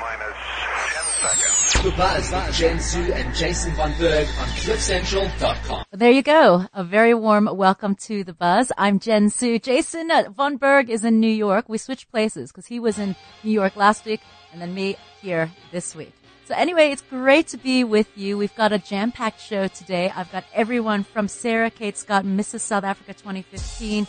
minus 0.00 0.36
10 0.92 1.04
seconds. 1.20 1.96
Buzz 1.96 2.58
Jen 2.58 2.80
Su 2.80 3.12
and 3.12 3.34
Jason 3.34 3.72
Von 3.74 3.92
Berg 3.98 4.26
on 4.26 4.48
CliffCentral.com. 4.48 5.84
There 5.92 6.10
you 6.10 6.22
go. 6.22 6.66
A 6.72 6.82
very 6.82 7.14
warm 7.14 7.48
welcome 7.52 7.94
to 8.06 8.24
the 8.24 8.32
buzz. 8.32 8.72
I'm 8.78 8.98
Jen 8.98 9.30
Su. 9.30 9.58
Jason 9.58 10.10
Von 10.34 10.56
Berg 10.56 10.90
is 10.90 11.04
in 11.04 11.20
New 11.20 11.28
York. 11.28 11.68
We 11.68 11.78
switched 11.78 12.10
places 12.10 12.50
because 12.50 12.66
he 12.66 12.80
was 12.80 12.98
in 12.98 13.14
New 13.42 13.52
York 13.52 13.76
last 13.76 14.04
week 14.04 14.20
and 14.52 14.62
then 14.62 14.74
me 14.74 14.96
here 15.20 15.50
this 15.72 15.94
week. 15.94 16.12
So 16.46 16.54
anyway, 16.54 16.90
it's 16.90 17.02
great 17.02 17.48
to 17.48 17.56
be 17.56 17.84
with 17.84 18.16
you. 18.16 18.36
We've 18.36 18.54
got 18.54 18.72
a 18.72 18.78
jam-packed 18.78 19.40
show 19.40 19.68
today. 19.68 20.12
I've 20.14 20.30
got 20.30 20.44
everyone 20.52 21.02
from 21.04 21.26
Sarah 21.28 21.70
Kate 21.70 21.96
Scott, 21.96 22.24
Mrs. 22.24 22.60
South 22.60 22.84
Africa 22.84 23.14
2015 23.14 24.06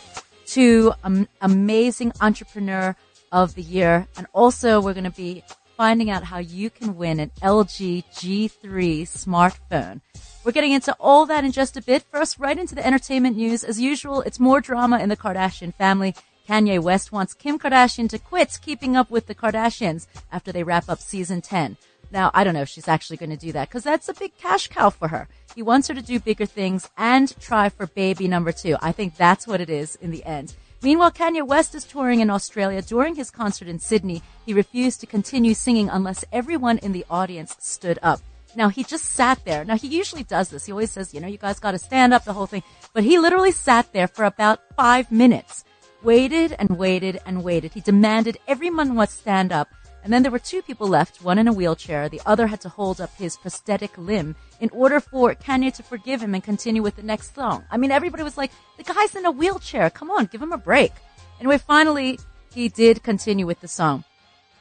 to 0.47 0.93
um, 1.03 1.27
amazing 1.41 2.11
entrepreneur 2.21 2.95
of 3.31 3.55
the 3.55 3.61
year. 3.61 4.07
And 4.17 4.27
also 4.33 4.81
we're 4.81 4.93
going 4.93 5.05
to 5.05 5.11
be 5.11 5.43
finding 5.75 6.09
out 6.09 6.23
how 6.23 6.39
you 6.39 6.69
can 6.69 6.95
win 6.95 7.19
an 7.19 7.31
LG 7.41 8.05
G3 8.13 9.01
smartphone. 9.03 10.01
We're 10.43 10.51
getting 10.51 10.71
into 10.71 10.95
all 10.99 11.25
that 11.25 11.43
in 11.43 11.51
just 11.51 11.77
a 11.77 11.81
bit. 11.81 12.03
First, 12.03 12.39
right 12.39 12.57
into 12.57 12.75
the 12.75 12.85
entertainment 12.85 13.35
news. 13.35 13.63
As 13.63 13.79
usual, 13.79 14.21
it's 14.21 14.39
more 14.39 14.61
drama 14.61 14.99
in 14.99 15.09
the 15.09 15.17
Kardashian 15.17 15.73
family. 15.73 16.15
Kanye 16.47 16.79
West 16.79 17.11
wants 17.11 17.33
Kim 17.33 17.57
Kardashian 17.57 18.07
to 18.09 18.19
quit 18.19 18.59
keeping 18.61 18.95
up 18.95 19.09
with 19.09 19.25
the 19.25 19.35
Kardashians 19.35 20.07
after 20.31 20.51
they 20.51 20.63
wrap 20.63 20.87
up 20.87 20.99
season 20.99 21.41
10. 21.41 21.77
Now, 22.11 22.29
I 22.33 22.43
don't 22.43 22.53
know 22.53 22.61
if 22.61 22.69
she's 22.69 22.87
actually 22.87 23.17
going 23.17 23.31
to 23.31 23.37
do 23.37 23.51
that 23.53 23.67
because 23.67 23.83
that's 23.83 24.09
a 24.09 24.13
big 24.13 24.37
cash 24.37 24.67
cow 24.67 24.91
for 24.91 25.07
her. 25.07 25.27
He 25.55 25.63
wants 25.63 25.87
her 25.87 25.93
to 25.93 26.01
do 26.01 26.19
bigger 26.19 26.45
things 26.45 26.89
and 26.97 27.33
try 27.39 27.69
for 27.69 27.87
baby 27.87 28.27
number 28.27 28.51
two. 28.51 28.77
I 28.81 28.91
think 28.91 29.17
that's 29.17 29.47
what 29.47 29.61
it 29.61 29.69
is 29.69 29.95
in 29.95 30.11
the 30.11 30.23
end. 30.23 30.53
Meanwhile, 30.85 31.13
Kanye 31.13 31.41
West 31.43 31.73
is 31.73 31.83
touring 31.83 32.19
in 32.19 32.29
Australia. 32.29 32.79
During 32.79 33.15
his 33.15 33.31
concert 33.31 33.67
in 33.67 33.79
Sydney, 33.79 34.21
he 34.45 34.53
refused 34.53 34.99
to 34.99 35.07
continue 35.07 35.55
singing 35.55 35.89
unless 35.89 36.23
everyone 36.31 36.77
in 36.77 36.91
the 36.91 37.03
audience 37.09 37.55
stood 37.57 37.97
up. 38.03 38.19
Now, 38.55 38.69
he 38.69 38.83
just 38.83 39.05
sat 39.05 39.43
there. 39.45 39.65
Now, 39.65 39.77
he 39.77 39.87
usually 39.87 40.21
does 40.21 40.49
this. 40.49 40.67
He 40.67 40.71
always 40.71 40.91
says, 40.91 41.11
you 41.11 41.19
know, 41.19 41.27
you 41.27 41.39
guys 41.39 41.59
got 41.59 41.71
to 41.71 41.79
stand 41.79 42.13
up, 42.13 42.23
the 42.23 42.33
whole 42.33 42.45
thing. 42.45 42.61
But 42.93 43.03
he 43.03 43.17
literally 43.17 43.51
sat 43.51 43.91
there 43.93 44.07
for 44.07 44.25
about 44.25 44.59
five 44.77 45.11
minutes, 45.11 45.65
waited 46.03 46.55
and 46.59 46.77
waited 46.77 47.19
and 47.25 47.43
waited. 47.43 47.73
He 47.73 47.81
demanded 47.81 48.37
everyone 48.47 48.93
must 48.93 49.17
stand 49.17 49.51
up. 49.51 49.69
And 50.05 50.13
then 50.13 50.21
there 50.21 50.31
were 50.31 50.37
two 50.37 50.61
people 50.61 50.87
left, 50.87 51.23
one 51.23 51.39
in 51.39 51.47
a 51.47 51.51
wheelchair, 51.51 52.07
the 52.07 52.21
other 52.27 52.45
had 52.45 52.61
to 52.61 52.69
hold 52.69 53.01
up 53.01 53.15
his 53.15 53.37
prosthetic 53.37 53.97
limb 53.97 54.35
in 54.59 54.69
order 54.69 54.99
for 54.99 55.33
Kanye 55.33 55.73
to 55.73 55.81
forgive 55.81 56.21
him 56.21 56.35
and 56.35 56.43
continue 56.43 56.83
with 56.83 56.95
the 56.95 57.01
next 57.01 57.33
song. 57.33 57.63
I 57.71 57.77
mean, 57.77 57.89
everybody 57.89 58.21
was 58.21 58.37
like, 58.37 58.51
the 58.77 58.83
guy's 58.83 59.15
in 59.15 59.25
a 59.25 59.31
wheelchair. 59.31 59.89
Come 59.89 60.11
on, 60.11 60.27
give 60.27 60.43
him 60.43 60.51
a 60.51 60.59
break. 60.59 60.91
Anyway, 61.39 61.57
finally, 61.57 62.19
he 62.53 62.69
did 62.69 63.01
continue 63.01 63.47
with 63.47 63.61
the 63.61 63.67
song. 63.67 64.03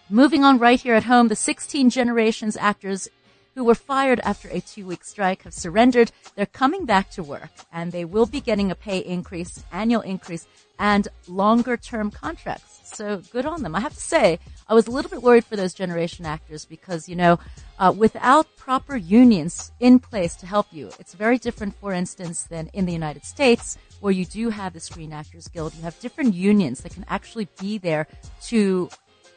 Moving 0.09 0.45
on 0.45 0.59
right 0.59 0.81
here 0.81 0.95
at 0.95 1.05
home, 1.05 1.29
the 1.29 1.37
16 1.37 1.91
Generations 1.91 2.57
actors 2.57 3.07
who 3.55 3.65
were 3.65 3.75
fired 3.75 4.21
after 4.21 4.49
a 4.49 4.63
two 4.63 4.87
week 4.87 5.05
strike 5.05 5.43
have 5.43 5.53
surrendered. 5.53 6.11
They're 6.37 6.47
coming 6.47 6.87
back 6.87 7.11
to 7.11 7.23
work 7.23 7.51
and 7.71 7.93
they 7.93 8.07
will 8.07 8.27
be 8.27 8.41
getting 8.41 8.71
a 8.71 8.75
pay 8.75 8.99
increase, 8.99 9.63
annual 9.71 10.01
increase 10.01 10.47
and 10.79 11.09
longer 11.29 11.77
term 11.77 12.11
contracts. 12.11 12.81
So 12.97 13.23
good 13.33 13.47
on 13.47 13.63
them. 13.63 13.75
I 13.75 13.81
have 13.81 13.95
to 13.95 14.01
say, 14.01 14.39
I 14.69 14.75
was 14.75 14.87
a 14.87 14.91
little 14.91 15.11
bit 15.11 15.23
worried 15.23 15.45
for 15.45 15.57
those 15.57 15.75
generation 15.75 16.25
actors 16.25 16.65
because, 16.65 17.09
you 17.09 17.17
know, 17.17 17.39
uh, 17.79 17.93
without 17.97 18.47
proper 18.57 18.97
unions 18.97 19.73
in 19.81 19.99
place 19.99 20.37
to 20.37 20.47
help 20.47 20.67
you, 20.71 20.91
it's 20.99 21.15
very 21.15 21.39
different, 21.39 21.75
for 21.77 21.93
instance, 21.93 22.45
than 22.45 22.69
in 22.69 22.87
the 22.87 22.93
United 22.93 23.25
States 23.25 23.77
where 24.01 24.13
you 24.13 24.25
do 24.25 24.51
have 24.51 24.75
the 24.75 24.81
Screen 24.81 25.13
Actors 25.13 25.49
Guild. 25.49 25.75
You 25.75 25.83
have 25.83 25.99
different 25.99 26.35
unions 26.35 26.81
that 26.81 26.93
can 26.93 27.07
actually 27.09 27.49
be 27.59 27.79
there 27.79 28.07
to 28.43 28.91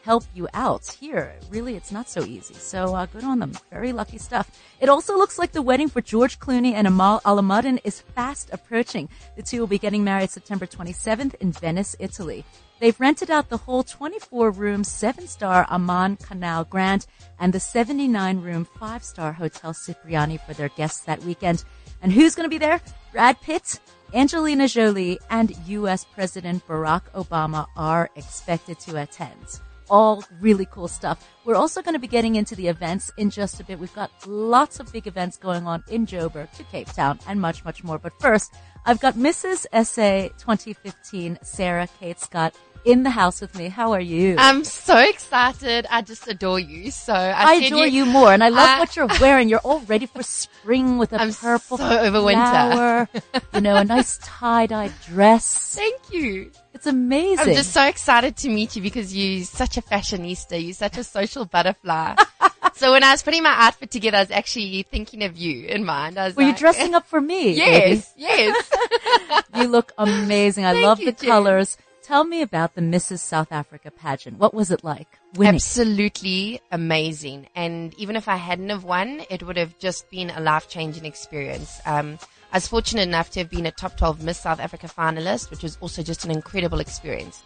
help 0.07 0.23
you 0.33 0.47
out. 0.53 0.85
Here, 0.87 1.35
really, 1.49 1.75
it's 1.75 1.91
not 1.91 2.07
so 2.07 2.23
easy. 2.23 2.53
So 2.53 2.95
uh, 2.95 3.07
good 3.07 3.25
on 3.25 3.39
them. 3.39 3.51
Very 3.69 3.91
lucky 3.91 4.17
stuff. 4.17 4.49
It 4.79 4.87
also 4.87 5.17
looks 5.17 5.37
like 5.37 5.51
the 5.51 5.61
wedding 5.61 5.89
for 5.89 5.99
George 5.99 6.39
Clooney 6.39 6.71
and 6.71 6.87
Amal 6.87 7.19
Alamuddin 7.25 7.81
is 7.83 8.05
fast 8.15 8.49
approaching. 8.53 9.09
The 9.35 9.43
two 9.43 9.59
will 9.59 9.67
be 9.67 9.77
getting 9.77 10.05
married 10.05 10.29
September 10.29 10.65
27th 10.65 11.35
in 11.41 11.51
Venice, 11.51 11.93
Italy. 11.99 12.45
They've 12.79 12.97
rented 13.01 13.29
out 13.29 13.49
the 13.49 13.57
whole 13.57 13.83
24 13.83 14.51
room, 14.51 14.85
seven 14.85 15.27
star 15.27 15.67
Aman 15.69 16.15
Canal 16.17 16.63
Grand 16.63 17.05
and 17.37 17.51
the 17.51 17.59
79 17.59 18.39
room, 18.39 18.63
five 18.79 19.03
star 19.03 19.33
Hotel 19.33 19.73
Cipriani 19.73 20.37
for 20.37 20.53
their 20.53 20.69
guests 20.69 21.01
that 21.01 21.21
weekend. 21.23 21.65
And 22.01 22.13
who's 22.13 22.33
going 22.33 22.45
to 22.45 22.57
be 22.57 22.65
there? 22.65 22.79
Brad 23.11 23.41
Pitt, 23.41 23.81
Angelina 24.13 24.69
Jolie, 24.69 25.19
and 25.29 25.51
U.S. 25.67 26.05
President 26.05 26.65
Barack 26.65 27.01
Obama 27.13 27.67
are 27.75 28.09
expected 28.15 28.79
to 28.79 29.01
attend 29.01 29.59
all 29.89 30.23
really 30.39 30.65
cool 30.65 30.87
stuff. 30.87 31.27
We're 31.45 31.55
also 31.55 31.81
going 31.81 31.93
to 31.93 31.99
be 31.99 32.07
getting 32.07 32.35
into 32.35 32.55
the 32.55 32.67
events 32.67 33.11
in 33.17 33.29
just 33.29 33.59
a 33.59 33.63
bit. 33.63 33.79
We've 33.79 33.93
got 33.93 34.11
lots 34.27 34.79
of 34.79 34.91
big 34.91 35.07
events 35.07 35.37
going 35.37 35.65
on 35.65 35.83
in 35.89 36.05
Joburg 36.05 36.51
to 36.57 36.63
Cape 36.65 36.91
Town 36.91 37.19
and 37.27 37.39
much, 37.39 37.63
much 37.63 37.83
more. 37.83 37.97
But 37.97 38.13
first, 38.19 38.53
I've 38.85 38.99
got 38.99 39.15
Mrs. 39.15 39.65
SA 39.85 40.29
2015, 40.37 41.39
Sarah 41.41 41.87
Kate 41.99 42.19
Scott 42.19 42.55
in 42.85 43.03
the 43.03 43.09
house 43.09 43.41
with 43.41 43.55
me. 43.55 43.67
How 43.69 43.91
are 43.93 44.01
you? 44.01 44.35
I'm 44.37 44.63
so 44.63 44.97
excited. 44.97 45.85
I 45.89 46.01
just 46.01 46.27
adore 46.27 46.59
you. 46.59 46.91
So 46.91 47.13
I, 47.13 47.31
I 47.51 47.53
adore 47.55 47.85
you, 47.87 48.03
you, 48.03 48.05
more, 48.05 48.31
and 48.33 48.43
I 48.43 48.49
love 48.49 48.67
I- 48.69 48.79
what 48.79 48.95
you're 48.95 49.07
wearing. 49.19 49.49
You're 49.49 49.59
all 49.59 49.81
ready 49.81 50.05
for 50.05 50.23
spring 50.23 50.97
with 50.97 51.13
a 51.13 51.21
I'm 51.21 51.33
purple 51.33 51.77
so 51.77 51.99
over 51.99 52.21
winter. 52.23 53.07
you 53.53 53.61
know, 53.61 53.75
a 53.75 53.83
nice 53.83 54.17
tie-dye 54.23 54.91
dress. 55.05 55.75
Thank 55.75 56.11
you. 56.11 56.51
It's 56.73 56.85
amazing. 56.85 57.49
I'm 57.49 57.55
just 57.55 57.73
so 57.73 57.83
excited 57.85 58.37
to 58.37 58.49
meet 58.49 58.75
you 58.75 58.81
because 58.83 59.15
you're 59.15 59.43
such 59.45 59.77
a 59.77 59.81
fashionista. 59.81 60.63
You're 60.63 60.73
such 60.73 60.97
a 60.97 61.03
social 61.03 61.45
butterfly. 61.45 62.15
so 62.75 62.91
when 62.91 63.03
I 63.03 63.11
was 63.11 63.23
putting 63.23 63.41
my 63.41 63.53
outfit 63.57 63.89
together, 63.89 64.17
I 64.17 64.21
was 64.21 64.29
actually 64.31 64.83
thinking 64.83 65.23
of 65.23 65.35
you 65.35 65.65
in 65.67 65.83
mind. 65.85 66.19
I 66.19 66.25
was 66.25 66.35
Were 66.35 66.43
you 66.43 66.53
dressing 66.55 66.93
up 66.93 67.07
for 67.07 67.19
me? 67.19 67.53
Yes, 67.57 68.13
yes. 68.15 68.71
You 69.55 69.67
look 69.69 69.91
amazing. 69.97 70.65
I 70.65 70.73
Thank 70.73 70.85
love 70.85 70.99
you, 70.99 71.05
the 71.07 71.11
Jen. 71.13 71.29
colors. 71.31 71.77
Tell 72.07 72.23
me 72.23 72.41
about 72.41 72.73
the 72.73 72.79
Mrs. 72.79 73.19
South 73.19 73.51
Africa 73.51 73.91
pageant. 73.91 74.39
What 74.39 74.53
was 74.53 74.71
it 74.71 74.81
like? 74.81 75.19
Winning. 75.35 75.55
Absolutely 75.55 76.61
amazing. 76.71 77.47
And 77.53 77.93
even 77.95 78.15
if 78.15 78.29
I 78.29 78.37
hadn't 78.37 78.69
have 78.69 78.85
won, 78.85 79.23
it 79.29 79.43
would 79.43 79.57
have 79.57 79.77
just 79.77 80.09
been 80.09 80.29
a 80.29 80.39
life 80.39 80.69
changing 80.69 81.03
experience. 81.03 81.81
Um, 81.85 82.17
I 82.53 82.57
was 82.57 82.67
fortunate 82.69 83.01
enough 83.01 83.31
to 83.31 83.41
have 83.41 83.49
been 83.49 83.65
a 83.65 83.71
top 83.71 83.97
12 83.97 84.23
Miss 84.23 84.39
South 84.39 84.61
Africa 84.61 84.87
finalist, 84.87 85.51
which 85.51 85.63
was 85.63 85.77
also 85.81 86.01
just 86.01 86.23
an 86.23 86.31
incredible 86.31 86.79
experience. 86.79 87.43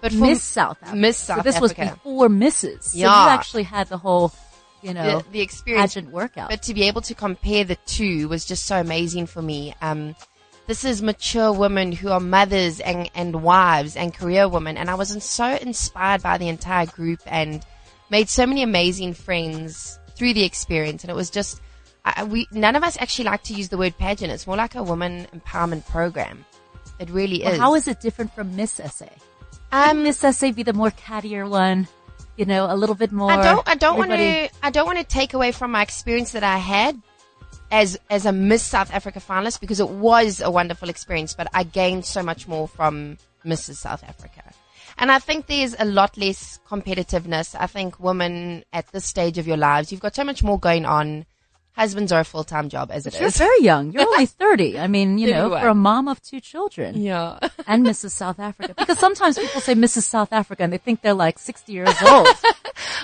But 0.00 0.12
for 0.12 0.18
Miss 0.18 0.40
South 0.40 0.78
Africa. 0.82 0.96
Miss 0.96 1.16
so 1.16 1.34
South 1.34 1.44
this 1.44 1.60
was 1.60 1.72
before 1.72 2.28
Mrs. 2.28 2.82
So 2.84 2.98
you 2.98 3.06
actually 3.06 3.64
had 3.64 3.88
the 3.88 3.98
whole, 3.98 4.32
you 4.82 4.94
know, 4.94 5.18
the, 5.18 5.30
the 5.32 5.40
experience, 5.40 5.94
pageant 5.94 6.12
workout. 6.12 6.48
but 6.48 6.62
to 6.62 6.74
be 6.74 6.84
able 6.84 7.00
to 7.00 7.14
compare 7.16 7.64
the 7.64 7.76
two 7.86 8.28
was 8.28 8.44
just 8.44 8.66
so 8.66 8.78
amazing 8.78 9.26
for 9.26 9.42
me. 9.42 9.74
Um, 9.82 10.14
this 10.66 10.84
is 10.84 11.00
mature 11.00 11.52
women 11.52 11.92
who 11.92 12.10
are 12.10 12.20
mothers 12.20 12.80
and, 12.80 13.10
and 13.14 13.42
wives 13.42 13.96
and 13.96 14.12
career 14.12 14.48
women. 14.48 14.76
And 14.76 14.90
I 14.90 14.94
was 14.94 15.22
so 15.22 15.46
inspired 15.56 16.22
by 16.22 16.38
the 16.38 16.48
entire 16.48 16.86
group 16.86 17.20
and 17.26 17.64
made 18.10 18.28
so 18.28 18.46
many 18.46 18.62
amazing 18.62 19.14
friends 19.14 19.98
through 20.16 20.34
the 20.34 20.44
experience. 20.44 21.04
And 21.04 21.10
it 21.10 21.14
was 21.14 21.30
just, 21.30 21.60
I, 22.04 22.24
we, 22.24 22.48
none 22.50 22.74
of 22.74 22.82
us 22.82 22.96
actually 23.00 23.26
like 23.26 23.44
to 23.44 23.54
use 23.54 23.68
the 23.68 23.78
word 23.78 23.96
pageant. 23.96 24.32
It's 24.32 24.46
more 24.46 24.56
like 24.56 24.74
a 24.74 24.82
woman 24.82 25.26
empowerment 25.34 25.86
program. 25.88 26.44
It 26.98 27.10
really 27.10 27.42
Well, 27.44 27.52
is. 27.52 27.58
how 27.58 27.74
is 27.74 27.86
it 27.86 28.00
different 28.00 28.34
from 28.34 28.56
Miss 28.56 28.72
SA? 28.72 29.06
um, 29.70 30.02
Miss 30.02 30.18
SA 30.18 30.52
be 30.52 30.62
the 30.62 30.72
more 30.72 30.90
cattier 30.90 31.48
one? 31.48 31.86
You 32.36 32.44
know, 32.44 32.66
a 32.68 32.76
little 32.76 32.94
bit 32.94 33.12
more. 33.12 33.30
I 33.30 33.42
don't. 33.42 33.66
I 33.66 33.74
don't 33.76 33.96
want 33.96 34.10
to. 34.10 34.50
I 34.62 34.68
don't 34.68 34.84
want 34.84 34.98
to 34.98 35.04
take 35.04 35.32
away 35.32 35.52
from 35.52 35.70
my 35.70 35.80
experience 35.80 36.32
that 36.32 36.42
I 36.42 36.58
had 36.58 37.00
as 37.70 37.98
as 38.10 38.26
a 38.26 38.32
Miss 38.32 38.62
South 38.62 38.92
Africa 38.92 39.20
finalist 39.20 39.60
because 39.60 39.80
it 39.80 39.88
was 39.88 40.40
a 40.40 40.50
wonderful 40.50 40.88
experience. 40.88 41.34
But 41.34 41.48
I 41.54 41.64
gained 41.64 42.04
so 42.04 42.22
much 42.22 42.46
more 42.48 42.68
from 42.68 43.18
Mrs. 43.44 43.76
South 43.76 44.02
Africa, 44.04 44.42
and 44.98 45.10
I 45.10 45.18
think 45.18 45.46
there's 45.46 45.74
a 45.78 45.84
lot 45.84 46.16
less 46.16 46.58
competitiveness. 46.68 47.54
I 47.58 47.66
think 47.66 48.00
women 48.00 48.64
at 48.72 48.86
this 48.92 49.04
stage 49.04 49.38
of 49.38 49.46
your 49.46 49.56
lives, 49.56 49.92
you've 49.92 50.00
got 50.00 50.14
so 50.14 50.24
much 50.24 50.42
more 50.42 50.58
going 50.58 50.84
on. 50.84 51.26
Husbands 51.76 52.10
are 52.10 52.20
a 52.20 52.24
full 52.24 52.42
time 52.42 52.70
job 52.70 52.90
as 52.90 53.06
it 53.06 53.14
You're 53.18 53.28
is. 53.28 53.36
very 53.36 53.60
young. 53.60 53.92
You're 53.92 54.02
only 54.02 54.24
30. 54.44 54.78
I 54.78 54.86
mean, 54.86 55.18
you 55.18 55.30
know, 55.30 55.50
for 55.50 55.68
a 55.68 55.74
mom 55.74 56.08
of 56.08 56.22
two 56.22 56.40
children. 56.40 57.00
Yeah. 57.00 57.38
and 57.66 57.84
Mrs. 57.84 58.12
South 58.12 58.40
Africa. 58.40 58.72
Because 58.76 58.98
sometimes 58.98 59.38
people 59.38 59.60
say 59.60 59.74
Mrs. 59.74 60.04
South 60.04 60.32
Africa 60.32 60.62
and 60.62 60.72
they 60.72 60.78
think 60.78 61.02
they're 61.02 61.12
like 61.14 61.38
60 61.38 61.72
years 61.72 61.94
old. 62.02 62.26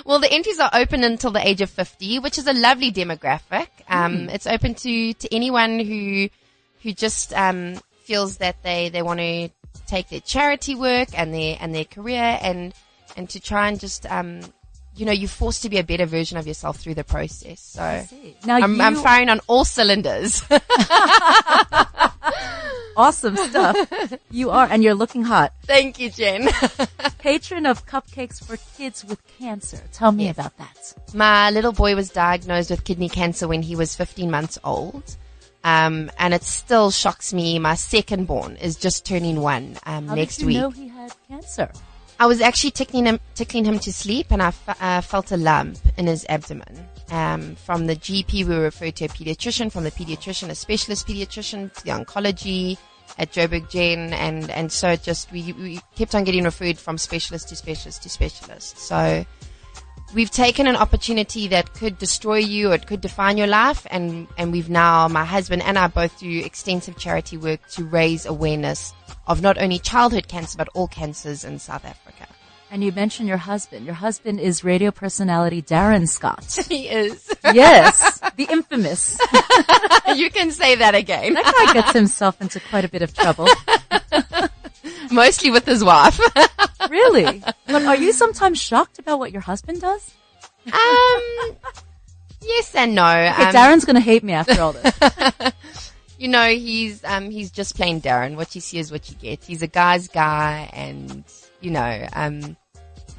Well, 0.05 0.19
the 0.19 0.31
entries 0.31 0.59
are 0.59 0.69
open 0.73 1.03
until 1.03 1.31
the 1.31 1.45
age 1.47 1.61
of 1.61 1.69
50, 1.69 2.19
which 2.19 2.37
is 2.37 2.45
a 2.47 2.53
lovely 2.53 2.91
demographic. 2.91 3.67
Um, 3.87 4.27
it's 4.29 4.45
open 4.45 4.75
to, 4.75 5.13
to 5.13 5.33
anyone 5.33 5.79
who, 5.79 6.27
who 6.81 6.91
just, 6.93 7.33
um, 7.33 7.75
feels 8.03 8.37
that 8.37 8.61
they, 8.63 8.89
they 8.89 9.01
want 9.01 9.19
to 9.19 9.49
take 9.87 10.09
their 10.09 10.19
charity 10.19 10.75
work 10.75 11.07
and 11.17 11.33
their, 11.33 11.57
and 11.59 11.73
their 11.73 11.85
career 11.85 12.37
and, 12.41 12.73
and 13.15 13.29
to 13.29 13.39
try 13.39 13.69
and 13.69 13.79
just, 13.79 14.05
um, 14.11 14.41
you 14.95 15.05
know, 15.05 15.11
you're 15.11 15.27
forced 15.29 15.63
to 15.63 15.69
be 15.69 15.77
a 15.77 15.83
better 15.83 16.05
version 16.05 16.37
of 16.37 16.45
yourself 16.47 16.77
through 16.77 16.93
the 16.95 17.03
process. 17.03 17.59
So 17.59 18.05
Now 18.45 18.57
I'm, 18.57 18.75
you, 18.75 18.81
I'm 18.81 18.95
firing 18.95 19.29
on 19.29 19.39
all 19.47 19.65
cylinders. 19.65 20.43
awesome 22.95 23.35
stuff. 23.37 24.13
You 24.29 24.51
are, 24.51 24.67
and 24.69 24.83
you're 24.83 24.93
looking 24.93 25.23
hot. 25.23 25.53
Thank 25.63 25.99
you, 25.99 26.09
Jen. 26.09 26.49
Patron 27.19 27.65
of 27.65 27.85
Cupcakes 27.85 28.43
for 28.43 28.57
Kids 28.77 29.03
with 29.05 29.19
Cancer. 29.39 29.79
Tell 29.91 30.11
me 30.11 30.29
about 30.29 30.55
that. 30.57 30.93
My 31.13 31.49
little 31.49 31.71
boy 31.71 31.95
was 31.95 32.09
diagnosed 32.09 32.69
with 32.69 32.83
kidney 32.83 33.09
cancer 33.09 33.47
when 33.47 33.61
he 33.61 33.75
was 33.75 33.95
15 33.95 34.29
months 34.29 34.57
old. 34.63 35.15
Um, 35.65 36.11
and 36.19 36.33
it 36.33 36.43
still 36.43 36.91
shocks 36.91 37.33
me. 37.33 37.57
My 37.57 37.75
second 37.75 38.25
born 38.25 38.57
is 38.57 38.75
just 38.75 39.05
turning 39.05 39.39
one, 39.39 39.77
um, 39.85 40.07
How 40.07 40.15
next 40.15 40.37
did 40.37 40.41
you 40.41 40.47
week. 40.47 40.57
know 40.57 40.69
he 40.71 40.89
had 40.89 41.13
cancer? 41.29 41.71
I 42.19 42.25
was 42.25 42.41
actually 42.41 42.71
tickling 42.71 43.05
him, 43.05 43.19
tickling 43.35 43.65
him 43.65 43.79
to 43.79 43.91
sleep 43.91 44.27
and 44.29 44.41
I 44.41 44.53
uh, 44.79 45.01
felt 45.01 45.31
a 45.31 45.37
lump 45.37 45.79
in 45.97 46.07
his 46.07 46.25
abdomen. 46.29 46.87
Um, 47.09 47.55
from 47.55 47.87
the 47.87 47.95
GP, 47.95 48.45
we 48.45 48.55
were 48.55 48.61
referred 48.61 48.95
to 48.97 49.05
a 49.05 49.07
pediatrician, 49.09 49.71
from 49.71 49.83
the 49.83 49.91
pediatrician, 49.91 50.49
a 50.49 50.55
specialist 50.55 51.07
pediatrician, 51.07 51.73
to 51.73 51.83
the 51.83 51.91
oncology 51.91 52.77
at 53.17 53.31
Joburg 53.31 53.69
Gen, 53.69 54.13
and, 54.13 54.49
and 54.49 54.71
so 54.71 54.95
just, 54.95 55.31
we, 55.31 55.53
we 55.53 55.79
kept 55.95 56.15
on 56.15 56.23
getting 56.23 56.43
referred 56.43 56.79
from 56.79 56.97
specialist 56.97 57.49
to 57.49 57.55
specialist 57.55 58.03
to 58.03 58.09
specialist. 58.09 58.79
So, 58.79 59.25
we've 60.13 60.31
taken 60.31 60.67
an 60.67 60.75
opportunity 60.75 61.47
that 61.49 61.73
could 61.73 61.97
destroy 61.97 62.37
you 62.37 62.71
or 62.71 62.75
it 62.75 62.87
could 62.87 63.01
define 63.01 63.37
your 63.37 63.47
life 63.47 63.85
and, 63.89 64.27
and 64.37 64.51
we've 64.51 64.69
now, 64.69 65.07
my 65.07 65.25
husband 65.25 65.61
and 65.63 65.77
I 65.77 65.87
both 65.87 66.19
do 66.19 66.39
extensive 66.39 66.97
charity 66.97 67.37
work 67.37 67.67
to 67.71 67.83
raise 67.83 68.25
awareness 68.25 68.93
of 69.27 69.41
not 69.41 69.57
only 69.57 69.79
childhood 69.79 70.27
cancer 70.27 70.57
but 70.57 70.69
all 70.73 70.87
cancers 70.87 71.43
in 71.43 71.59
South 71.59 71.85
Africa. 71.85 72.27
And 72.71 72.83
you 72.83 72.91
mentioned 72.91 73.27
your 73.27 73.37
husband. 73.37 73.85
Your 73.85 73.93
husband 73.93 74.39
is 74.39 74.63
radio 74.63 74.89
personality 74.89 75.61
Darren 75.61 76.07
Scott. 76.09 76.43
He 76.69 76.87
is. 76.89 77.31
yes, 77.53 78.19
the 78.35 78.45
infamous. 78.49 79.19
you 80.15 80.31
can 80.31 80.49
say 80.49 80.73
that 80.75 80.95
again. 80.95 81.35
That 81.35 81.53
guy 81.67 81.73
gets 81.73 81.93
himself 81.93 82.41
into 82.41 82.59
quite 82.59 82.83
a 82.83 82.89
bit 82.89 83.03
of 83.03 83.13
trouble. 83.13 83.47
Mostly 85.13 85.51
with 85.51 85.65
his 85.65 85.83
wife. 85.83 86.19
Really? 86.89 87.41
But 87.65 87.83
are 87.85 87.95
you 87.95 88.11
sometimes 88.11 88.61
shocked 88.61 88.99
about 88.99 89.17
what 89.17 89.31
your 89.31 89.41
husband 89.41 89.79
does? 89.79 90.11
um, 90.67 91.55
yes 92.41 92.75
and 92.75 92.93
no. 92.93 93.07
Okay, 93.07 93.43
Um, 93.45 93.53
Darren's 93.55 93.85
gonna 93.85 94.01
hate 94.01 94.21
me 94.23 94.33
after 94.33 94.61
all 94.61 94.73
this. 94.73 94.93
you 96.19 96.27
know, 96.27 96.47
he's 96.49 97.01
um 97.05 97.31
he's 97.31 97.51
just 97.51 97.75
plain 97.77 98.01
Darren. 98.01 98.35
What 98.35 98.53
you 98.53 98.59
see 98.61 98.79
is 98.79 98.91
what 98.91 99.09
you 99.09 99.15
get. 99.15 99.43
He's 99.45 99.61
a 99.61 99.67
guy's 99.67 100.09
guy, 100.09 100.69
and 100.73 101.23
you 101.61 101.71
know, 101.71 102.05
um, 102.13 102.57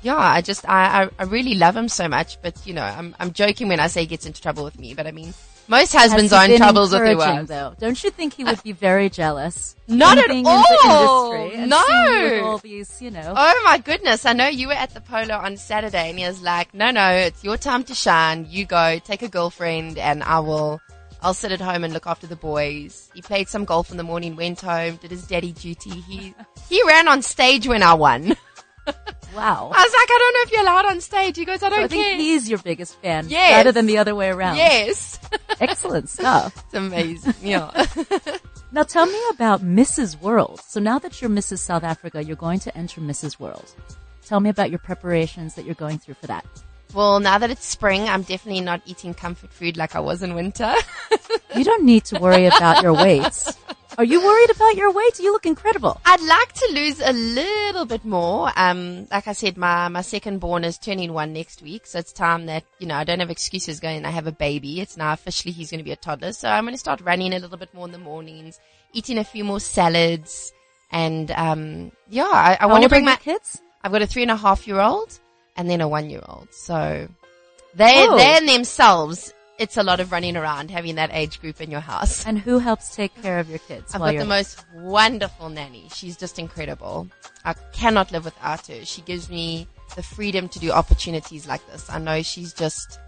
yeah, 0.03 0.17
I 0.19 0.43
just 0.43 0.69
I 0.69 1.05
I, 1.05 1.09
I 1.19 1.23
really 1.25 1.55
love 1.55 1.75
him 1.75 1.89
so 1.89 2.07
much. 2.07 2.41
But 2.43 2.55
you 2.67 2.75
know, 2.75 2.85
I'm 2.85 3.17
I'm 3.19 3.33
joking 3.33 3.69
when 3.69 3.81
I 3.81 3.87
say 3.87 4.03
he 4.03 4.07
gets 4.07 4.27
into 4.27 4.43
trouble 4.43 4.63
with 4.63 4.79
me. 4.79 4.93
But 4.95 5.07
I 5.07 5.11
mean, 5.11 5.33
most 5.69 5.93
husbands 5.93 6.33
are 6.33 6.45
in 6.45 6.57
troubles 6.57 6.93
with 6.93 7.03
their 7.03 7.17
wives. 7.17 7.49
though. 7.49 7.75
Don't 7.79 8.03
you 8.05 8.11
think 8.11 8.35
he 8.35 8.45
would 8.45 8.63
be 8.63 8.73
very 8.73 9.09
jealous? 9.11 9.75
Not 9.89 10.19
at 10.19 10.31
all. 10.31 10.35
In 10.37 10.43
the 10.43 11.45
industry 11.45 11.61
and 11.61 11.71
No. 11.71 11.83
seeing 11.87 12.15
you 12.25 12.31
with 12.37 12.43
all 12.43 12.59
these, 12.59 13.03
you 13.03 13.11
know. 13.11 13.35
Oh 13.37 13.63
my 13.65 13.79
goodness! 13.79 14.25
I 14.27 14.33
know 14.33 14.49
you 14.49 14.69
were 14.69 14.75
at 14.75 14.95
the 14.95 15.01
polo 15.01 15.35
on 15.37 15.57
Saturday, 15.57 16.11
and 16.11 16.19
he 16.19 16.27
was 16.27 16.43
like, 16.43 16.73
"No, 16.75 16.91
no, 16.91 17.11
it's 17.11 17.43
your 17.45 17.57
time 17.57 17.85
to 17.85 17.95
shine. 17.95 18.47
You 18.49 18.65
go, 18.67 18.99
take 18.99 19.23
a 19.23 19.29
girlfriend, 19.29 19.99
and 19.99 20.23
I 20.23 20.41
will." 20.41 20.81
I'll 21.23 21.33
sit 21.33 21.53
at 21.53 21.61
home 21.61 21.85
and 21.85 21.95
look 21.95 22.07
after 22.07 22.27
the 22.27 22.37
boys. 22.37 23.11
He 23.15 23.23
played 23.23 23.49
some 23.49 23.65
golf 23.65 23.91
in 23.91 23.97
the 23.97 24.03
morning, 24.03 24.37
went 24.37 24.61
home, 24.61 24.97
did 24.97 25.11
his 25.11 25.27
daddy 25.27 25.53
duty. 25.53 26.01
He 26.03 26.35
he 26.69 26.83
ran 26.87 27.09
on 27.09 27.23
stage 27.23 27.67
when 27.67 27.83
I 27.83 27.95
won. 27.95 28.37
Wow. 29.35 29.71
I 29.75 29.83
was 29.83 29.93
like, 29.93 30.09
I 30.11 30.19
don't 30.19 30.35
know 30.35 30.41
if 30.43 30.53
you're 30.53 30.63
allowed 30.63 30.87
on 30.87 31.01
stage. 31.01 31.37
He 31.37 31.45
goes, 31.45 31.63
I 31.63 31.69
don't 31.69 31.85
I 31.85 31.89
think 31.89 32.05
care. 32.05 32.17
he's 32.17 32.49
your 32.49 32.59
biggest 32.61 32.97
fan, 33.01 33.27
Yes. 33.29 33.53
rather 33.53 33.73
than 33.73 33.87
the 33.87 33.99
other 33.99 34.15
way 34.15 34.29
around. 34.31 34.57
yes, 34.57 35.19
Excellent 35.61 36.09
stuff. 36.09 36.57
it's 36.67 36.75
amazing. 36.75 37.35
Yeah. 37.43 37.87
Now 38.73 38.83
tell 38.83 39.07
me 39.07 39.21
about 39.31 39.63
Mrs. 39.63 40.21
World. 40.21 40.61
So 40.67 40.81
now 40.81 40.99
that 40.99 41.21
you're 41.23 41.31
Mrs. 41.31 41.61
South 41.61 41.85
Africa, 41.85 42.25
you're 42.25 42.35
going 42.35 42.59
to 42.59 42.77
enter 42.77 43.01
Mrs. 43.01 43.39
World. 43.39 43.73
Tell 44.27 44.41
me 44.41 44.51
about 44.51 44.71
your 44.71 44.81
preparations 44.81 45.55
that 45.55 45.65
you're 45.65 45.77
going 45.77 45.99
through 46.01 46.15
for 46.15 46.27
that. 46.27 46.45
Well, 46.95 47.21
now 47.21 47.39
that 47.39 47.51
it's 47.51 47.67
spring, 47.67 48.09
I'm 48.09 48.23
definitely 48.23 48.61
not 48.61 48.83
eating 48.87 49.15
comfort 49.15 49.53
food 49.53 49.77
like 49.77 49.95
I 49.95 50.01
was 50.01 50.23
in 50.23 50.35
winter. 50.35 50.75
You 51.57 51.65
don't 51.65 51.85
need 51.85 52.05
to 52.07 52.19
worry 52.19 52.47
about 52.47 52.83
your 52.83 52.95
weight. 52.95 53.47
Are 53.97 54.05
you 54.05 54.21
worried 54.21 54.51
about 54.51 54.75
your 54.75 54.93
weight? 54.93 55.21
You 55.21 55.33
look 55.33 55.47
incredible. 55.47 56.01
I'd 56.05 56.21
like 56.21 56.53
to 56.53 56.71
lose 56.73 57.01
a 57.01 57.13
little 57.13 57.85
bit 57.85 58.05
more. 58.05 58.51
Um, 58.57 59.07
like 59.13 59.29
I 59.29 59.33
said, 59.35 59.57
my, 59.57 59.87
my 59.89 60.01
second 60.01 60.39
born 60.41 60.65
is 60.65 60.79
turning 60.79 61.13
one 61.13 61.33
next 61.33 61.63
week. 61.63 61.87
So 61.87 62.01
it's 62.01 62.13
time 62.13 62.47
that, 62.47 62.65
you 62.81 62.89
know, 62.89 62.97
I 62.97 63.05
don't 63.05 63.21
have 63.21 63.31
excuses 63.31 63.79
going, 63.79 64.05
I 64.05 64.11
have 64.11 64.27
a 64.27 64.33
baby. 64.33 64.81
It's 64.81 64.97
now 64.97 65.13
officially 65.13 65.53
he's 65.53 65.71
going 65.71 65.79
to 65.79 65.85
be 65.85 65.93
a 65.93 65.97
toddler. 65.97 66.33
So 66.33 66.49
I'm 66.49 66.65
going 66.65 66.75
to 66.75 66.79
start 66.79 67.01
running 67.03 67.33
a 67.33 67.39
little 67.39 67.57
bit 67.57 67.73
more 67.73 67.87
in 67.87 67.93
the 67.93 67.99
mornings, 67.99 68.59
eating 68.93 69.19
a 69.19 69.25
few 69.25 69.45
more 69.45 69.61
salads. 69.61 70.53
And, 70.91 71.31
um, 71.31 71.93
yeah, 72.09 72.25
I, 72.25 72.59
I 72.61 72.67
want 72.67 72.83
to 72.83 72.89
bring 72.89 73.05
my, 73.05 73.17
kids? 73.17 73.63
I've 73.85 73.93
got 73.93 74.03
a 74.03 74.09
three 74.09 74.23
and 74.23 74.31
a 74.31 74.37
half 74.37 74.67
year 74.67 74.81
old 74.81 75.21
and 75.57 75.69
then 75.71 75.81
a 75.81 75.89
one 75.89 76.11
year 76.11 76.23
old. 76.29 76.49
So 76.53 77.09
they, 77.75 78.07
Oh. 78.09 78.17
they 78.17 78.37
in 78.39 78.47
themselves, 78.47 79.33
it's 79.59 79.77
a 79.77 79.83
lot 79.83 80.01
of 80.01 80.11
running 80.13 80.37
around 80.37 80.71
having 80.71 80.97
that 80.97 81.11
age 81.13 81.41
group 81.41 81.61
in 81.61 81.71
your 81.71 81.81
house. 81.81 82.27
And 82.27 82.39
who 82.39 82.59
helps 82.59 82.95
take 82.95 83.15
care 83.23 83.39
of 83.39 83.49
your 83.49 83.61
kids? 83.61 83.95
I've 83.95 84.01
got 84.01 84.17
the 84.17 84.25
most 84.25 84.65
wonderful 84.75 85.49
nanny. 85.49 85.89
She's 85.93 86.17
just 86.17 86.39
incredible. 86.39 87.09
I 87.45 87.55
cannot 87.73 88.11
live 88.11 88.25
without 88.25 88.67
her. 88.67 88.85
She 88.85 89.03
gives 89.03 89.31
me 89.31 89.69
the 89.97 90.03
freedom 90.03 90.49
to 90.49 90.59
do 90.59 90.73
opportunities 90.73 91.47
like 91.47 91.65
this. 91.71 91.89
I 91.89 91.99
know 91.99 92.23
she's 92.23 92.53
just 92.53 92.99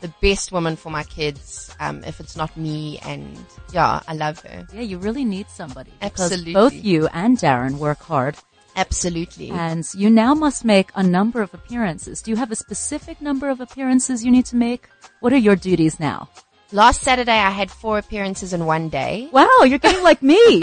the 0.00 0.08
best 0.22 0.52
woman 0.52 0.76
for 0.76 0.88
my 0.90 1.02
kids. 1.04 1.74
Um, 1.80 2.02
if 2.04 2.20
it's 2.20 2.34
not 2.34 2.56
me, 2.56 2.98
and 3.04 3.36
yeah, 3.74 4.00
I 4.08 4.14
love 4.14 4.40
her. 4.40 4.66
Yeah, 4.72 4.80
you 4.80 4.96
really 4.96 5.24
need 5.26 5.50
somebody. 5.50 5.92
Because 6.00 6.32
Absolutely. 6.32 6.54
both 6.54 6.72
you 6.72 7.08
and 7.12 7.36
Darren 7.36 7.74
work 7.76 8.00
hard 8.00 8.36
Absolutely. 8.76 9.50
and 9.50 9.86
you 9.94 10.08
now 10.10 10.34
must 10.34 10.64
make 10.64 10.90
a 10.94 11.02
number 11.02 11.42
of 11.42 11.52
appearances. 11.54 12.22
Do 12.22 12.30
you 12.30 12.36
have 12.36 12.50
a 12.50 12.56
specific 12.56 13.20
number 13.20 13.48
of 13.50 13.60
appearances 13.60 14.24
you 14.24 14.30
need 14.30 14.46
to 14.46 14.56
make? 14.56 14.88
What 15.20 15.32
are 15.32 15.38
your 15.38 15.56
duties 15.56 15.98
now? 16.00 16.28
Last 16.72 17.02
Saturday, 17.02 17.32
I 17.32 17.50
had 17.50 17.70
four 17.70 17.98
appearances 17.98 18.52
in 18.52 18.64
one 18.64 18.88
day. 18.88 19.28
Wow, 19.32 19.48
you're 19.66 19.78
getting 19.78 20.04
like 20.04 20.22
me. 20.22 20.60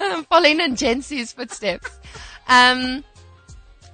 I'm 0.00 0.24
following 0.28 0.60
in 0.60 0.74
Jen 0.76 1.02
Su's 1.02 1.32
footsteps. 1.32 1.90
Um, 2.48 3.04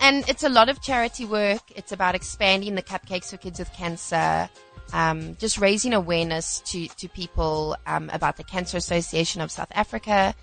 and 0.00 0.26
it's 0.28 0.42
a 0.42 0.48
lot 0.48 0.68
of 0.68 0.80
charity 0.80 1.26
work. 1.26 1.60
It's 1.74 1.92
about 1.92 2.14
expanding 2.14 2.74
the 2.74 2.82
cupcakes 2.82 3.30
for 3.30 3.36
kids 3.36 3.58
with 3.58 3.72
cancer. 3.74 4.48
Um, 4.92 5.36
just 5.36 5.58
raising 5.58 5.94
awareness 5.94 6.60
to, 6.66 6.86
to 6.88 7.08
people, 7.08 7.76
um, 7.86 8.08
about 8.12 8.36
the 8.36 8.44
Cancer 8.44 8.76
Association 8.76 9.40
of 9.40 9.50
South 9.50 9.70
Africa 9.72 10.34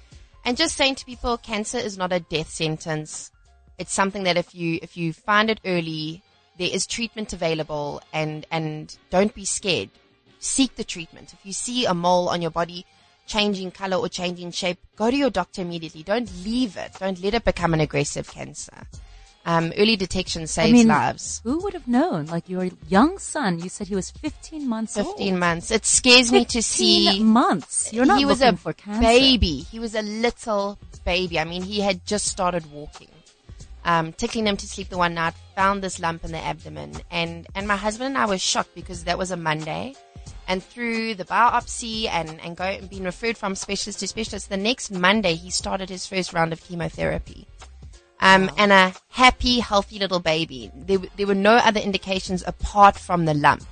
and 0.45 0.57
just 0.57 0.75
saying 0.75 0.95
to 0.95 1.06
people, 1.06 1.38
cancer 1.38 1.78
is 1.78 1.98
not 1.98 2.12
a 2.12 2.19
death 2.19 2.50
sentence. 2.50 3.31
It's 3.78 3.94
something 3.94 4.24
that 4.24 4.38
if 4.38 4.54
you, 4.54 4.80
if 4.81 4.98
you 4.98 5.13
find 5.13 5.50
it 5.50 5.60
early, 5.66 6.22
there 6.57 6.69
is 6.72 6.86
treatment 6.86 7.34
available 7.34 8.01
and, 8.12 8.46
and 8.51 8.96
don't 9.10 9.34
be 9.34 9.46
scared. 9.46 9.89
Seek 10.39 10.75
the 10.75 10.84
treatment. 10.84 11.34
If 11.34 11.46
you 11.46 11.53
see 11.53 11.86
a 11.86 11.94
mole 11.94 12.27
on 12.27 12.41
your 12.41 12.51
body 12.51 12.86
changing 13.25 13.72
color 13.72 13.98
or 13.98 14.10
changing 14.10 14.51
shape, 14.51 14.79
go 14.98 15.10
to 15.10 15.15
your 15.15 15.29
doctor 15.29 15.62
immediately. 15.62 16.03
Don't 16.03 16.29
leave 16.44 16.75
it. 16.75 16.91
Don't 17.00 17.24
let 17.24 17.34
it 17.34 17.46
become 17.46 17.74
an 17.74 17.79
aggressive 17.79 18.29
cancer. 18.29 18.86
Um, 19.46 19.74
early 19.78 19.98
detection 19.98 20.48
saves 20.48 20.70
I 20.70 20.72
mean, 20.72 20.88
lives. 20.88 21.42
who 21.44 21.60
would 21.64 21.74
have 21.74 21.88
known? 21.88 22.28
Like 22.28 22.48
your 22.48 22.70
young 22.88 23.20
son, 23.20 23.60
you 23.60 23.68
said 23.68 23.88
he 23.90 23.96
was 23.96 24.10
15 24.10 24.68
months 24.68 24.98
old. 24.98 25.18
15 25.18 25.38
months. 25.38 25.70
It 25.70 25.86
scares 25.86 26.32
me 26.32 26.46
to 26.46 26.62
15 26.62 26.64
see. 26.64 27.20
months. 27.22 27.92
You're 27.92 28.06
not 28.06 28.20
he 28.20 28.26
was 28.26 28.42
a 28.42 28.56
for 28.56 28.72
cancer. 28.72 29.02
baby. 29.02 29.66
He 29.70 29.80
was 29.80 29.96
a 29.96 30.02
little 30.02 30.78
baby. 31.04 31.40
I 31.40 31.44
mean, 31.44 31.62
he 31.62 31.82
had 31.82 32.06
just 32.06 32.28
started 32.28 32.72
walking. 32.72 33.10
Um, 33.86 34.14
tickling 34.14 34.48
him 34.48 34.56
to 34.56 34.66
sleep 34.66 34.88
the 34.88 34.98
one 34.98 35.14
night, 35.14 35.34
found 35.58 35.84
this 35.84 36.00
lump 36.00 36.24
in 36.24 36.32
the 36.32 36.38
abdomen, 36.38 36.94
and 37.12 37.46
and 37.54 37.68
my 37.68 37.76
husband 37.76 38.16
and 38.16 38.18
I 38.18 38.26
were 38.26 38.38
shocked 38.38 38.74
because 38.76 39.04
that 39.04 39.18
was 39.18 39.30
a 39.30 39.36
Monday, 39.36 39.94
and 40.48 40.64
through 40.64 41.16
the 41.16 41.26
biopsy 41.26 42.08
and 42.08 42.40
and 42.40 42.56
go, 42.56 42.80
being 42.90 43.04
referred 43.04 43.38
from 43.38 43.56
specialist 43.56 44.00
to 44.00 44.08
specialist, 44.08 44.48
the 44.50 44.56
next 44.56 44.90
Monday 44.90 45.36
he 45.36 45.50
started 45.50 45.90
his 45.90 46.08
first 46.08 46.32
round 46.32 46.54
of 46.54 46.64
chemotherapy. 46.64 47.46
Um, 48.24 48.50
and 48.58 48.72
a 48.72 48.94
happy, 49.10 49.60
healthy 49.60 50.00
little 50.00 50.22
baby. 50.22 50.72
There, 50.74 51.00
there 51.18 51.27
were 51.27 51.36
no 51.36 51.56
other 51.56 51.82
indications 51.82 52.42
apart 52.48 52.98
from 52.98 53.25
the 53.25 53.34
lump 53.34 53.65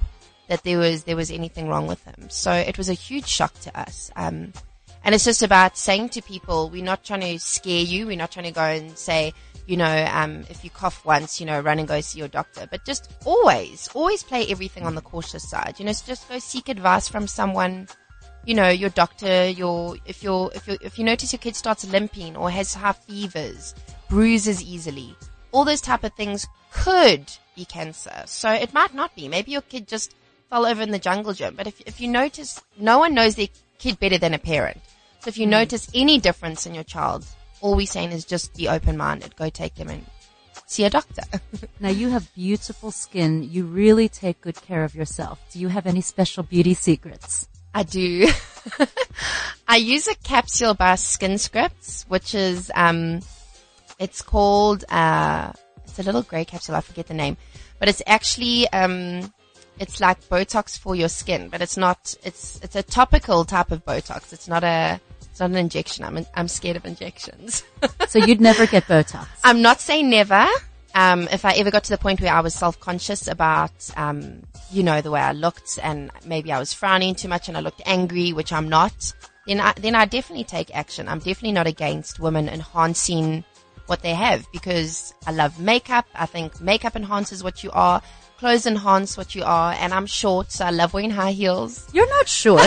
that 0.49 0.65
there 0.65 0.77
was 0.77 1.05
there 1.05 1.15
was 1.15 1.31
anything 1.31 1.69
wrong 1.69 1.87
with 1.87 2.03
him. 2.03 2.29
So 2.29 2.51
it 2.51 2.77
was 2.77 2.89
a 2.89 2.93
huge 2.93 3.27
shock 3.27 3.57
to 3.61 3.79
us. 3.79 4.11
Um, 4.17 4.51
and 5.05 5.15
it's 5.15 5.23
just 5.23 5.41
about 5.41 5.77
saying 5.77 6.09
to 6.09 6.21
people, 6.21 6.69
we're 6.69 6.83
not 6.83 7.05
trying 7.05 7.21
to 7.21 7.39
scare 7.39 7.81
you. 7.81 8.05
We're 8.05 8.17
not 8.17 8.31
trying 8.31 8.47
to 8.47 8.51
go 8.51 8.63
and 8.63 8.97
say, 8.97 9.33
you 9.67 9.77
know, 9.77 10.05
um, 10.11 10.43
if 10.49 10.65
you 10.65 10.69
cough 10.69 11.05
once, 11.05 11.39
you 11.39 11.45
know, 11.45 11.61
run 11.61 11.79
and 11.79 11.87
go 11.87 12.01
see 12.01 12.19
your 12.19 12.27
doctor. 12.27 12.67
But 12.69 12.85
just 12.85 13.09
always, 13.23 13.89
always 13.93 14.21
play 14.21 14.45
everything 14.49 14.85
on 14.85 14.95
the 14.95 15.01
cautious 15.01 15.49
side. 15.49 15.75
You 15.77 15.85
know, 15.85 15.93
so 15.93 16.05
just 16.05 16.27
go 16.27 16.39
seek 16.39 16.67
advice 16.67 17.07
from 17.07 17.25
someone. 17.25 17.87
You 18.45 18.55
know, 18.55 18.67
your 18.69 18.89
doctor, 18.89 19.47
your 19.47 19.95
if 20.05 20.21
you're 20.21 20.51
if 20.53 20.67
you 20.67 20.77
if 20.81 20.99
you 20.99 21.05
notice 21.05 21.31
your 21.31 21.39
kid 21.39 21.55
starts 21.55 21.85
limping 21.85 22.35
or 22.35 22.49
has 22.49 22.73
high 22.73 22.91
fevers, 22.91 23.73
bruises 24.11 24.61
easily, 24.61 25.15
all 25.53 25.63
those 25.63 25.79
type 25.79 26.03
of 26.03 26.13
things 26.13 26.45
could 26.73 27.31
be 27.55 27.63
cancer. 27.63 28.23
So 28.25 28.51
it 28.51 28.73
might 28.73 28.93
not 28.93 29.15
be. 29.15 29.29
Maybe 29.29 29.51
your 29.53 29.61
kid 29.61 29.87
just 29.87 30.13
fell 30.49 30.65
over 30.65 30.81
in 30.81 30.91
the 30.91 30.99
jungle 30.99 31.33
gym. 31.33 31.55
But 31.55 31.67
if 31.67 31.81
if 31.85 32.01
you 32.01 32.09
notice, 32.09 32.61
no 32.77 32.99
one 32.99 33.13
knows 33.13 33.35
their 33.35 33.47
kid 33.79 33.99
better 34.01 34.17
than 34.17 34.33
a 34.33 34.37
parent. 34.37 34.81
So 35.21 35.29
if 35.29 35.37
you 35.37 35.47
notice 35.47 35.89
any 35.95 36.19
difference 36.19 36.65
in 36.65 36.75
your 36.75 36.83
child, 36.83 37.25
all 37.61 37.75
we're 37.75 37.87
saying 37.87 38.11
is 38.11 38.25
just 38.25 38.57
be 38.57 38.67
open-minded. 38.67 39.37
Go 39.37 39.49
take 39.49 39.75
them 39.75 39.89
and 39.89 40.05
see 40.65 40.83
a 40.83 40.89
doctor. 40.89 41.23
Now 41.79 41.89
you 41.89 42.09
have 42.09 42.33
beautiful 42.35 42.91
skin. 42.91 43.47
You 43.49 43.65
really 43.65 44.09
take 44.09 44.41
good 44.41 44.61
care 44.61 44.83
of 44.83 44.93
yourself. 44.93 45.39
Do 45.51 45.59
you 45.59 45.69
have 45.69 45.87
any 45.87 46.01
special 46.01 46.43
beauty 46.43 46.73
secrets? 46.73 47.47
I 47.73 47.83
do. 47.83 48.27
I 49.67 49.77
use 49.77 50.07
a 50.07 50.15
capsule 50.15 50.73
by 50.73 50.95
Skin 50.95 51.37
Scripts, 51.37 52.05
which 52.09 52.35
is, 52.35 52.71
um, 52.75 53.21
it's 54.01 54.21
called, 54.23 54.83
uh, 54.89 55.53
it's 55.83 55.99
a 55.99 56.03
little 56.03 56.23
gray 56.23 56.43
capsule. 56.43 56.75
I 56.75 56.81
forget 56.81 57.07
the 57.07 57.13
name, 57.13 57.37
but 57.79 57.87
it's 57.87 58.01
actually, 58.07 58.67
um, 58.69 59.31
it's 59.79 60.01
like 60.01 60.19
Botox 60.27 60.77
for 60.77 60.95
your 60.95 61.07
skin, 61.07 61.49
but 61.49 61.61
it's 61.61 61.77
not, 61.77 62.15
it's, 62.23 62.59
it's 62.63 62.75
a 62.75 62.83
topical 62.83 63.45
type 63.45 63.71
of 63.71 63.85
Botox. 63.85 64.33
It's 64.33 64.47
not 64.47 64.63
a, 64.63 64.99
it's 65.21 65.39
not 65.39 65.51
an 65.51 65.55
injection. 65.55 66.03
I'm, 66.03 66.25
I'm 66.33 66.47
scared 66.47 66.77
of 66.77 66.85
injections. 66.85 67.63
So 68.07 68.19
you'd 68.19 68.41
never 68.41 68.67
get 68.67 68.83
Botox. 68.87 69.25
I'm 69.41 69.61
not 69.61 69.79
saying 69.79 70.09
never. 70.09 70.45
Um, 70.93 71.29
if 71.31 71.45
I 71.45 71.53
ever 71.53 71.71
got 71.71 71.85
to 71.85 71.91
the 71.91 71.97
point 71.97 72.19
where 72.19 72.33
I 72.33 72.41
was 72.41 72.53
self-conscious 72.53 73.29
about, 73.29 73.89
um, 73.95 74.43
you 74.69 74.83
know, 74.83 74.99
the 74.99 75.11
way 75.11 75.21
I 75.21 75.31
looked 75.31 75.79
and 75.81 76.11
maybe 76.25 76.51
I 76.51 76.59
was 76.59 76.73
frowning 76.73 77.15
too 77.15 77.29
much 77.29 77.47
and 77.47 77.55
I 77.55 77.61
looked 77.61 77.81
angry, 77.85 78.33
which 78.33 78.51
I'm 78.51 78.67
not, 78.67 79.13
then 79.47 79.61
I, 79.61 79.71
then 79.77 79.95
I 79.95 80.03
definitely 80.03 80.43
take 80.43 80.75
action. 80.75 81.07
I'm 81.07 81.19
definitely 81.19 81.53
not 81.53 81.67
against 81.67 82.19
women 82.19 82.49
enhancing 82.49 83.45
what 83.91 84.01
they 84.01 84.15
have 84.15 84.49
because 84.51 85.13
I 85.27 85.31
love 85.31 85.59
makeup. 85.59 86.05
I 86.15 86.25
think 86.25 86.59
makeup 86.61 86.95
enhances 86.95 87.43
what 87.43 87.63
you 87.63 87.69
are. 87.73 88.01
Clothes 88.39 88.65
enhance 88.65 89.17
what 89.17 89.35
you 89.35 89.43
are. 89.43 89.73
And 89.73 89.93
I'm 89.93 90.07
short, 90.07 90.51
so 90.51 90.65
I 90.65 90.71
love 90.71 90.93
wearing 90.95 91.11
high 91.11 91.33
heels. 91.33 91.87
You're 91.93 92.09
not 92.09 92.27
short, 92.27 92.61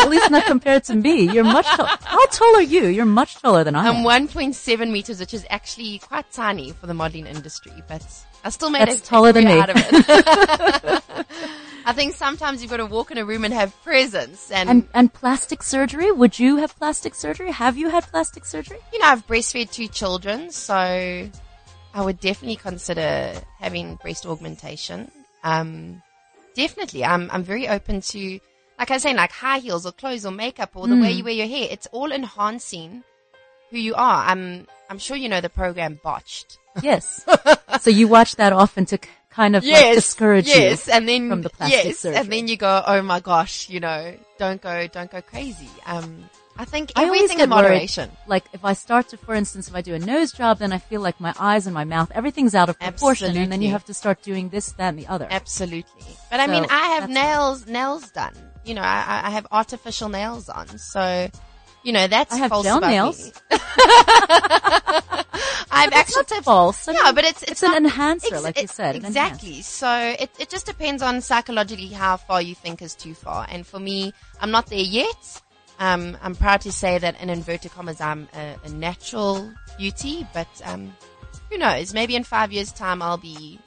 at 0.00 0.08
least 0.08 0.30
not 0.30 0.46
compared 0.46 0.84
to 0.84 0.94
me. 0.94 1.28
You're 1.30 1.44
much. 1.44 1.66
Tall- 1.66 1.84
How 1.86 2.24
tall 2.28 2.54
are 2.56 2.62
you? 2.62 2.86
You're 2.86 3.04
much 3.04 3.34
taller 3.42 3.62
than 3.64 3.74
I 3.74 3.86
am. 3.88 4.06
I'm 4.06 4.26
1.7 4.28 4.90
meters, 4.90 5.20
which 5.20 5.34
is 5.34 5.44
actually 5.50 5.98
quite 5.98 6.30
tiny 6.32 6.72
for 6.72 6.86
the 6.86 6.94
modeling 6.94 7.26
industry, 7.26 7.72
but 7.86 8.02
I 8.44 8.48
still 8.50 8.70
made 8.70 8.88
That's 8.88 9.00
a, 9.00 9.02
a 9.02 9.06
taller 9.06 9.32
than 9.32 9.44
me. 9.44 9.58
out 9.60 9.70
of 9.70 9.76
it. 9.76 11.26
I 11.90 11.92
think 11.92 12.14
sometimes 12.14 12.62
you've 12.62 12.70
got 12.70 12.76
to 12.76 12.86
walk 12.86 13.10
in 13.10 13.18
a 13.18 13.24
room 13.24 13.44
and 13.44 13.52
have 13.52 13.74
presence 13.82 14.52
and, 14.52 14.68
And 14.70 14.88
and 14.94 15.12
plastic 15.12 15.60
surgery? 15.60 16.12
Would 16.12 16.38
you 16.38 16.58
have 16.58 16.76
plastic 16.78 17.16
surgery? 17.16 17.50
Have 17.50 17.76
you 17.76 17.88
had 17.88 18.04
plastic 18.06 18.44
surgery? 18.44 18.78
you 18.92 19.00
know, 19.00 19.06
I've 19.08 19.26
breastfed 19.26 19.72
two 19.72 19.88
children, 19.88 20.52
so 20.52 20.76
I 20.76 22.00
would 22.00 22.20
definitely 22.20 22.54
consider 22.56 23.32
having 23.58 23.96
breast 23.96 24.24
augmentation. 24.24 25.10
Um, 25.42 26.00
definitely. 26.54 27.04
I'm, 27.04 27.28
I'm 27.32 27.42
very 27.42 27.66
open 27.66 28.02
to, 28.02 28.38
like 28.78 28.90
I 28.92 28.94
was 28.94 29.02
saying, 29.02 29.16
like 29.16 29.32
high 29.32 29.58
heels 29.58 29.84
or 29.84 29.90
clothes 29.90 30.24
or 30.24 30.30
makeup 30.30 30.70
or 30.76 30.86
the 30.86 30.94
Hmm. 30.94 31.02
way 31.02 31.10
you 31.10 31.24
wear 31.24 31.32
your 31.34 31.48
hair. 31.48 31.66
It's 31.72 31.88
all 31.90 32.12
enhancing 32.12 33.02
who 33.72 33.78
you 33.78 33.96
are. 33.96 34.26
I'm, 34.30 34.68
I'm 34.88 34.98
sure 35.00 35.16
you 35.16 35.28
know 35.28 35.40
the 35.40 35.48
program 35.50 35.98
Botched. 36.04 36.56
Yes. 36.82 37.26
so 37.80 37.90
you 37.90 38.06
watch 38.06 38.36
that 38.36 38.52
often 38.52 38.84
to 38.86 38.98
kind 39.30 39.56
of 39.56 39.64
like 39.64 39.94
discourage 39.94 40.46
yes, 40.46 40.86
you. 40.86 40.92
and 40.92 41.08
then 41.08 41.28
from 41.30 41.42
the 41.42 41.50
plastic 41.50 41.84
yes, 41.84 41.98
surgery. 42.00 42.18
and 42.18 42.32
then 42.32 42.48
you 42.48 42.56
go, 42.56 42.82
oh 42.86 43.00
my 43.02 43.20
gosh, 43.20 43.68
you 43.68 43.80
know, 43.80 44.14
don't 44.38 44.60
go, 44.60 44.86
don't 44.88 45.10
go 45.10 45.22
crazy. 45.22 45.68
Um, 45.86 46.28
I 46.56 46.64
think 46.66 46.92
I 46.94 47.04
everything 47.06 47.38
get 47.38 47.44
in 47.44 47.50
worried, 47.50 47.62
moderation. 47.62 48.10
Like 48.26 48.44
if 48.52 48.64
I 48.64 48.74
start 48.74 49.08
to, 49.10 49.16
for 49.16 49.34
instance, 49.34 49.68
if 49.68 49.74
I 49.74 49.80
do 49.80 49.94
a 49.94 49.98
nose 49.98 50.32
job, 50.32 50.58
then 50.58 50.72
I 50.72 50.78
feel 50.78 51.00
like 51.00 51.18
my 51.18 51.32
eyes 51.38 51.66
and 51.66 51.72
my 51.72 51.84
mouth, 51.84 52.10
everything's 52.14 52.54
out 52.54 52.68
of 52.68 52.78
proportion, 52.78 53.34
and 53.36 53.50
then 53.50 53.62
you 53.62 53.70
have 53.70 53.84
to 53.86 53.94
start 53.94 54.20
doing 54.22 54.50
this, 54.50 54.72
that, 54.72 54.88
and 54.90 54.98
the 54.98 55.06
other. 55.06 55.26
Absolutely. 55.30 56.04
But 56.30 56.40
I 56.40 56.46
mean, 56.48 56.66
I 56.68 56.98
have 56.98 57.08
nails, 57.08 57.66
nails 57.66 58.10
done. 58.10 58.34
You 58.64 58.74
know, 58.74 58.82
I, 58.82 59.04
I- 59.06 59.26
I 59.28 59.30
have 59.30 59.46
artificial 59.50 60.10
nails 60.10 60.50
on. 60.50 60.66
So, 60.76 61.30
you 61.82 61.92
know, 61.92 62.06
that's 62.06 62.32
I 62.34 62.38
have 62.38 62.50
false 62.50 62.64
gel 62.64 62.80
nails. 62.80 63.32
I've 65.72 65.92
actually 65.92 66.24
not 66.30 66.44
false. 66.44 66.88
I 66.88 66.92
Yeah, 66.92 67.12
but 67.12 67.24
it's, 67.24 67.42
it's, 67.42 67.52
it's, 67.52 67.62
an 67.62 67.70
not- 67.70 67.82
enhancer, 67.82 68.34
ex- 68.34 68.44
like 68.44 68.60
you 68.60 68.66
said. 68.66 68.96
Exactly. 68.96 69.62
So 69.62 69.90
it, 70.18 70.30
it 70.38 70.50
just 70.50 70.66
depends 70.66 71.02
on 71.02 71.20
psychologically 71.20 71.88
how 71.88 72.16
far 72.16 72.42
you 72.42 72.54
think 72.54 72.82
is 72.82 72.94
too 72.94 73.14
far. 73.14 73.46
And 73.50 73.66
for 73.66 73.78
me, 73.78 74.12
I'm 74.40 74.50
not 74.50 74.66
there 74.66 74.78
yet. 74.78 75.42
Um, 75.78 76.18
I'm 76.22 76.34
proud 76.34 76.60
to 76.62 76.72
say 76.72 76.98
that 76.98 77.20
in 77.22 77.30
inverted 77.30 77.70
commas, 77.70 78.00
I'm 78.00 78.28
a, 78.34 78.56
a 78.64 78.68
natural 78.68 79.50
beauty, 79.78 80.26
but, 80.34 80.48
um, 80.64 80.94
who 81.50 81.56
knows? 81.56 81.94
Maybe 81.94 82.14
in 82.16 82.24
five 82.24 82.52
years 82.52 82.70
time, 82.72 83.00
I'll 83.00 83.16
be, 83.16 83.58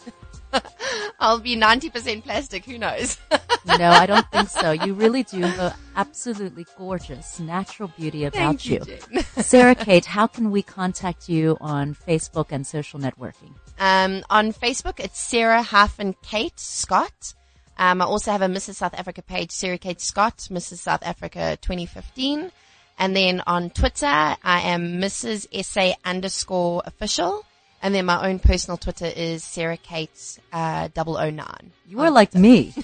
I'll 1.19 1.39
be 1.39 1.55
90% 1.55 2.23
plastic. 2.23 2.65
Who 2.65 2.77
knows? 2.77 3.17
no, 3.65 3.89
I 3.89 4.05
don't 4.05 4.29
think 4.31 4.49
so. 4.49 4.71
You 4.71 4.93
really 4.93 5.23
do 5.23 5.41
have 5.41 5.77
absolutely 5.95 6.65
gorgeous 6.77 7.39
natural 7.39 7.91
beauty 7.97 8.25
about 8.25 8.61
Thank 8.61 8.65
you. 8.65 8.79
Jen. 8.79 9.23
Sarah 9.43 9.75
Kate, 9.75 10.05
how 10.05 10.27
can 10.27 10.51
we 10.51 10.61
contact 10.61 11.29
you 11.29 11.57
on 11.61 11.95
Facebook 11.95 12.47
and 12.51 12.65
social 12.65 12.99
networking? 12.99 13.53
Um, 13.79 14.23
on 14.29 14.53
Facebook, 14.53 14.99
it's 14.99 15.19
Sarah 15.19 15.63
hyphen 15.63 16.15
Kate 16.21 16.59
Scott. 16.59 17.33
Um, 17.77 18.01
I 18.01 18.05
also 18.05 18.31
have 18.31 18.41
a 18.41 18.47
Mrs. 18.47 18.75
South 18.75 18.93
Africa 18.93 19.21
page, 19.21 19.51
Sarah 19.51 19.77
Kate 19.77 19.99
Scott, 19.99 20.47
Mrs. 20.51 20.77
South 20.77 21.01
Africa 21.03 21.57
2015. 21.61 22.51
And 22.99 23.15
then 23.15 23.41
on 23.47 23.71
Twitter, 23.71 24.05
I 24.05 24.37
am 24.43 25.01
Mrs. 25.01 25.47
SA 25.65 25.93
underscore 26.05 26.83
official. 26.85 27.43
And 27.83 27.93
then 27.93 28.05
my 28.05 28.29
own 28.29 28.39
personal 28.39 28.77
Twitter 28.77 29.11
is 29.13 29.43
Sarah 29.43 29.75
Kate, 29.75 30.39
uh, 30.53 30.87
009. 30.95 31.43
You 31.85 31.99
are 31.99 32.09
like 32.09 32.33
me. 32.33 32.73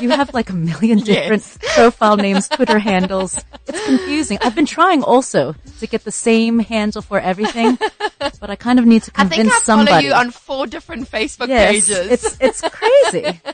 You 0.00 0.08
have 0.08 0.32
like 0.32 0.48
a 0.48 0.54
million 0.54 1.00
different 1.00 1.44
profile 1.74 2.16
names, 2.16 2.48
Twitter 2.48 2.78
handles. 2.78 3.38
It's 3.68 3.84
confusing. 3.84 4.38
I've 4.40 4.54
been 4.54 4.64
trying 4.64 5.02
also 5.02 5.54
to 5.80 5.86
get 5.86 6.02
the 6.04 6.10
same 6.10 6.60
handle 6.60 7.02
for 7.02 7.20
everything, 7.20 7.76
but 8.18 8.48
I 8.48 8.56
kind 8.56 8.78
of 8.78 8.86
need 8.86 9.02
to 9.02 9.10
convince 9.10 9.38
I 9.38 9.42
think 9.42 9.52
I 9.52 9.60
follow 9.60 9.84
somebody. 9.84 10.06
you 10.06 10.14
on 10.14 10.30
four 10.30 10.66
different 10.66 11.10
Facebook 11.10 11.48
yes, 11.48 11.72
pages. 11.72 12.10
it's 12.10 12.36
it's 12.40 12.60
crazy. 12.62 13.38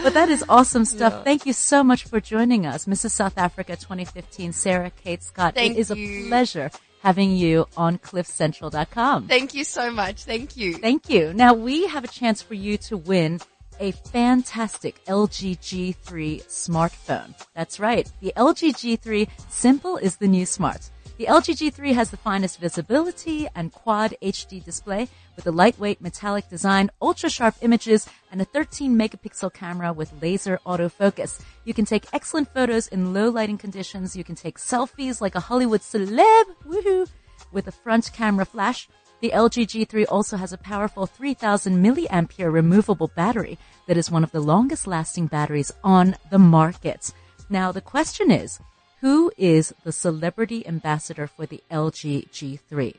But 0.00 0.14
that 0.14 0.28
is 0.28 0.44
awesome 0.48 0.84
stuff. 0.84 1.24
Thank 1.24 1.44
you 1.44 1.52
so 1.52 1.82
much 1.82 2.04
for 2.04 2.20
joining 2.20 2.66
us, 2.66 2.84
Mrs. 2.84 3.10
South 3.10 3.36
Africa 3.36 3.74
2015, 3.74 4.52
Sarah 4.52 4.92
Kate 5.02 5.22
Scott. 5.22 5.54
Thank 5.54 5.76
it 5.76 5.80
is 5.80 5.90
a 5.90 5.96
pleasure 6.28 6.70
having 7.02 7.36
you 7.36 7.66
on 7.76 7.98
cliffcentral.com. 7.98 9.28
Thank 9.28 9.54
you 9.54 9.64
so 9.64 9.90
much. 9.90 10.24
Thank 10.24 10.56
you. 10.56 10.74
Thank 10.74 11.08
you. 11.08 11.32
Now 11.32 11.54
we 11.54 11.86
have 11.86 12.04
a 12.04 12.08
chance 12.08 12.42
for 12.42 12.54
you 12.54 12.78
to 12.78 12.96
win 12.96 13.40
a 13.80 13.92
fantastic 13.92 15.04
LG 15.04 15.58
G3 15.58 16.44
smartphone. 16.46 17.34
That's 17.54 17.78
right. 17.78 18.10
The 18.20 18.32
LG 18.36 18.74
G3 18.74 19.28
simple 19.48 19.96
is 19.96 20.16
the 20.16 20.26
new 20.26 20.46
smart. 20.46 20.90
The 21.18 21.26
LG 21.26 21.72
G3 21.72 21.94
has 21.94 22.10
the 22.10 22.16
finest 22.16 22.60
visibility 22.60 23.48
and 23.56 23.72
quad 23.72 24.14
HD 24.22 24.64
display 24.64 25.08
with 25.34 25.48
a 25.48 25.50
lightweight 25.50 26.00
metallic 26.00 26.48
design, 26.48 26.92
ultra 27.02 27.28
sharp 27.28 27.56
images, 27.60 28.08
and 28.30 28.40
a 28.40 28.44
13 28.44 28.96
megapixel 28.96 29.52
camera 29.52 29.92
with 29.92 30.22
laser 30.22 30.60
autofocus. 30.64 31.40
You 31.64 31.74
can 31.74 31.86
take 31.86 32.06
excellent 32.12 32.54
photos 32.54 32.86
in 32.86 33.12
low 33.12 33.30
lighting 33.30 33.58
conditions. 33.58 34.14
You 34.14 34.22
can 34.22 34.36
take 34.36 34.58
selfies 34.58 35.20
like 35.20 35.34
a 35.34 35.40
Hollywood 35.40 35.80
celeb. 35.80 36.44
Woohoo! 36.64 37.08
With 37.50 37.66
a 37.66 37.72
front 37.72 38.12
camera 38.12 38.44
flash. 38.44 38.88
The 39.20 39.32
LG 39.34 39.66
G3 39.66 40.06
also 40.08 40.36
has 40.36 40.52
a 40.52 40.58
powerful 40.58 41.06
3000 41.06 41.84
milliampere 41.84 42.52
removable 42.52 43.10
battery 43.16 43.58
that 43.88 43.96
is 43.96 44.08
one 44.08 44.22
of 44.22 44.30
the 44.30 44.38
longest 44.38 44.86
lasting 44.86 45.26
batteries 45.26 45.72
on 45.82 46.14
the 46.30 46.38
market. 46.38 47.12
Now 47.50 47.72
the 47.72 47.80
question 47.80 48.30
is, 48.30 48.60
who 49.00 49.30
is 49.36 49.74
the 49.84 49.92
celebrity 49.92 50.66
ambassador 50.66 51.26
for 51.26 51.46
the 51.46 51.62
LG 51.70 52.30
G3? 52.30 52.94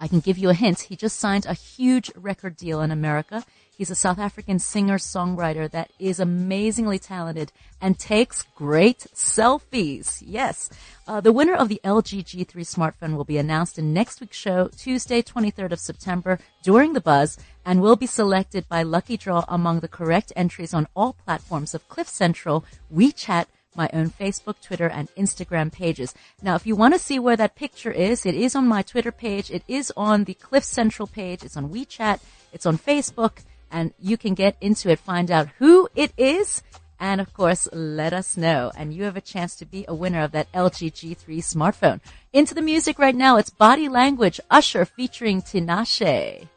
I 0.00 0.08
can 0.08 0.20
give 0.20 0.38
you 0.38 0.48
a 0.48 0.54
hint. 0.54 0.80
He 0.82 0.96
just 0.96 1.18
signed 1.18 1.46
a 1.46 1.54
huge 1.54 2.10
record 2.14 2.56
deal 2.56 2.80
in 2.80 2.90
America. 2.90 3.44
He's 3.76 3.90
a 3.90 3.96
South 3.96 4.18
African 4.18 4.58
singer-songwriter 4.58 5.70
that 5.70 5.90
is 6.00 6.18
amazingly 6.18 6.98
talented 6.98 7.52
and 7.80 7.96
takes 7.96 8.44
great 8.56 9.06
selfies. 9.14 10.22
Yes. 10.24 10.68
Uh, 11.06 11.20
the 11.20 11.32
winner 11.32 11.54
of 11.54 11.68
the 11.68 11.80
LG 11.84 12.24
G3 12.24 12.54
smartphone 12.54 13.16
will 13.16 13.24
be 13.24 13.38
announced 13.38 13.78
in 13.78 13.92
next 13.92 14.20
week's 14.20 14.36
show, 14.36 14.68
Tuesday, 14.76 15.22
23rd 15.22 15.72
of 15.72 15.80
September, 15.80 16.40
during 16.64 16.92
the 16.92 17.00
buzz, 17.00 17.38
and 17.64 17.80
will 17.80 17.96
be 17.96 18.06
selected 18.06 18.68
by 18.68 18.82
lucky 18.82 19.16
draw 19.16 19.44
among 19.48 19.78
the 19.80 19.88
correct 19.88 20.32
entries 20.34 20.74
on 20.74 20.88
all 20.96 21.12
platforms 21.12 21.72
of 21.72 21.88
Cliff 21.88 22.08
Central, 22.08 22.64
WeChat, 22.92 23.46
my 23.78 23.88
own 23.94 24.10
Facebook, 24.10 24.60
Twitter, 24.60 24.88
and 24.88 25.08
Instagram 25.16 25.72
pages. 25.72 26.12
Now, 26.42 26.54
if 26.56 26.66
you 26.66 26.76
want 26.76 26.92
to 26.92 27.00
see 27.00 27.18
where 27.18 27.36
that 27.36 27.56
picture 27.56 27.92
is, 27.92 28.26
it 28.26 28.34
is 28.34 28.54
on 28.54 28.68
my 28.68 28.82
Twitter 28.82 29.12
page. 29.12 29.50
It 29.50 29.62
is 29.66 29.90
on 29.96 30.24
the 30.24 30.34
Cliff 30.34 30.64
Central 30.64 31.08
page. 31.08 31.42
It's 31.42 31.56
on 31.56 31.70
WeChat. 31.70 32.20
It's 32.52 32.66
on 32.66 32.76
Facebook 32.76 33.38
and 33.70 33.92
you 33.98 34.16
can 34.16 34.34
get 34.34 34.56
into 34.60 34.90
it, 34.90 34.98
find 34.98 35.30
out 35.30 35.48
who 35.58 35.88
it 35.94 36.12
is. 36.16 36.62
And 37.00 37.20
of 37.20 37.32
course, 37.32 37.68
let 37.72 38.12
us 38.12 38.36
know. 38.36 38.72
And 38.76 38.92
you 38.92 39.04
have 39.04 39.16
a 39.16 39.20
chance 39.20 39.54
to 39.56 39.66
be 39.66 39.84
a 39.86 39.94
winner 39.94 40.22
of 40.22 40.32
that 40.32 40.50
LG 40.52 40.92
G3 40.92 41.38
smartphone. 41.38 42.00
Into 42.32 42.54
the 42.54 42.62
music 42.62 42.98
right 42.98 43.14
now. 43.14 43.36
It's 43.36 43.50
Body 43.50 43.88
Language 43.88 44.40
Usher 44.50 44.84
featuring 44.84 45.42
Tinashe. 45.42 46.48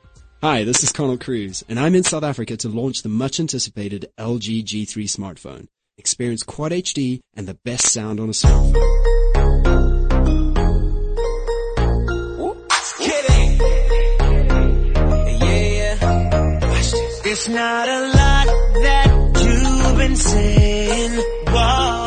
Hi, 0.41 0.63
this 0.63 0.83
is 0.83 0.91
Connell 0.91 1.19
Cruz, 1.19 1.63
and 1.69 1.79
I'm 1.79 1.93
in 1.93 2.03
South 2.03 2.23
Africa 2.23 2.57
to 2.57 2.69
launch 2.69 3.03
the 3.03 3.09
much 3.09 3.39
anticipated 3.39 4.09
LG 4.17 4.63
G3 4.63 5.03
smartphone, 5.03 5.67
experience 6.01 6.41
Quad 6.41 6.71
HD 6.71 7.19
and 7.35 7.47
the 7.47 7.53
best 7.63 7.91
sound 7.93 8.19
on 8.19 8.29
a 8.29 8.31
smartphone. 8.33 8.75
It's 17.23 17.47
not 17.47 17.87
a 17.87 18.01
lot 18.07 18.47
that 18.83 19.07
you've 19.45 19.97
been 19.97 20.15
saying, 20.17 21.11
whoa, 21.47 22.00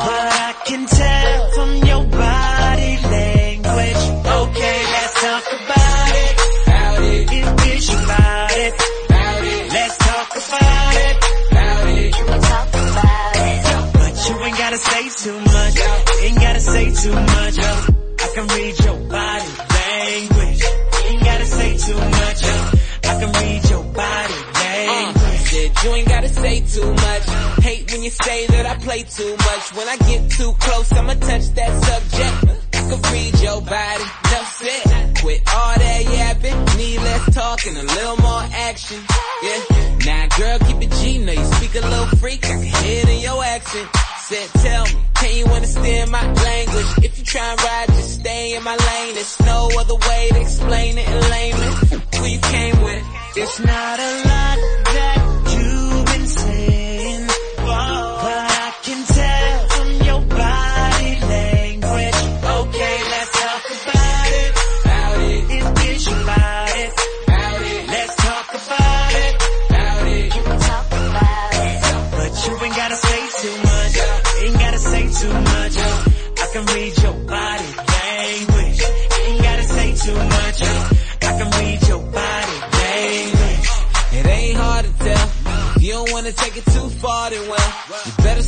too 17.04 17.12
much. 17.12 17.58
I 17.58 18.28
can 18.34 18.46
read 18.56 18.74
your 18.80 18.98
body 19.12 19.50
language. 19.76 20.62
Ain't 21.04 21.22
gotta 21.22 21.44
say 21.44 21.76
too 21.76 22.00
much. 22.18 22.40
I 23.04 23.12
can 23.20 23.30
read 23.40 23.70
your 23.70 23.84
body 23.84 24.40
language. 24.54 25.16
Uh, 25.16 25.54
said 25.54 25.84
you 25.84 25.90
ain't 25.96 26.08
gotta 26.08 26.28
say 26.28 26.60
too 26.60 26.90
much. 26.94 27.24
Hate 27.62 27.92
when 27.92 28.02
you 28.02 28.10
say 28.10 28.46
that 28.46 28.64
I 28.66 28.74
play 28.76 29.02
too 29.02 29.36
much. 29.36 29.64
When 29.76 29.86
I 29.86 29.96
get 30.08 30.30
too 30.30 30.52
close, 30.58 30.92
I'ma 30.92 31.14
touch 31.14 31.46
that 31.58 31.72
subject. 31.88 32.36
I 32.72 32.80
can 32.88 33.00
read 33.12 33.32
your 33.40 33.60
body, 33.60 34.06
enough 34.24 34.50
said. 34.60 35.16
Quit 35.20 35.40
all 35.54 35.74
that 35.84 36.02
yapping, 36.16 36.58
need 36.78 36.98
less 37.00 37.34
talk 37.34 37.66
and 37.66 37.76
a 37.76 37.82
little 37.82 38.16
more 38.16 38.44
action. 38.70 39.00
Yeah, 39.42 39.60
now 40.06 40.26
girl, 40.38 40.58
keep 40.66 40.80
it 40.80 40.92
G, 40.98 41.18
know 41.18 41.32
you 41.32 41.44
speak 41.56 41.74
a 41.74 41.86
little 41.86 42.06
freak, 42.18 42.44
I 42.46 42.48
can 42.48 42.62
hear 42.62 43.02
it 43.02 43.08
in 43.08 43.20
your 43.20 43.44
accent. 43.44 43.88
Said, 44.34 44.50
tell 44.62 44.84
me, 44.86 44.90
can 45.14 45.36
you 45.36 45.44
understand 45.44 46.10
my 46.10 46.32
language? 46.32 47.04
If 47.04 47.18
you 47.18 47.24
try 47.24 47.50
and 47.52 47.62
ride, 47.62 47.86
just 47.90 48.14
stay 48.18 48.56
in 48.56 48.64
my 48.64 48.74
lane. 48.74 49.14
There's 49.14 49.40
no 49.42 49.70
other 49.78 49.94
way 49.94 50.28
to 50.32 50.40
explain 50.40 50.98
it 50.98 51.08
in 51.08 51.20
layman. 51.30 51.72
Who 52.16 52.26
you 52.26 52.40
came 52.40 52.82
with? 52.82 53.04
It's 53.36 53.60
not 53.60 54.00
a 54.00 54.10
lot 54.26 54.58
that 54.90 55.43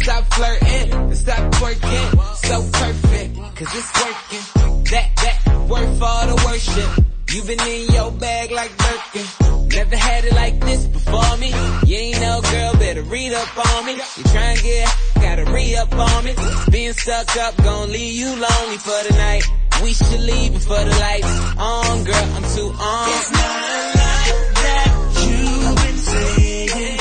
stop 0.06 0.24
flirting 0.34 0.92
and 0.92 1.16
stop 1.16 1.52
twerking. 1.54 2.08
So 2.46 2.62
perfect, 2.78 3.34
cause 3.56 3.70
it's 3.78 3.92
working. 3.98 4.84
That, 4.92 5.08
that, 5.16 5.66
worth 5.68 6.02
all 6.02 6.26
the 6.28 6.36
worship. 6.46 7.04
You've 7.32 7.46
been 7.48 7.60
in 7.60 7.90
your 7.92 8.12
bag 8.12 8.52
like 8.52 8.70
Birkin. 8.78 9.26
Never 9.68 9.96
had 9.96 10.24
it 10.24 10.32
like 10.32 10.60
this 10.60 10.86
before 10.86 11.36
me. 11.38 11.48
You 11.86 11.96
ain't 11.96 12.20
no 12.20 12.40
girl, 12.40 12.72
better 12.74 13.02
read 13.02 13.32
up 13.32 13.66
on 13.66 13.86
me. 13.86 13.94
You 13.94 14.24
try 14.30 14.48
and 14.54 14.62
get, 14.62 14.96
gotta 15.16 15.44
re-up 15.50 15.92
on 15.92 16.24
me. 16.24 16.34
Being 16.70 16.92
stuck 16.92 17.36
up, 17.38 17.56
gon' 17.56 17.90
leave 17.90 18.14
you 18.14 18.28
lonely 18.28 18.78
for 18.78 19.00
the 19.08 19.14
night. 19.18 19.42
We 19.82 19.92
should 19.92 20.20
leave 20.20 20.52
before 20.52 20.84
the 20.84 20.96
lights 21.06 21.34
on, 21.58 22.04
girl. 22.04 22.28
I'm 22.36 22.46
too 22.54 22.70
on. 22.78 23.08
It's 23.10 23.30
not 23.32 23.96
lot 23.98 24.54
that 24.62 24.90
you've 25.26 25.76
been 25.82 25.98
saying, 25.98 26.95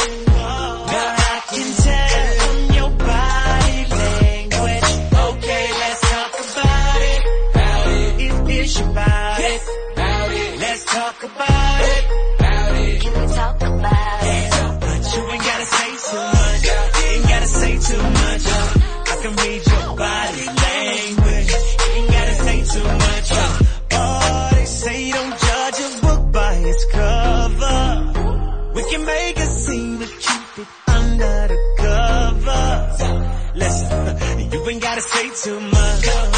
gotta 34.96 35.02
say 35.10 35.50
too 35.50 35.60
much. 35.60 36.35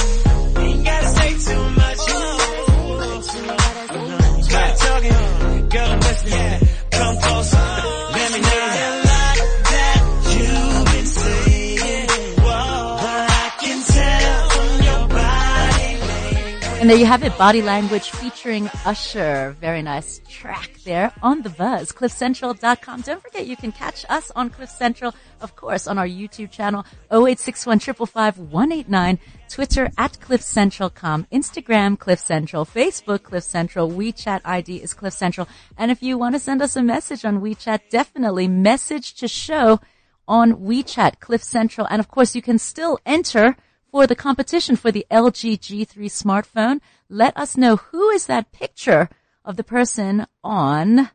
And 16.88 16.93
there 16.93 17.00
you 17.00 17.06
have 17.06 17.23
it, 17.23 17.38
Body 17.38 17.62
Language 17.62 18.12
featuring 18.12 18.69
Usher. 18.86 19.58
Very 19.60 19.82
nice 19.82 20.21
track 20.30 20.71
there 20.86 21.12
on 21.21 21.41
The 21.41 21.50
Buzz, 21.50 21.91
cliffcentral.com. 21.91 23.02
Don't 23.02 23.21
forget 23.21 23.45
you 23.45 23.58
can 23.58 23.73
catch 23.73 24.06
us 24.08 24.32
on 24.38 24.50
Cliff 24.50 24.69
Central, 24.69 25.13
of 25.41 25.58
course, 25.58 25.86
on 25.86 25.97
our 25.97 26.08
YouTube 26.08 26.50
channel, 26.50 26.86
0861 27.12 27.80
189 27.82 29.19
Twitter 29.50 29.91
at 29.97 30.17
Cliff 30.21 30.41
Central.com, 30.41 31.28
Instagram 31.30 32.00
Cliff 32.00 32.21
Central, 32.21 32.65
Facebook 32.65 33.23
Cliff 33.23 33.43
Central, 33.43 33.91
WeChat 33.91 34.39
ID 34.45 34.78
is 34.78 34.93
Cliff 34.93 35.13
Central. 35.13 35.45
And 35.78 35.91
if 35.91 36.02
you 36.02 36.17
want 36.17 36.36
to 36.36 36.39
send 36.39 36.62
us 36.62 36.78
a 36.78 36.82
message 36.82 37.26
on 37.26 37.41
WeChat, 37.41 37.89
definitely 37.89 38.47
message 38.47 39.13
to 39.15 39.28
show 39.28 39.82
on 40.26 40.54
WeChat, 40.54 41.19
Cliff 41.19 41.43
Central. 41.43 41.86
And 41.89 42.00
of 42.00 42.08
course, 42.08 42.34
you 42.34 42.41
can 42.41 42.58
still 42.58 42.97
enter 43.06 43.58
for 43.91 44.08
the 44.08 44.15
competition 44.15 44.76
for 44.76 44.91
the 44.91 45.06
LG 45.10 45.60
G3 45.60 46.06
smartphone. 46.06 46.80
Let 47.10 47.38
us 47.38 47.58
know 47.58 47.78
who 47.78 48.10
is 48.10 48.26
that 48.28 48.52
picture 48.52 49.10
of 49.45 49.56
the 49.56 49.63
person 49.63 50.28
on 50.43 51.12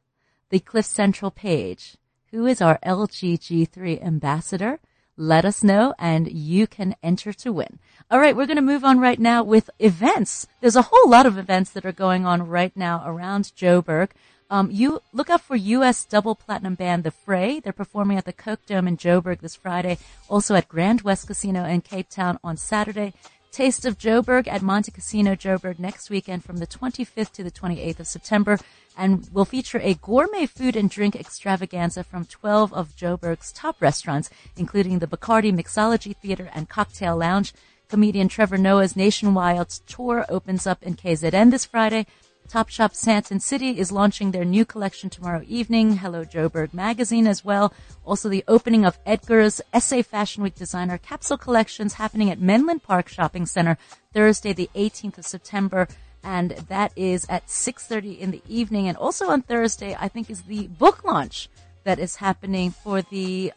the 0.51 0.59
Cliff 0.61 0.87
Central 0.87 1.31
page. 1.31 1.97
Who 2.31 2.47
is 2.47 2.63
our 2.63 2.79
LG 2.85 3.39
G3 3.39 4.03
ambassador? 4.03 4.81
Let 5.17 5.45
us 5.45 5.63
know 5.63 5.95
and 5.99 6.31
you 6.33 6.67
can 6.67 6.97
enter 7.03 7.33
to 7.35 7.53
win. 7.53 7.79
All 8.11 8.19
right, 8.19 8.35
we're 8.35 8.47
going 8.47 8.57
to 8.57 8.63
move 8.63 8.85
on 8.85 8.99
right 8.99 9.21
now 9.21 9.43
with 9.43 9.69
events. 9.79 10.47
There's 10.61 10.77
a 10.77 10.89
whole 10.91 11.09
lot 11.09 11.27
of 11.27 11.37
events 11.37 11.71
that 11.71 11.85
are 11.85 11.93
going 11.93 12.25
on 12.25 12.49
right 12.49 12.75
now 12.75 13.03
around 13.05 13.53
Joburg. 13.55 14.11
Um, 14.53 14.71
you 14.71 15.01
look 15.15 15.31
out 15.31 15.41
for 15.41 15.57
U.S. 15.57 16.05
double 16.05 16.35
platinum 16.35 16.75
band 16.75 17.05
The 17.05 17.11
Fray. 17.11 17.59
They're 17.59 17.73
performing 17.73 18.19
at 18.19 18.27
the 18.27 18.35
Coke 18.35 18.61
Dome 18.67 18.87
in 18.87 18.99
Joburg 18.99 19.41
this 19.41 19.57
Friday. 19.57 19.97
Also 20.29 20.55
at 20.55 20.69
Grand 20.69 21.01
West 21.01 21.27
Casino 21.27 21.65
in 21.65 21.81
Cape 21.81 22.11
Town 22.11 22.39
on 22.45 22.59
Saturday. 22.59 23.15
Taste 23.51 23.87
of 23.87 23.97
Joburg 23.97 24.47
at 24.47 24.61
Montecasino 24.61 25.39
Joburg 25.39 25.79
next 25.79 26.11
weekend 26.11 26.45
from 26.45 26.59
the 26.59 26.67
25th 26.67 27.33
to 27.33 27.43
the 27.43 27.51
28th 27.51 28.01
of 28.01 28.07
September 28.07 28.59
and 28.95 29.27
will 29.33 29.47
feature 29.47 29.81
a 29.83 29.95
gourmet 29.95 30.45
food 30.45 30.77
and 30.77 30.91
drink 30.91 31.17
extravaganza 31.17 32.05
from 32.05 32.27
12 32.27 32.75
of 32.75 32.95
Joburg's 32.95 33.53
top 33.53 33.81
restaurants, 33.81 34.29
including 34.59 34.99
the 34.99 35.07
Bacardi 35.07 35.51
Mixology 35.51 36.15
Theater 36.15 36.51
and 36.53 36.69
Cocktail 36.69 37.17
Lounge. 37.17 37.55
Comedian 37.89 38.29
Trevor 38.29 38.59
Noah's 38.59 38.97
nationwide 38.97 39.69
tour 39.87 40.27
opens 40.29 40.67
up 40.67 40.83
in 40.83 40.95
KZN 40.95 41.51
this 41.51 41.65
Friday. 41.65 42.07
Topshop 42.49 42.93
Sandton 42.93 43.41
City 43.41 43.79
is 43.79 43.91
launching 43.91 44.31
their 44.31 44.45
new 44.45 44.65
collection 44.65 45.09
tomorrow 45.09 45.43
evening. 45.47 45.97
Hello 45.97 46.25
Joburg 46.25 46.75
magazine 46.75 47.27
as 47.27 47.45
well. 47.45 47.73
Also 48.05 48.29
the 48.29 48.45
opening 48.47 48.85
of 48.85 48.99
Edgar's 49.07 49.61
SA 49.79 50.03
Fashion 50.03 50.43
Week 50.43 50.55
designer 50.55 50.99
capsule 50.99 51.39
collections 51.39 51.95
happening 51.95 52.31
at 52.31 52.41
Menlyn 52.41 52.83
Park 52.83 53.09
Shopping 53.09 53.47
Center 53.47 53.79
Thursday 54.13 54.53
the 54.53 54.71
18th 54.75 55.19
of 55.19 55.27
September. 55.27 55.89
And 56.23 56.51
that 56.69 56.93
is 56.95 57.27
at 57.29 57.47
6.30 57.47 58.19
in 58.19 58.31
the 58.31 58.43
evening. 58.49 58.87
And 58.87 58.97
also 58.97 59.29
on 59.29 59.43
Thursday, 59.43 59.97
I 59.99 60.09
think 60.09 60.31
is 60.31 60.43
the 60.43 60.69
book 60.69 61.05
launch 61.05 61.49
that 61.85 61.99
is 61.99 62.17
happening 62.17 62.71
for 62.71 63.03
the, 63.03 63.53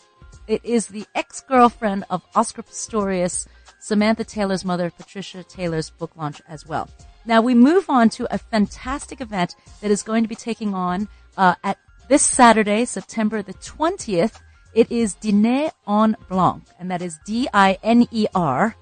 it 0.48 0.64
is 0.64 0.88
the 0.88 1.06
ex-girlfriend 1.14 2.06
of 2.10 2.24
Oscar 2.34 2.64
Pistorius, 2.64 3.48
Samantha 3.80 4.24
Taylor's 4.24 4.66
mother, 4.66 4.90
Patricia 4.90 5.44
Taylor's 5.44 5.92
book 5.92 6.12
launch 6.16 6.42
as 6.48 6.66
well. 6.66 6.90
Now 7.26 7.42
we 7.42 7.56
move 7.56 7.90
on 7.90 8.10
to 8.12 8.34
a 8.34 8.38
fantastic 8.38 9.22
event 9.22 9.56
that 9.82 9.92
is 9.92 10.04
going 10.04 10.24
to 10.24 10.30
be 10.30 10.36
taking 10.36 10.74
on 10.74 11.08
uh, 11.38 11.56
at 11.64 11.78
this 12.08 12.22
Saturday, 12.22 12.86
September 12.86 13.42
the 13.42 13.54
20th. 13.56 14.40
It 14.74 14.92
is 14.92 15.16
Diner 15.16 15.72
en 15.88 16.16
Blanc, 16.30 16.64
and 16.80 16.92
that 16.92 17.02
is 17.02 17.18
D-I-N-E-R. 17.26 18.76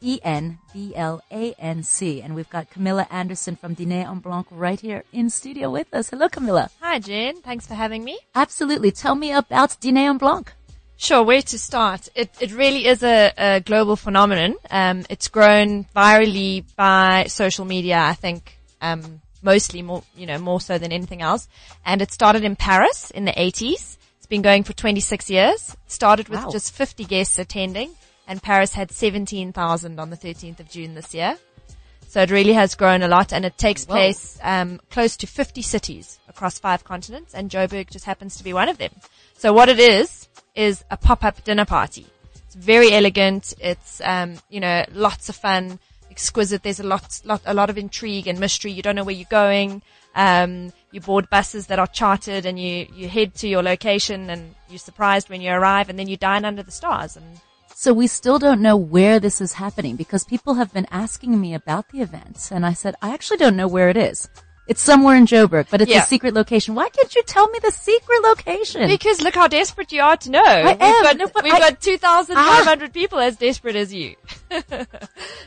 E 0.00 0.20
N 0.22 0.58
B 0.74 0.92
L 0.94 1.22
A 1.32 1.54
N 1.58 1.82
C. 1.82 2.20
And 2.20 2.34
we've 2.34 2.50
got 2.50 2.68
Camilla 2.68 3.06
Anderson 3.10 3.56
from 3.56 3.72
Diner 3.72 4.06
en 4.06 4.18
Blanc 4.18 4.46
right 4.50 4.78
here 4.78 5.02
in 5.14 5.30
studio 5.30 5.70
with 5.70 5.94
us. 5.94 6.10
Hello, 6.10 6.28
Camilla. 6.28 6.68
Hi, 6.80 6.98
Jen. 6.98 7.40
Thanks 7.40 7.66
for 7.66 7.72
having 7.72 8.04
me. 8.04 8.18
Absolutely. 8.34 8.92
Tell 8.92 9.14
me 9.14 9.32
about 9.32 9.80
Diner 9.80 10.10
en 10.10 10.18
Blanc. 10.18 10.52
Sure, 11.04 11.22
where 11.22 11.42
to 11.42 11.58
start? 11.58 12.08
It, 12.14 12.34
it 12.40 12.50
really 12.52 12.86
is 12.86 13.02
a, 13.02 13.30
a 13.36 13.60
global 13.60 13.94
phenomenon. 13.94 14.56
Um, 14.70 15.04
it's 15.10 15.28
grown 15.28 15.84
virally 15.94 16.64
by 16.76 17.26
social 17.28 17.66
media, 17.66 17.98
I 17.98 18.14
think, 18.14 18.58
um, 18.80 19.20
mostly 19.42 19.82
more, 19.82 20.02
you 20.16 20.24
know, 20.24 20.38
more 20.38 20.62
so 20.62 20.78
than 20.78 20.92
anything 20.92 21.20
else. 21.20 21.46
And 21.84 22.00
it 22.00 22.10
started 22.10 22.42
in 22.42 22.56
Paris 22.56 23.10
in 23.10 23.26
the 23.26 23.32
80s. 23.32 23.98
It's 24.16 24.26
been 24.26 24.40
going 24.40 24.64
for 24.64 24.72
26 24.72 25.28
years. 25.28 25.76
Started 25.88 26.30
with 26.30 26.42
Wow. 26.42 26.50
just 26.50 26.72
50 26.72 27.04
guests 27.04 27.38
attending 27.38 27.90
and 28.26 28.42
Paris 28.42 28.72
had 28.72 28.90
17,000 28.90 30.00
on 30.00 30.08
the 30.08 30.16
13th 30.16 30.60
of 30.60 30.70
June 30.70 30.94
this 30.94 31.12
year. 31.12 31.36
So 32.08 32.22
it 32.22 32.30
really 32.30 32.54
has 32.54 32.76
grown 32.76 33.02
a 33.02 33.08
lot 33.08 33.34
and 33.34 33.44
it 33.44 33.58
takes 33.58 33.84
Whoa. 33.84 33.96
place 33.96 34.38
um, 34.42 34.80
close 34.90 35.18
to 35.18 35.26
50 35.26 35.60
cities 35.60 36.18
across 36.28 36.58
five 36.58 36.82
continents 36.82 37.34
and 37.34 37.50
Joburg 37.50 37.90
just 37.90 38.06
happens 38.06 38.36
to 38.36 38.44
be 38.44 38.54
one 38.54 38.70
of 38.70 38.78
them. 38.78 38.92
So 39.36 39.52
what 39.52 39.68
it 39.68 39.78
is, 39.78 40.28
is 40.54 40.84
a 40.90 40.96
pop-up 40.96 41.42
dinner 41.44 41.64
party. 41.64 42.06
It's 42.34 42.54
very 42.54 42.92
elegant. 42.92 43.54
It's, 43.60 44.00
um, 44.04 44.36
you 44.48 44.60
know, 44.60 44.84
lots 44.92 45.28
of 45.28 45.36
fun, 45.36 45.78
exquisite. 46.10 46.62
There's 46.62 46.80
a 46.80 46.86
lot, 46.86 47.20
lot, 47.24 47.42
a 47.44 47.54
lot 47.54 47.70
of 47.70 47.78
intrigue 47.78 48.28
and 48.28 48.38
mystery. 48.38 48.72
You 48.72 48.82
don't 48.82 48.96
know 48.96 49.04
where 49.04 49.14
you're 49.14 49.26
going. 49.28 49.82
Um, 50.14 50.72
you 50.92 51.00
board 51.00 51.28
buses 51.28 51.66
that 51.66 51.80
are 51.80 51.88
chartered 51.88 52.46
and 52.46 52.58
you, 52.58 52.86
you 52.94 53.08
head 53.08 53.34
to 53.36 53.48
your 53.48 53.64
location 53.64 54.30
and 54.30 54.54
you're 54.68 54.78
surprised 54.78 55.28
when 55.28 55.40
you 55.40 55.50
arrive 55.50 55.88
and 55.88 55.98
then 55.98 56.08
you 56.08 56.16
dine 56.16 56.44
under 56.44 56.62
the 56.62 56.70
stars 56.70 57.16
and 57.16 57.40
So 57.74 57.92
we 57.92 58.06
still 58.06 58.38
don't 58.38 58.62
know 58.62 58.76
where 58.76 59.18
this 59.18 59.40
is 59.40 59.54
happening 59.54 59.96
because 59.96 60.22
people 60.22 60.54
have 60.54 60.72
been 60.72 60.86
asking 60.92 61.40
me 61.40 61.52
about 61.52 61.88
the 61.88 62.00
events 62.00 62.52
and 62.52 62.64
I 62.64 62.74
said, 62.74 62.94
I 63.02 63.12
actually 63.12 63.38
don't 63.38 63.56
know 63.56 63.66
where 63.66 63.88
it 63.88 63.96
is. 63.96 64.28
It's 64.66 64.80
somewhere 64.80 65.14
in 65.16 65.26
Joburg, 65.26 65.66
but 65.70 65.82
it's 65.82 65.90
Yeah. 65.90 66.02
a 66.02 66.06
secret 66.06 66.32
location. 66.32 66.74
Why 66.74 66.88
can't 66.88 67.14
you 67.14 67.22
tell 67.24 67.48
me 67.50 67.58
the 67.62 67.70
secret 67.70 68.22
location? 68.22 68.88
Because 68.88 69.20
look 69.20 69.34
how 69.34 69.46
desperate 69.46 69.92
you 69.92 70.00
are 70.00 70.16
to 70.16 70.30
know. 70.30 70.42
I 70.42 70.62
we've 70.72 70.80
am. 70.80 71.02
got, 71.02 71.16
No, 71.18 71.26
we've 71.42 71.52
I- 71.52 71.58
got 71.58 71.80
2,500 71.82 72.92
people 72.94 73.18
as 73.18 73.36
desperate 73.36 73.76
as 73.76 73.92
you. 73.92 74.14
so, 74.50 74.86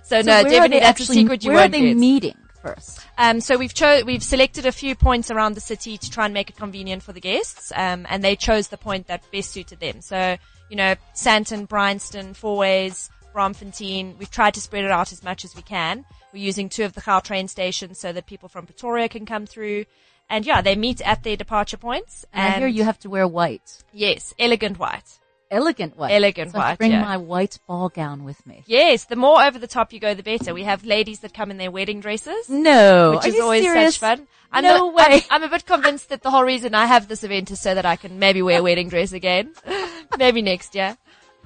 So 0.04 0.22
no, 0.22 0.34
where 0.34 0.40
are 0.40 0.44
definitely 0.44 0.80
that's 0.82 1.02
actually- 1.02 1.18
a 1.18 1.22
secret 1.22 1.44
you 1.44 1.52
Where 1.52 1.62
won't 1.62 1.72
they 1.72 1.82
get. 1.82 1.98
meeting 1.98 2.36
first? 2.62 3.00
Um, 3.18 3.42
so 3.42 3.58
we've 3.58 3.74
cho- 3.74 4.04
we've 4.06 4.22
selected 4.24 4.68
a 4.68 4.72
few 4.72 4.94
points 4.96 5.32
around 5.32 5.54
the 5.56 5.62
city 5.62 5.98
to 5.98 6.12
try 6.12 6.26
and 6.26 6.34
make 6.34 6.52
it 6.52 6.56
convenient 6.56 7.02
for 7.02 7.12
the 7.12 7.20
guests, 7.22 7.72
um, 7.76 8.06
and 8.10 8.24
they 8.24 8.36
chose 8.36 8.68
the 8.68 8.78
point 8.78 9.08
that 9.08 9.24
best 9.32 9.52
suited 9.52 9.80
them. 9.80 10.02
So, 10.02 10.38
you 10.70 10.76
know, 10.76 10.94
Sandton, 11.16 11.68
Bryanston, 11.68 12.36
Fourways, 12.36 13.10
Braamfontein, 13.38 14.18
we've 14.18 14.32
tried 14.32 14.56
to 14.56 14.62
spread 14.62 14.84
it 14.84 14.90
out 14.92 15.12
as 15.12 15.24
much 15.24 15.46
as 15.46 15.56
we 15.56 15.62
can. 15.62 16.06
We're 16.34 16.44
using 16.44 16.70
two 16.70 16.84
of 16.84 16.94
the 16.94 17.02
Gautrain 17.02 17.48
stations 17.50 18.00
so 18.00 18.12
that 18.12 18.26
people 18.26 18.50
from 18.50 18.66
Pretoria 18.66 19.08
can 19.08 19.26
come 19.28 19.46
through. 19.46 19.86
And 20.30 20.46
yeah, 20.46 20.62
they 20.62 20.76
meet 20.76 21.02
at 21.02 21.24
their 21.24 21.38
departure 21.38 21.78
points. 21.78 22.26
And 22.34 22.56
I 22.56 22.58
hear 22.58 22.68
you 22.68 22.84
have 22.84 23.00
to 23.00 23.10
wear 23.10 23.28
white. 23.28 23.84
yes, 23.94 24.34
elegant 24.40 24.80
white. 24.80 25.20
Elegant 25.50 25.96
white. 25.96 26.12
Elegant 26.12 26.52
so 26.52 26.58
I 26.58 26.72
white, 26.72 26.78
bring 26.78 26.92
yeah. 26.92 27.02
my 27.02 27.16
white 27.16 27.60
ball 27.68 27.88
gown 27.88 28.26
with 28.26 28.46
me. 28.46 28.64
Yes, 28.66 29.06
the 29.06 29.16
more 29.16 29.42
over 29.42 29.58
the 29.58 29.68
top 29.68 29.94
you 29.94 30.00
go, 30.02 30.14
the 30.14 30.24
better. 30.24 30.54
We 30.54 30.64
have 30.64 30.84
ladies 30.84 31.20
that 31.20 31.34
come 31.34 31.52
in 31.52 31.58
their 31.58 31.72
wedding 31.72 32.02
dresses. 32.02 32.50
No. 32.50 33.12
which 33.16 33.28
is 33.28 33.40
always 33.40 33.64
serious? 33.64 33.96
such 33.96 34.00
fun. 34.00 34.28
I'm 34.52 34.64
No 34.64 34.90
a- 34.90 34.94
way. 34.94 35.06
I'm, 35.08 35.22
I'm 35.30 35.44
a 35.44 35.50
bit 35.50 35.66
convinced 35.66 36.10
that 36.10 36.22
the 36.22 36.32
whole 36.32 36.44
reason 36.44 36.76
I 36.76 36.86
have 36.88 37.08
this 37.08 37.24
event 37.24 37.52
is 37.52 37.62
so 37.62 37.74
that 37.76 37.86
I 37.86 37.96
can 37.96 38.20
maybe 38.20 38.42
wear 38.42 38.60
a 38.60 38.64
wedding 38.64 38.90
dress 38.90 39.14
again, 39.14 39.54
maybe 40.18 40.42
next 40.42 40.76
year. 40.76 40.98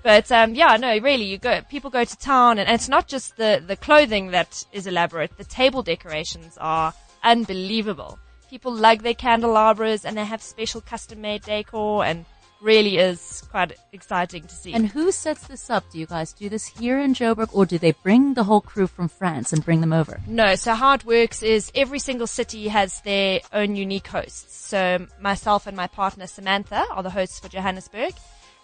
But 0.04 0.32
um, 0.32 0.56
yeah, 0.56 0.78
no, 0.78 0.98
really, 0.98 1.26
you 1.26 1.38
go. 1.38 1.62
People 1.70 1.90
go 1.90 2.04
to 2.04 2.18
town, 2.18 2.58
and, 2.58 2.68
and 2.68 2.76
it's 2.76 2.90
not 2.90 3.08
just 3.08 3.38
the 3.38 3.64
the 3.66 3.76
clothing 3.76 4.32
that 4.32 4.66
is 4.72 4.88
elaborate. 4.88 5.38
The 5.38 5.44
table 5.44 5.84
decorations 5.84 6.58
are 6.60 6.94
unbelievable. 7.24 8.18
People 8.50 8.74
lug 8.74 9.04
their 9.04 9.14
candelabras, 9.14 10.04
and 10.04 10.18
they 10.18 10.26
have 10.26 10.42
special 10.42 10.82
custom 10.82 11.22
made 11.22 11.44
decor, 11.44 12.04
and 12.04 12.26
really 12.62 12.98
is 12.98 13.44
quite 13.50 13.74
exciting 13.92 14.44
to 14.44 14.56
see. 14.56 14.74
And 14.74 14.88
who 14.88 15.12
sets 15.12 15.48
this 15.48 15.70
up? 15.70 15.84
Do 15.92 16.00
you 16.00 16.06
guys 16.06 16.32
do 16.34 16.48
this 16.48 16.68
here 16.68 17.00
in 17.00 17.14
Joburg 17.14 17.50
or 17.54 17.66
do 17.66 17.78
they 17.78 17.92
bring 17.92 18.36
the 18.36 18.44
whole 18.44 18.62
crew 18.62 18.88
from 18.88 19.10
France 19.10 19.52
and 19.52 19.66
bring 19.66 19.82
them 19.82 19.92
over? 19.92 20.22
No, 20.28 20.56
so 20.56 20.76
how 20.76 20.94
it 20.94 21.04
works 21.04 21.42
is 21.44 21.72
every 21.76 22.00
single 22.00 22.28
city 22.28 22.68
has 22.68 23.02
their 23.02 23.42
own 23.52 23.76
unique 23.76 24.08
hosts. 24.08 24.56
So 24.68 25.08
myself 25.20 25.68
and 25.68 25.76
my 25.76 25.88
partner 25.88 26.28
Samantha 26.28 26.86
are 26.92 27.04
the 27.04 27.10
hosts 27.10 27.40
for 27.40 27.50
Johannesburg 27.50 28.14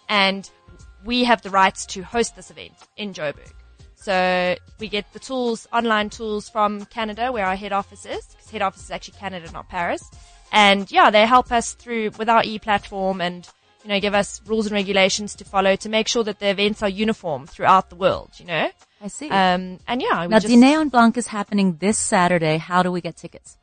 and 0.08 0.48
we 1.04 1.24
have 1.24 1.42
the 1.42 1.50
rights 1.50 1.86
to 1.86 2.02
host 2.02 2.36
this 2.36 2.50
event 2.50 2.74
in 2.96 3.12
Joburg. 3.12 3.52
So 3.94 4.56
we 4.78 4.88
get 4.88 5.12
the 5.12 5.18
tools, 5.18 5.66
online 5.72 6.08
tools 6.10 6.48
from 6.48 6.84
Canada 6.86 7.32
where 7.32 7.44
our 7.44 7.56
head 7.56 7.72
office 7.72 8.06
is, 8.06 8.24
because 8.26 8.50
head 8.50 8.62
office 8.62 8.84
is 8.84 8.90
actually 8.90 9.18
Canada, 9.18 9.50
not 9.52 9.68
Paris. 9.68 10.08
And 10.52 10.90
yeah, 10.90 11.10
they 11.10 11.26
help 11.26 11.50
us 11.52 11.74
through 11.74 12.10
with 12.18 12.28
our 12.28 12.42
e-platform 12.44 13.20
and, 13.20 13.46
you 13.82 13.90
know, 13.90 14.00
give 14.00 14.14
us 14.14 14.40
rules 14.46 14.66
and 14.66 14.72
regulations 14.72 15.34
to 15.36 15.44
follow 15.44 15.76
to 15.76 15.88
make 15.88 16.08
sure 16.08 16.24
that 16.24 16.38
the 16.38 16.48
events 16.48 16.82
are 16.82 16.88
uniform 16.88 17.46
throughout 17.46 17.90
the 17.90 17.96
world, 17.96 18.30
you 18.38 18.46
know? 18.46 18.70
I 19.00 19.08
see. 19.08 19.28
Um, 19.28 19.78
and 19.86 20.00
yeah, 20.00 20.22
we 20.22 20.28
now, 20.28 20.38
just, 20.38 20.48
Diner 20.48 20.80
en 20.80 20.88
Blanc 20.88 21.16
is 21.16 21.26
happening 21.26 21.76
this 21.78 21.98
Saturday. 21.98 22.56
How 22.56 22.82
do 22.82 22.90
we 22.90 23.00
get 23.00 23.16
tickets? 23.16 23.58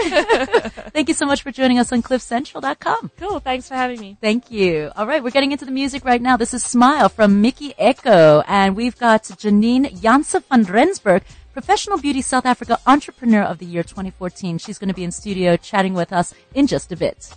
Thank 0.94 1.08
you 1.08 1.14
so 1.14 1.26
much 1.26 1.42
for 1.44 1.52
joining 1.52 1.80
us 1.80 1.92
on 1.92 2.02
cliffcentral.com. 2.02 3.12
Cool. 3.18 3.40
Thanks 3.40 3.68
for 3.68 3.76
having 3.76 4.00
me. 4.00 4.18
Thank 4.22 4.52
you. 4.52 4.92
All 4.96 5.08
right, 5.08 5.24
we're 5.24 5.32
getting 5.32 5.52
into 5.52 5.66
the 5.66 5.72
music 5.72 6.04
right 6.06 6.22
now. 6.22 6.38
This 6.38 6.54
is 6.54 6.64
Smile 6.64 7.10
from 7.10 7.42
Mikky 7.42 7.74
Ekko, 7.74 8.44
and 8.48 8.76
we've 8.76 8.98
got 8.98 9.24
Janine 9.24 9.92
Janse 10.00 10.44
van 10.50 10.64
Rensburg, 10.64 11.24
Professional 11.54 11.98
Beauty 11.98 12.22
South 12.22 12.46
Africa 12.46 12.80
Entrepreneur 12.86 13.42
of 13.44 13.58
the 13.60 13.66
Year 13.66 13.84
2014. 13.84 14.58
She's 14.58 14.78
going 14.78 14.88
to 14.88 14.94
be 14.94 15.04
in 15.04 15.12
studio 15.12 15.58
chatting 15.58 15.94
with 15.94 16.12
us 16.14 16.34
in 16.54 16.68
just 16.68 16.92
a 16.92 16.96
bit. 16.96 17.34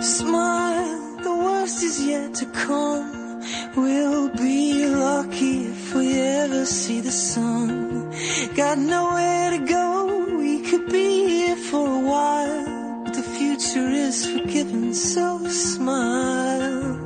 Smile, 0.00 1.16
the 1.22 1.34
worst 1.34 1.82
is 1.82 2.04
yet 2.06 2.34
to 2.34 2.46
come. 2.46 3.40
We'll 3.74 4.28
be 4.28 4.86
lucky 4.86 5.66
if 5.66 5.94
we 5.94 6.20
ever 6.20 6.66
see 6.66 7.00
the 7.00 7.10
sun. 7.10 8.12
Got 8.54 8.76
nowhere 8.78 9.50
to 9.52 9.58
go, 9.58 10.36
we 10.38 10.60
could 10.60 10.86
be 10.92 11.28
here 11.28 11.56
for 11.56 11.86
a 11.86 12.00
while. 12.00 13.02
But 13.04 13.14
the 13.14 13.22
future 13.22 13.88
is 13.88 14.26
forgiven, 14.26 14.92
so 14.92 15.38
smile. 15.48 16.98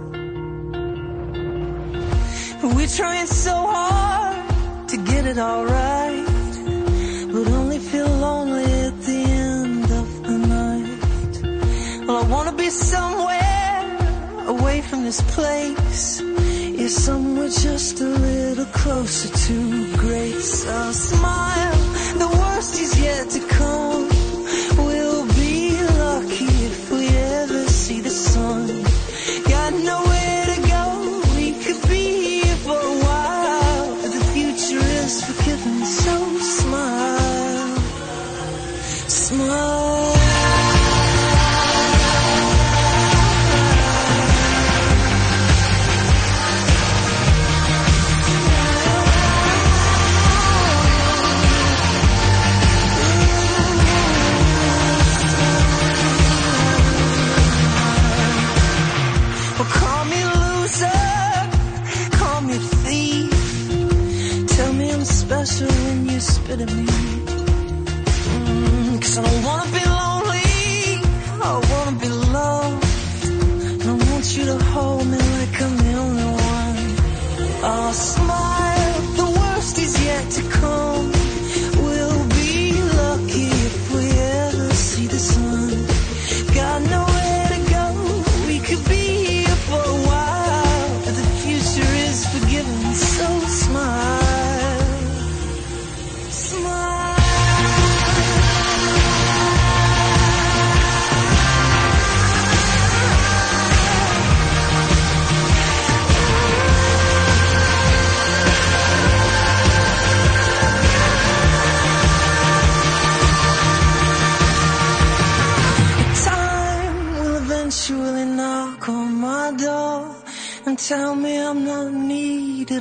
We're 2.62 2.86
trying 2.88 3.26
so 3.26 3.54
hard 3.54 4.88
to 4.88 4.96
get 4.96 5.26
it 5.26 5.38
all 5.38 5.64
this 15.10 15.34
place. 15.34 16.22
Yeah, 16.78 16.86
somewhere 16.86 17.48
just 17.48 18.00
a 18.00 18.04
little 18.04 18.64
closer 18.66 19.28
to 19.46 19.96
grace. 19.96 20.68
I'll 20.68 20.92
smile, 20.92 21.78
the 22.22 22.28
worst 22.38 22.80
is 22.80 22.92
yet 23.02 23.28
to 23.30 23.40
come. 23.48 23.79
closer 65.40 65.66
when 65.84 66.06
you 66.06 66.20
spit 66.20 66.60
at 66.60 66.70
me. 66.74 66.84
Mm, 68.28 69.00
Cause 69.00 69.16
I 69.16 69.22
don't 69.22 69.42
wanna 69.42 69.72
be 69.72 69.82
alone. 69.84 70.09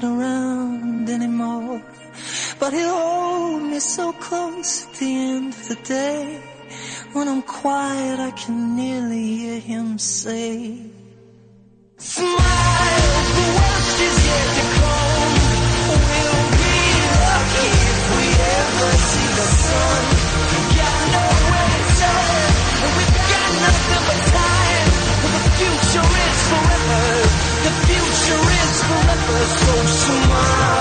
Around 0.03 1.09
anymore. 1.09 1.81
But 2.59 2.73
he'll 2.73 2.93
hold 2.93 3.63
me 3.63 3.79
so 3.79 4.11
close 4.13 4.85
at 4.85 4.93
the 4.95 5.05
end 5.05 5.53
of 5.53 5.67
the 5.67 5.75
day. 5.75 6.41
When 7.13 7.27
I'm 7.27 7.41
quiet, 7.41 8.19
I 8.19 8.31
can 8.31 8.75
nearly 8.75 9.35
hear 9.37 9.59
him 9.59 9.97
say, 9.97 10.77
Smile, 11.97 12.35
the 13.37 13.47
worst 13.57 13.97
is 14.07 14.17
yet 14.29 14.47
to 14.57 14.65
come. 14.77 15.35
We'll 16.09 16.47
be 16.63 16.79
lucky 17.25 17.71
if 17.93 18.01
we 18.15 18.25
ever 18.59 18.91
see 19.09 19.29
the 19.39 19.47
sun. 19.65 20.03
Got 20.79 20.99
nowhere 21.15 21.69
to 21.75 21.83
turn, 22.01 22.51
and 22.83 22.91
we've 22.97 23.15
got 23.33 23.49
nothing 23.65 24.03
but 24.07 24.21
time. 24.37 24.87
The 25.33 25.43
future 25.59 26.09
is 26.27 26.39
forever. 26.51 27.03
The 27.65 27.73
future 27.87 28.43
is 28.63 28.78
forever. 29.09 29.45
So 29.45 29.85
smile. 29.85 30.78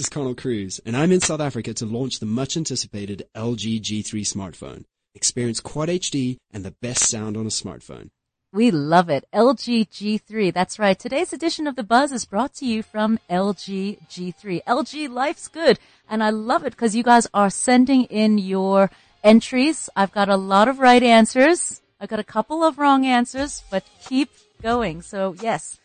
Is 0.00 0.08
Connell 0.08 0.34
Cruz, 0.34 0.80
and 0.86 0.96
I'm 0.96 1.12
in 1.12 1.20
South 1.20 1.40
Africa 1.40 1.74
to 1.74 1.84
launch 1.84 2.18
the 2.18 2.26
much 2.26 2.56
anticipated 2.56 3.26
LG 3.36 3.82
G3 3.82 4.22
smartphone. 4.22 4.84
Experience 5.14 5.60
Quad 5.60 5.88
HD 5.88 6.38
and 6.50 6.64
the 6.64 6.74
best 6.80 7.08
sound 7.08 7.36
on 7.36 7.44
a 7.44 7.50
smartphone. 7.50 8.08
We 8.52 8.70
love 8.70 9.10
it. 9.10 9.26
LG 9.32 9.90
G3. 9.90 10.52
That's 10.52 10.78
right. 10.78 10.98
Today's 10.98 11.32
edition 11.32 11.66
of 11.66 11.76
The 11.76 11.82
Buzz 11.82 12.10
is 12.12 12.24
brought 12.24 12.54
to 12.54 12.66
you 12.66 12.82
from 12.82 13.18
LG 13.28 13.98
G3. 14.08 14.64
LG 14.64 15.10
Life's 15.10 15.48
Good. 15.48 15.78
And 16.08 16.24
I 16.24 16.30
love 16.30 16.64
it 16.64 16.70
because 16.70 16.96
you 16.96 17.02
guys 17.02 17.28
are 17.34 17.50
sending 17.50 18.04
in 18.04 18.38
your 18.38 18.90
entries. 19.22 19.90
I've 19.94 20.12
got 20.12 20.28
a 20.28 20.36
lot 20.36 20.66
of 20.66 20.78
right 20.80 21.02
answers. 21.02 21.82
I've 22.00 22.08
got 22.08 22.18
a 22.18 22.24
couple 22.24 22.64
of 22.64 22.78
wrong 22.78 23.04
answers, 23.04 23.62
but 23.70 23.84
keep 24.02 24.30
going. 24.62 25.02
So 25.02 25.36
yes, 25.40 25.78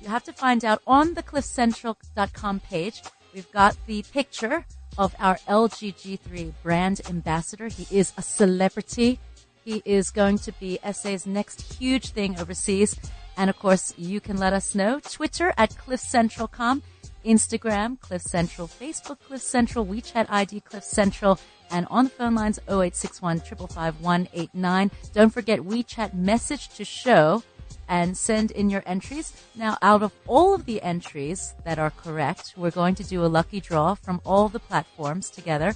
you 0.00 0.08
have 0.08 0.24
to 0.24 0.32
find 0.32 0.64
out 0.64 0.82
on 0.86 1.14
the 1.14 1.22
cliffcentral.com 1.22 2.60
page. 2.60 3.02
We've 3.36 3.52
got 3.52 3.76
the 3.86 4.02
picture 4.14 4.64
of 4.96 5.14
our 5.18 5.36
LG 5.46 5.94
G3 5.96 6.54
brand 6.62 7.02
ambassador. 7.06 7.68
He 7.68 7.86
is 7.94 8.14
a 8.16 8.22
celebrity. 8.22 9.20
He 9.62 9.82
is 9.84 10.10
going 10.10 10.38
to 10.38 10.52
be 10.52 10.78
SA's 10.90 11.26
next 11.26 11.74
huge 11.74 12.12
thing 12.12 12.40
overseas. 12.40 12.98
And 13.36 13.50
of 13.50 13.58
course, 13.58 13.92
you 13.98 14.22
can 14.22 14.38
let 14.38 14.54
us 14.54 14.74
know. 14.74 15.00
Twitter 15.00 15.52
at 15.58 15.74
cliffcentral.com, 15.74 16.82
Instagram, 17.26 18.00
Cliff 18.00 18.22
Central, 18.22 18.68
Facebook, 18.68 19.18
Cliff 19.20 19.42
Central, 19.42 19.84
WeChat 19.84 20.24
ID, 20.30 20.60
Cliff 20.60 20.84
Central, 20.84 21.38
and 21.70 21.86
on 21.90 22.04
the 22.04 22.10
phone 22.10 22.36
lines 22.36 22.58
0861 22.60 23.40
555 23.40 24.00
189. 24.00 24.90
Don't 25.12 25.28
forget 25.28 25.58
WeChat 25.60 26.14
message 26.14 26.70
to 26.70 26.86
show 26.86 27.42
and 27.88 28.16
send 28.16 28.50
in 28.50 28.70
your 28.70 28.82
entries. 28.86 29.32
Now, 29.54 29.78
out 29.82 30.02
of 30.02 30.12
all 30.26 30.54
of 30.54 30.66
the 30.66 30.82
entries 30.82 31.54
that 31.64 31.78
are 31.78 31.90
correct, 31.90 32.54
we're 32.56 32.70
going 32.70 32.94
to 32.96 33.04
do 33.04 33.24
a 33.24 33.26
lucky 33.26 33.60
draw 33.60 33.94
from 33.94 34.20
all 34.24 34.48
the 34.48 34.60
platforms 34.60 35.30
together. 35.30 35.74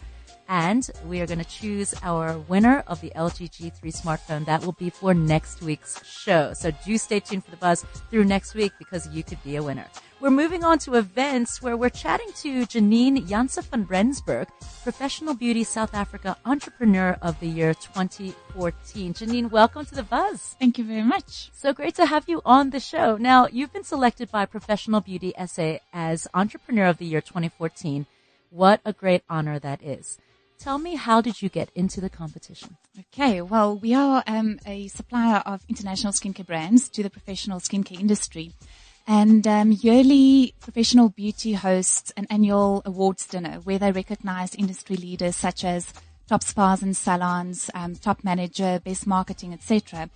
And 0.50 0.90
we 1.06 1.20
are 1.20 1.26
going 1.26 1.38
to 1.38 1.44
choose 1.44 1.94
our 2.02 2.36
winner 2.48 2.82
of 2.88 3.00
the 3.00 3.12
LG 3.14 3.50
G3 3.50 3.80
smartphone. 3.94 4.44
That 4.46 4.64
will 4.64 4.72
be 4.72 4.90
for 4.90 5.14
next 5.14 5.62
week's 5.62 6.04
show. 6.04 6.54
So 6.54 6.72
do 6.84 6.98
stay 6.98 7.20
tuned 7.20 7.44
for 7.44 7.52
the 7.52 7.56
buzz 7.56 7.82
through 8.10 8.24
next 8.24 8.54
week 8.54 8.72
because 8.76 9.08
you 9.10 9.22
could 9.22 9.40
be 9.44 9.54
a 9.54 9.62
winner. 9.62 9.86
We're 10.18 10.30
moving 10.30 10.64
on 10.64 10.80
to 10.80 10.96
events 10.96 11.62
where 11.62 11.76
we're 11.76 11.88
chatting 11.88 12.32
to 12.38 12.66
Janine 12.66 13.28
Janse 13.28 13.62
van 13.62 13.84
Rensburg, 13.84 14.48
Professional 14.82 15.34
Beauty 15.34 15.62
South 15.62 15.94
Africa 15.94 16.36
Entrepreneur 16.44 17.16
of 17.22 17.38
the 17.38 17.46
Year 17.46 17.72
2014. 17.72 19.14
Janine, 19.14 19.52
welcome 19.52 19.86
to 19.86 19.94
the 19.94 20.02
buzz. 20.02 20.56
Thank 20.58 20.78
you 20.78 20.84
very 20.84 21.04
much. 21.04 21.50
So 21.54 21.72
great 21.72 21.94
to 21.94 22.06
have 22.06 22.28
you 22.28 22.42
on 22.44 22.70
the 22.70 22.80
show. 22.80 23.16
Now, 23.16 23.46
you've 23.46 23.72
been 23.72 23.84
selected 23.84 24.32
by 24.32 24.46
Professional 24.46 25.00
Beauty 25.00 25.32
SA 25.46 25.76
as 25.92 26.26
Entrepreneur 26.34 26.86
of 26.86 26.98
the 26.98 27.06
Year 27.06 27.20
2014. 27.20 28.04
What 28.50 28.80
a 28.84 28.92
great 28.92 29.22
honor 29.30 29.60
that 29.60 29.80
is. 29.80 30.18
Tell 30.60 30.76
me, 30.76 30.96
how 30.96 31.22
did 31.22 31.40
you 31.40 31.48
get 31.48 31.70
into 31.74 32.02
the 32.02 32.10
competition? 32.10 32.76
Okay, 32.98 33.40
well, 33.40 33.78
we 33.78 33.94
are 33.94 34.22
um, 34.26 34.58
a 34.66 34.88
supplier 34.88 35.38
of 35.46 35.64
international 35.70 36.12
skincare 36.12 36.44
brands 36.44 36.90
to 36.90 37.02
the 37.02 37.08
professional 37.08 37.60
skincare 37.60 37.98
industry. 37.98 38.52
And 39.06 39.46
um, 39.46 39.72
yearly, 39.72 40.54
Professional 40.60 41.08
Beauty 41.08 41.54
hosts 41.54 42.12
an 42.14 42.26
annual 42.28 42.82
awards 42.84 43.26
dinner 43.26 43.60
where 43.64 43.78
they 43.78 43.90
recognize 43.90 44.54
industry 44.54 44.96
leaders 44.96 45.34
such 45.34 45.64
as 45.64 45.94
top 46.28 46.42
spas 46.42 46.82
and 46.82 46.94
salons, 46.94 47.70
um, 47.74 47.94
top 47.94 48.22
manager, 48.22 48.82
best 48.84 49.06
marketing, 49.06 49.54
etc. 49.54 50.10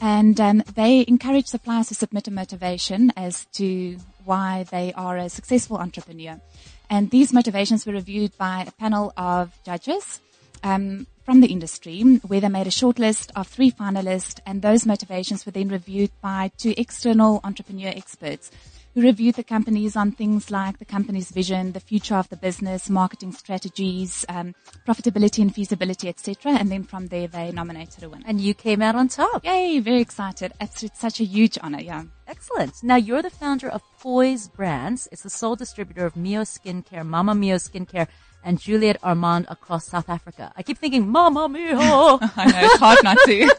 And 0.00 0.40
um, 0.40 0.62
they 0.76 1.04
encourage 1.08 1.46
suppliers 1.46 1.88
to 1.88 1.96
submit 1.96 2.28
a 2.28 2.30
motivation 2.30 3.12
as 3.16 3.46
to 3.54 3.98
why 4.24 4.64
they 4.70 4.92
are 4.92 5.16
a 5.16 5.28
successful 5.28 5.76
entrepreneur. 5.76 6.40
And 6.90 7.10
these 7.10 7.32
motivations 7.32 7.86
were 7.86 7.92
reviewed 7.92 8.36
by 8.38 8.64
a 8.66 8.72
panel 8.72 9.12
of 9.16 9.52
judges 9.64 10.20
um, 10.62 11.06
from 11.24 11.40
the 11.40 11.48
industry, 11.48 12.00
where 12.26 12.40
they 12.40 12.48
made 12.48 12.66
a 12.66 12.70
short 12.70 12.98
list 12.98 13.30
of 13.36 13.46
three 13.46 13.70
finalists, 13.70 14.40
and 14.46 14.62
those 14.62 14.86
motivations 14.86 15.44
were 15.44 15.52
then 15.52 15.68
reviewed 15.68 16.10
by 16.22 16.50
two 16.56 16.72
external 16.76 17.40
entrepreneur 17.44 17.92
experts 17.94 18.50
who 18.98 19.04
reviewed 19.04 19.36
the 19.36 19.44
companies 19.44 19.94
on 19.94 20.10
things 20.10 20.50
like 20.50 20.78
the 20.78 20.84
company's 20.84 21.30
vision, 21.30 21.70
the 21.70 21.78
future 21.78 22.16
of 22.16 22.28
the 22.30 22.36
business, 22.36 22.90
marketing 22.90 23.30
strategies, 23.30 24.26
um, 24.28 24.52
profitability 24.88 25.40
and 25.40 25.54
feasibility, 25.54 26.08
etc. 26.08 26.52
And 26.58 26.68
then 26.68 26.82
from 26.82 27.06
there, 27.06 27.28
they 27.28 27.52
nominated 27.52 28.02
a 28.02 28.08
winner. 28.08 28.24
And 28.26 28.40
you 28.40 28.54
came 28.54 28.82
out 28.82 28.96
on 28.96 29.06
top. 29.06 29.44
Yay! 29.44 29.78
Very 29.78 30.00
excited. 30.00 30.52
It's, 30.60 30.82
it's 30.82 30.98
such 30.98 31.20
a 31.20 31.24
huge 31.24 31.56
honor. 31.62 31.80
Yeah. 31.80 32.04
Excellent. 32.26 32.82
Now 32.82 32.96
you're 32.96 33.22
the 33.22 33.30
founder 33.30 33.68
of 33.68 33.82
Poise 34.00 34.48
Brands. 34.48 35.08
It's 35.12 35.22
the 35.22 35.30
sole 35.30 35.54
distributor 35.54 36.04
of 36.04 36.16
Mio 36.16 36.42
Skincare, 36.42 37.06
Mama 37.06 37.36
Mio 37.36 37.56
Skincare, 37.56 38.08
and 38.44 38.60
Juliette 38.60 38.98
Armand 39.02 39.46
across 39.48 39.86
South 39.86 40.08
Africa. 40.08 40.52
I 40.56 40.62
keep 40.62 40.78
thinking 40.78 41.08
Mama 41.08 41.48
Mia! 41.48 41.76
I 41.78 42.50
know 42.50 42.60
it's 42.62 42.78
hard 42.78 42.98
not 43.02 43.18
to. 43.26 43.54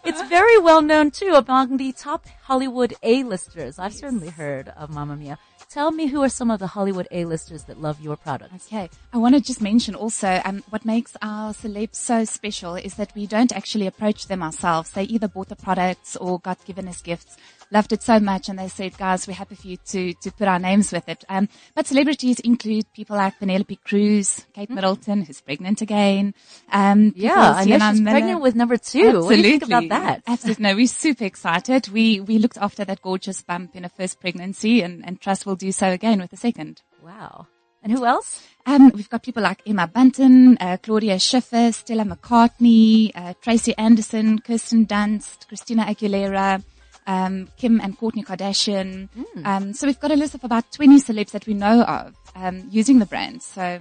it's 0.04 0.22
very 0.28 0.58
well 0.58 0.82
known 0.82 1.10
too 1.10 1.34
among 1.34 1.76
the 1.76 1.92
top 1.92 2.26
Hollywood 2.42 2.94
A-listers. 3.02 3.78
I've 3.78 3.94
certainly 3.94 4.30
heard 4.30 4.68
of 4.70 4.90
Mama 4.90 5.16
Mia. 5.16 5.38
Tell 5.70 5.90
me 5.90 6.06
who 6.06 6.22
are 6.22 6.30
some 6.30 6.50
of 6.50 6.60
the 6.60 6.66
Hollywood 6.66 7.06
A-listers 7.10 7.64
that 7.64 7.78
love 7.78 8.00
your 8.00 8.16
products? 8.16 8.68
Okay. 8.68 8.88
I 9.12 9.18
want 9.18 9.34
to 9.34 9.40
just 9.40 9.60
mention 9.60 9.94
also, 9.94 10.40
um, 10.46 10.64
what 10.70 10.86
makes 10.86 11.14
our 11.20 11.52
celebs 11.52 11.96
so 11.96 12.24
special 12.24 12.74
is 12.74 12.94
that 12.94 13.14
we 13.14 13.26
don't 13.26 13.52
actually 13.52 13.86
approach 13.86 14.28
them 14.28 14.42
ourselves. 14.42 14.92
They 14.92 15.02
either 15.02 15.28
bought 15.28 15.50
the 15.50 15.56
products 15.56 16.16
or 16.16 16.40
got 16.40 16.64
given 16.64 16.88
as 16.88 17.02
gifts. 17.02 17.36
Loved 17.70 17.92
it 17.92 18.02
so 18.02 18.18
much 18.18 18.48
and 18.48 18.58
they 18.58 18.68
said, 18.68 18.96
guys, 18.96 19.26
we're 19.26 19.34
happy 19.34 19.54
for 19.54 19.66
you 19.68 19.76
to, 19.88 20.12
to 20.14 20.30
put 20.32 20.48
our 20.48 20.58
names 20.58 20.92
with 20.92 21.08
it. 21.08 21.24
Um, 21.28 21.48
but 21.74 21.86
celebrities 21.86 22.40
include 22.40 22.86
people 22.94 23.16
like 23.16 23.38
Penelope 23.38 23.76
Cruz, 23.84 24.46
Kate 24.54 24.70
Middleton, 24.70 25.22
who's 25.22 25.40
pregnant 25.40 25.82
again. 25.82 26.34
Um, 26.72 27.12
Yeah, 27.16 27.52
I 27.56 27.64
know 27.64 27.78
she's 27.90 28.00
Miller. 28.00 28.14
pregnant 28.14 28.40
with 28.40 28.54
number 28.54 28.76
two. 28.78 29.20
What 29.20 29.28
do 29.30 29.36
you 29.36 29.42
think 29.42 29.64
about 29.64 29.84
Absolutely. 29.84 29.88
that? 30.06 30.22
Absolutely. 30.26 30.62
No, 30.62 30.74
we're 30.76 30.86
super 30.86 31.24
excited. 31.24 31.88
We, 31.88 32.20
we 32.20 32.38
looked 32.38 32.58
after 32.58 32.84
that 32.84 33.02
gorgeous 33.02 33.42
bump 33.42 33.76
in 33.76 33.84
a 33.84 33.88
first 33.88 34.20
pregnancy 34.20 34.82
and, 34.82 35.04
and 35.06 35.20
trust 35.20 35.44
will 35.46 35.56
do 35.56 35.70
so 35.72 35.88
again 35.90 36.20
with 36.20 36.30
the 36.30 36.36
second. 36.36 36.82
Wow. 37.02 37.46
And 37.82 37.92
who 37.92 38.04
else? 38.04 38.44
Um, 38.66 38.90
we've 38.94 39.08
got 39.08 39.22
people 39.22 39.42
like 39.42 39.62
Emma 39.66 39.86
Bunton, 39.86 40.58
uh, 40.60 40.78
Claudia 40.82 41.18
Schiffer, 41.20 41.70
Stella 41.72 42.04
McCartney, 42.04 43.12
uh, 43.14 43.34
Tracy 43.40 43.76
Anderson, 43.78 44.40
Kirsten 44.40 44.84
Dunst, 44.86 45.46
Christina 45.48 45.84
Aguilera, 45.84 46.62
um, 47.08 47.48
Kim 47.56 47.80
and 47.80 47.98
Kourtney 47.98 48.24
Kardashian. 48.24 49.08
Hmm. 49.16 49.46
Um, 49.46 49.72
so 49.72 49.86
we've 49.88 49.98
got 49.98 50.12
a 50.12 50.16
list 50.16 50.34
of 50.36 50.44
about 50.44 50.70
20 50.72 51.00
celebs 51.00 51.32
that 51.32 51.46
we 51.46 51.54
know 51.54 51.82
of 51.82 52.14
um, 52.36 52.68
using 52.70 53.00
the 53.00 53.06
brand. 53.06 53.42
So 53.42 53.80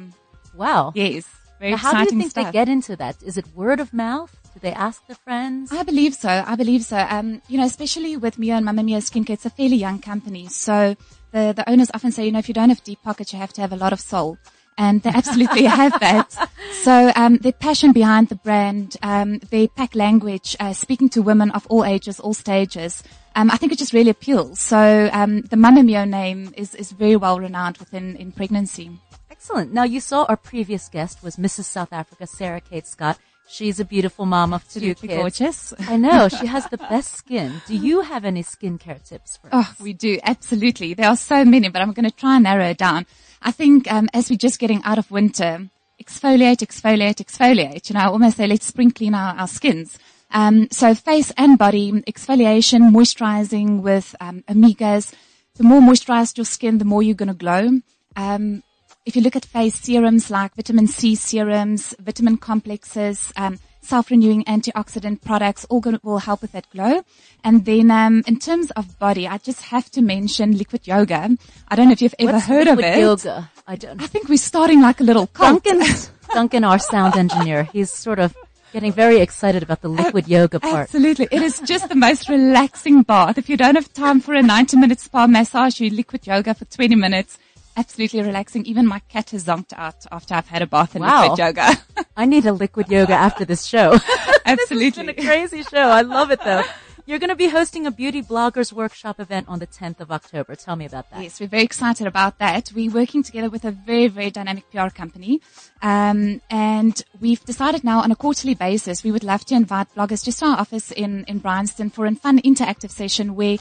Wow. 0.56 0.92
yes, 0.96 1.26
very 1.60 1.72
Now, 1.72 1.78
how 1.78 1.92
do 1.94 2.00
you 2.16 2.20
think 2.20 2.32
stuff. 2.32 2.46
they 2.46 2.52
get 2.52 2.68
into 2.70 2.96
that? 2.96 3.22
Is 3.22 3.38
it 3.38 3.46
word 3.56 3.80
of 3.80 3.94
mouth? 3.94 4.36
Do 4.54 4.60
they 4.62 4.74
ask 4.74 5.06
their 5.06 5.18
friends? 5.18 5.72
I 5.72 5.84
believe 5.84 6.16
so. 6.16 6.30
I 6.30 6.56
believe 6.56 6.84
so. 6.84 6.98
Um, 6.98 7.42
you 7.48 7.58
know, 7.60 7.66
especially 7.66 8.18
with 8.18 8.40
Mio 8.40 8.56
and 8.56 8.66
Mama 8.66 8.82
Mio 8.82 8.98
Skincare, 9.00 9.32
it's 9.38 9.46
a 9.46 9.52
fairly 9.52 9.76
young 9.76 10.00
company. 10.00 10.48
So 10.48 10.96
the, 11.32 11.54
the 11.56 11.70
owners 11.70 11.92
often 11.94 12.12
say, 12.12 12.26
you 12.26 12.32
know, 12.32 12.40
if 12.40 12.48
you 12.48 12.56
don't 12.56 12.70
have 12.70 12.84
deep 12.84 13.00
pockets, 13.04 13.32
you 13.34 13.38
have 13.40 13.54
to 13.54 13.62
have 13.62 13.72
a 13.72 13.76
lot 13.78 13.94
of 13.94 14.00
soul. 14.00 14.38
And 14.78 15.02
they 15.02 15.10
absolutely 15.10 15.64
have 15.82 16.00
that. 16.00 16.50
So, 16.84 17.12
um, 17.16 17.40
passion 17.60 17.94
behind 17.94 18.30
the 18.30 18.36
brand, 18.36 18.96
um, 19.02 19.40
their 19.50 19.68
pack 19.68 19.96
language, 19.96 20.56
uh, 20.60 20.74
speaking 20.74 21.10
to 21.10 21.22
women 21.22 21.52
of 21.52 21.66
all 21.68 21.84
ages, 21.84 22.20
all 22.20 22.34
stages, 22.34 23.04
um, 23.36 23.52
I 23.52 23.58
think 23.58 23.72
it 23.72 23.78
just 23.78 23.94
really 23.94 24.10
appeals. 24.10 24.60
So, 24.60 25.10
um, 25.14 25.42
the 25.42 25.58
Mama 25.58 25.84
Mio 25.84 26.06
name 26.06 26.54
is, 26.56 26.76
is 26.76 26.92
very 26.92 27.16
well 27.16 27.40
renowned 27.40 27.78
within, 27.78 28.16
in 28.16 28.32
pregnancy. 28.32 28.92
Excellent. 29.30 29.74
Now 29.74 29.84
you 29.84 30.00
saw 30.00 30.26
our 30.26 30.38
previous 30.38 30.90
guest 30.90 31.22
was 31.24 31.38
Mrs. 31.38 31.66
South 31.66 31.94
Africa, 31.94 32.26
Sarah-Kate 32.26 32.88
Scott. 32.88 33.20
She's 33.50 33.80
a 33.80 33.86
beautiful 33.86 34.26
mom 34.26 34.54
of 34.54 34.62
two 34.64 34.80
Absolutely 34.80 35.08
kids. 35.08 35.20
gorgeous. 35.22 35.74
I 35.80 35.98
know. 35.98 36.28
She 36.28 36.48
has 36.48 36.68
the 36.68 36.78
best 36.78 37.14
skin. 37.14 37.62
Do 37.66 37.76
you 37.76 38.02
have 38.02 38.26
any 38.26 38.44
skincare 38.44 39.02
tips 39.04 39.38
for 39.38 39.48
us? 39.54 39.68
Oh, 39.80 39.84
we 39.84 39.94
do. 39.94 40.20
Absolutely. 40.24 40.94
There 40.94 41.08
are 41.08 41.16
so 41.16 41.46
many, 41.46 41.70
but 41.70 41.82
I'm 41.82 41.94
going 41.94 42.10
to 42.10 42.16
try 42.16 42.36
and 42.36 42.44
narrow 42.44 42.66
it 42.66 42.78
down. 42.78 43.06
I 43.42 43.52
think, 43.52 43.92
um, 43.92 44.10
as 44.14 44.30
we're 44.30 44.36
just 44.38 44.60
getting 44.60 44.84
out 44.84 44.98
of 44.98 45.10
winter, 45.12 45.70
exfoliate, 46.04 46.58
exfoliate, 46.58 47.24
exfoliate. 47.24 47.90
You 47.90 47.94
know, 47.94 48.02
I 48.02 48.06
almost 48.08 48.38
say 48.38 48.48
let's 48.48 48.66
spring 48.66 48.92
clean 48.92 49.16
our, 49.16 49.34
our 49.36 49.48
skins. 49.48 49.98
Um, 50.32 50.68
so 50.72 50.94
face 50.94 51.32
and 51.38 51.58
body 51.58 51.92
exfoliation, 51.92 52.92
moisturizing 52.92 53.82
with, 53.82 54.14
um. 54.20 54.44
The 54.48 55.64
more 55.64 55.82
moisturized 55.82 56.38
your 56.38 56.46
skin, 56.46 56.78
the 56.78 56.86
more 56.86 57.02
you're 57.02 57.16
going 57.16 57.30
to 57.30 57.34
glow. 57.34 57.80
Um, 58.16 58.62
if 59.08 59.16
you 59.16 59.22
look 59.22 59.38
at 59.38 59.46
face 59.46 59.76
serums 59.80 60.30
like 60.30 60.54
vitamin 60.56 60.86
C 60.86 61.16
serums, 61.16 61.96
vitamin 61.98 62.36
complexes, 62.36 63.32
um, 63.38 63.58
self-renewing 63.80 64.44
antioxidant 64.44 65.22
products, 65.24 65.66
all 65.70 65.80
gonna, 65.80 66.00
will 66.04 66.20
help 66.20 66.42
with 66.42 66.52
that 66.52 66.70
glow. 66.72 67.02
And 67.42 67.64
then, 67.64 67.90
um, 67.90 68.22
in 68.28 68.38
terms 68.38 68.70
of 68.72 69.00
body, 69.00 69.26
I 69.26 69.38
just 69.38 69.64
have 69.64 69.90
to 69.92 70.02
mention 70.02 70.58
liquid 70.58 70.86
yoga. 70.86 71.38
I 71.70 71.76
don't 71.78 71.88
know 71.88 71.94
if 71.94 72.02
you've 72.02 72.16
ever 72.20 72.34
What's 72.34 72.48
heard 72.48 72.68
of 72.68 72.78
liquid 72.78 72.98
it. 72.98 73.00
Yoga. 73.00 73.50
I 73.66 73.78
don't. 73.78 74.02
I 74.02 74.08
think 74.08 74.28
we're 74.28 74.38
starting 74.38 74.82
like 74.82 75.00
a 75.00 75.06
little 75.06 75.28
cult. 75.28 75.64
Duncan, 75.64 75.88
Duncan, 76.34 76.64
our 76.66 76.78
sound 76.78 77.16
engineer, 77.16 77.64
he's 77.64 77.90
sort 77.90 78.20
of 78.20 78.36
getting 78.74 78.92
very 78.92 79.22
excited 79.22 79.64
about 79.64 79.82
the 79.82 79.88
liquid 79.88 80.28
yoga 80.28 80.60
part. 80.60 80.90
Absolutely. 80.90 81.30
It 81.32 81.42
is 81.42 81.62
just 81.62 81.88
the 81.88 81.96
most 81.96 82.28
relaxing 82.28 83.04
bath. 83.04 83.38
If 83.38 83.48
you 83.48 83.56
don't 83.56 83.76
have 83.76 83.94
time 83.94 84.20
for 84.20 84.34
a 84.34 84.44
90 84.44 84.76
minute 84.76 85.00
spa 85.00 85.28
massage, 85.28 85.80
you 85.80 85.90
liquid 85.92 86.28
yoga 86.28 86.54
for 86.54 86.66
20 86.66 86.96
minutes. 86.96 87.40
Absolutely 87.78 88.22
relaxing. 88.24 88.66
Even 88.66 88.86
my 88.88 89.00
cat 89.08 89.30
has 89.30 89.46
zonked 89.46 89.72
out 89.78 90.06
after 90.12 90.34
I've 90.34 90.48
had 90.48 90.62
a 90.64 90.68
bath 90.68 90.96
and 90.96 91.04
Wow. 91.04 91.22
liquid 91.22 91.40
yoga. 91.40 91.78
I 92.18 92.26
need 92.26 92.46
a 92.46 92.52
liquid 92.52 92.90
yoga 92.90 93.14
after 93.28 93.46
this 93.46 93.66
show. 93.66 93.98
Absolutely. 94.46 94.88
It's 94.88 94.98
been 94.98 95.10
a 95.10 95.14
crazy 95.14 95.62
show. 95.64 95.88
I 95.90 96.02
love 96.02 96.32
it 96.32 96.40
though. 96.44 96.64
You're 97.06 97.20
going 97.20 97.30
to 97.30 97.38
be 97.38 97.48
hosting 97.48 97.86
a 97.86 97.92
beauty 97.92 98.22
bloggers 98.22 98.74
workshop 98.74 99.18
event 99.22 99.48
on 99.48 99.60
the 99.60 99.68
10th 99.68 100.02
of 100.02 100.12
October. 100.12 100.56
Tell 100.56 100.76
me 100.76 100.86
about 100.86 101.10
that. 101.12 101.24
Yes, 101.24 101.40
we're 101.40 101.48
very 101.48 101.64
excited 101.64 102.06
about 102.06 102.38
that. 102.40 102.70
We're 102.76 102.92
working 102.92 103.24
together 103.24 103.50
with 103.50 103.64
a 103.64 103.72
very, 103.72 104.08
very 104.08 104.30
dynamic 104.30 104.70
PR 104.72 104.90
company. 104.90 105.40
Um, 105.82 106.42
and 106.50 107.02
we've 107.22 107.46
decided 107.46 107.86
now 107.86 108.00
on 108.02 108.12
a 108.12 108.16
quarterly 108.18 108.56
basis, 108.56 109.06
we 109.06 109.12
would 109.14 109.24
love 109.24 109.46
to 109.46 109.56
invite 109.56 109.88
bloggers 109.96 110.26
just 110.26 110.40
to 110.40 110.48
our 110.48 110.60
office 110.60 110.92
in, 110.92 111.24
in 111.30 111.38
Bryanston 111.40 111.92
for 111.92 112.06
a 112.06 112.14
fun 112.16 112.40
interactive 112.42 112.92
session 112.92 113.36
where 113.36 113.56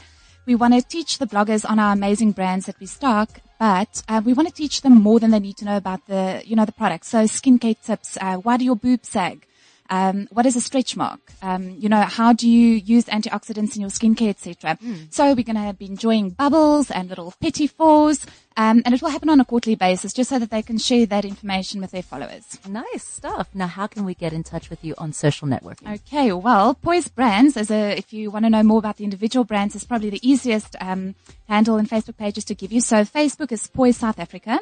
we 0.45 0.53
want 0.55 0.73
to 0.73 0.81
teach 0.81 1.17
the 1.17 1.25
bloggers 1.27 1.63
on 1.69 1.79
our 1.79 1.93
amazing 1.93 2.31
brands 2.33 2.65
that 2.65 2.77
we 2.81 2.85
stock, 2.85 3.39
but 3.59 4.03
uh, 4.07 4.21
we 4.23 4.33
want 4.33 4.47
to 4.47 4.53
teach 4.53 4.81
them 4.81 4.93
more 4.93 5.19
than 5.19 5.31
they 5.31 5.39
need 5.39 5.57
to 5.57 5.65
know 5.65 5.77
about 5.77 6.05
the, 6.05 6.43
you 6.45 6.55
know, 6.55 6.65
the 6.65 6.71
products. 6.71 7.09
So 7.09 7.23
skincare 7.23 7.81
tips, 7.81 8.17
uh, 8.21 8.37
why 8.37 8.57
do 8.57 8.65
your 8.65 8.75
boobs 8.75 9.09
sag? 9.09 9.46
Um, 9.89 10.27
what 10.31 10.45
is 10.45 10.55
a 10.55 10.61
stretch 10.61 10.95
mark? 10.95 11.19
Um, 11.41 11.71
you 11.71 11.89
know, 11.89 12.01
how 12.01 12.33
do 12.33 12.49
you 12.49 12.75
use 12.75 13.05
antioxidants 13.05 13.75
in 13.75 13.81
your 13.81 13.89
skincare, 13.89 14.29
etc. 14.29 14.77
So 15.09 15.33
we're 15.33 15.43
going 15.43 15.55
to 15.55 15.73
be 15.73 15.85
enjoying 15.85 16.31
bubbles 16.31 16.91
and 16.91 17.09
little 17.09 17.33
petit 17.39 17.67
fours, 17.67 18.25
um, 18.57 18.81
and 18.85 18.93
it 18.93 19.01
will 19.01 19.09
happen 19.09 19.29
on 19.29 19.39
a 19.39 19.45
quarterly 19.45 19.75
basis, 19.75 20.13
just 20.13 20.29
so 20.29 20.39
that 20.39 20.49
they 20.49 20.61
can 20.61 20.77
share 20.77 21.05
that 21.05 21.25
information 21.25 21.79
with 21.79 21.91
their 21.91 22.01
followers. 22.01 22.59
Nice 22.67 23.03
stuff. 23.03 23.49
Now, 23.53 23.67
how 23.67 23.87
can 23.87 24.03
we 24.03 24.13
get 24.13 24.33
in 24.33 24.43
touch 24.43 24.69
with 24.69 24.83
you 24.83 24.95
on 24.97 25.13
social 25.13 25.47
networking? 25.47 25.93
Okay, 25.95 26.31
well, 26.33 26.73
Poise 26.73 27.07
Brands, 27.07 27.55
as 27.55 27.69
a, 27.69 27.97
if 27.97 28.11
you 28.11 28.31
want 28.31 28.45
to 28.45 28.49
know 28.49 28.63
more 28.63 28.79
about 28.79 28.97
the 28.97 29.03
individual 29.03 29.45
brands, 29.45 29.75
is 29.75 29.83
probably 29.83 30.09
the 30.09 30.27
easiest 30.27 30.75
um, 30.81 31.15
handle 31.47 31.77
and 31.77 31.89
Facebook 31.89 32.17
pages 32.17 32.45
to 32.45 32.55
give 32.55 32.71
you. 32.71 32.81
So 32.81 32.97
Facebook 33.03 33.51
is 33.51 33.67
Poise 33.67 33.97
South 33.97 34.19
Africa, 34.19 34.59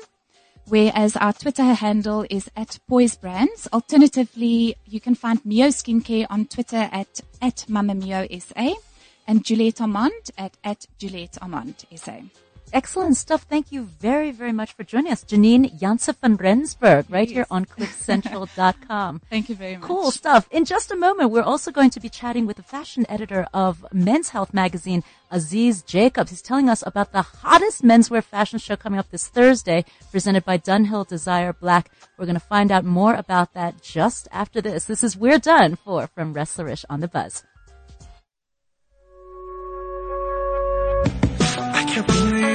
whereas 0.68 1.16
our 1.16 1.34
Twitter 1.34 1.64
handle 1.64 2.26
is 2.30 2.50
at 2.56 2.80
Poise 2.88 3.16
Brands. 3.16 3.68
Alternatively, 3.74 4.76
you 4.86 5.00
can 5.00 5.16
find 5.16 5.46
Mio 5.46 5.68
Skincare 5.68 6.28
on 6.30 6.46
Twitter 6.46 6.90
at 6.92 7.22
at 7.42 7.68
Mama 7.70 7.96
Mio 7.96 8.28
SA 8.40 8.74
and 9.28 9.44
Juliette 9.44 9.82
Armand 9.82 10.32
at 10.38 10.58
at 10.64 10.86
Juliette 10.98 11.38
Armand 11.42 11.86
SA. 11.96 12.22
Excellent 12.74 13.16
stuff. 13.16 13.44
Thank 13.44 13.72
you 13.72 13.84
very, 13.84 14.32
very 14.32 14.52
much 14.52 14.74
for 14.74 14.84
joining 14.84 15.12
us. 15.12 15.24
Janine 15.24 15.80
Janse 15.80 16.14
van 16.20 16.36
Rensburg, 16.36 17.06
right 17.10 17.30
here 17.30 17.46
on 17.50 17.66
cliffcentral.com. 17.66 19.22
Thank 19.30 19.50
you 19.50 19.56
very 19.56 19.78
much. 19.78 19.88
Cool 19.88 20.12
stuff. 20.12 20.48
In 20.52 20.66
just 20.66 20.92
a 20.92 20.96
moment, 20.96 21.32
we're 21.32 21.42
also 21.42 21.72
going 21.72 21.90
to 21.92 22.00
be 22.00 22.10
chatting 22.10 22.46
with 22.46 22.58
the 22.58 22.64
fashion 22.64 23.06
editor 23.08 23.48
of 23.54 23.86
Men's 23.94 24.30
Health 24.30 24.54
magazine, 24.54 25.04
Aziz 25.32 25.84
Jacobs. 25.84 26.32
He's 26.32 26.42
telling 26.42 26.70
us 26.70 26.84
about 26.86 27.12
the 27.12 27.22
hottest 27.22 27.82
menswear 27.84 28.24
fashion 28.24 28.60
show 28.60 28.76
coming 28.76 29.00
up 29.00 29.10
this 29.10 29.28
Thursday, 29.28 29.86
presented 30.12 30.44
by 30.44 30.58
Dunhill 30.58 31.08
Desire 31.08 31.54
Black. 31.54 31.90
We're 32.18 32.26
going 32.26 32.36
to 32.36 32.40
find 32.40 32.72
out 32.72 32.84
more 32.84 33.14
about 33.14 33.54
that 33.54 33.82
just 33.82 34.28
after 34.32 34.60
this. 34.62 34.86
This 34.86 35.04
is 35.04 35.16
We're 35.16 35.40
Done 35.40 35.76
for 35.76 36.08
From 36.08 36.34
Wrestlerish 36.34 36.84
on 36.90 37.00
the 37.00 37.08
Buzz. 37.08 37.44
I 41.58 41.86
can't 41.88 42.08
believe 42.08 42.55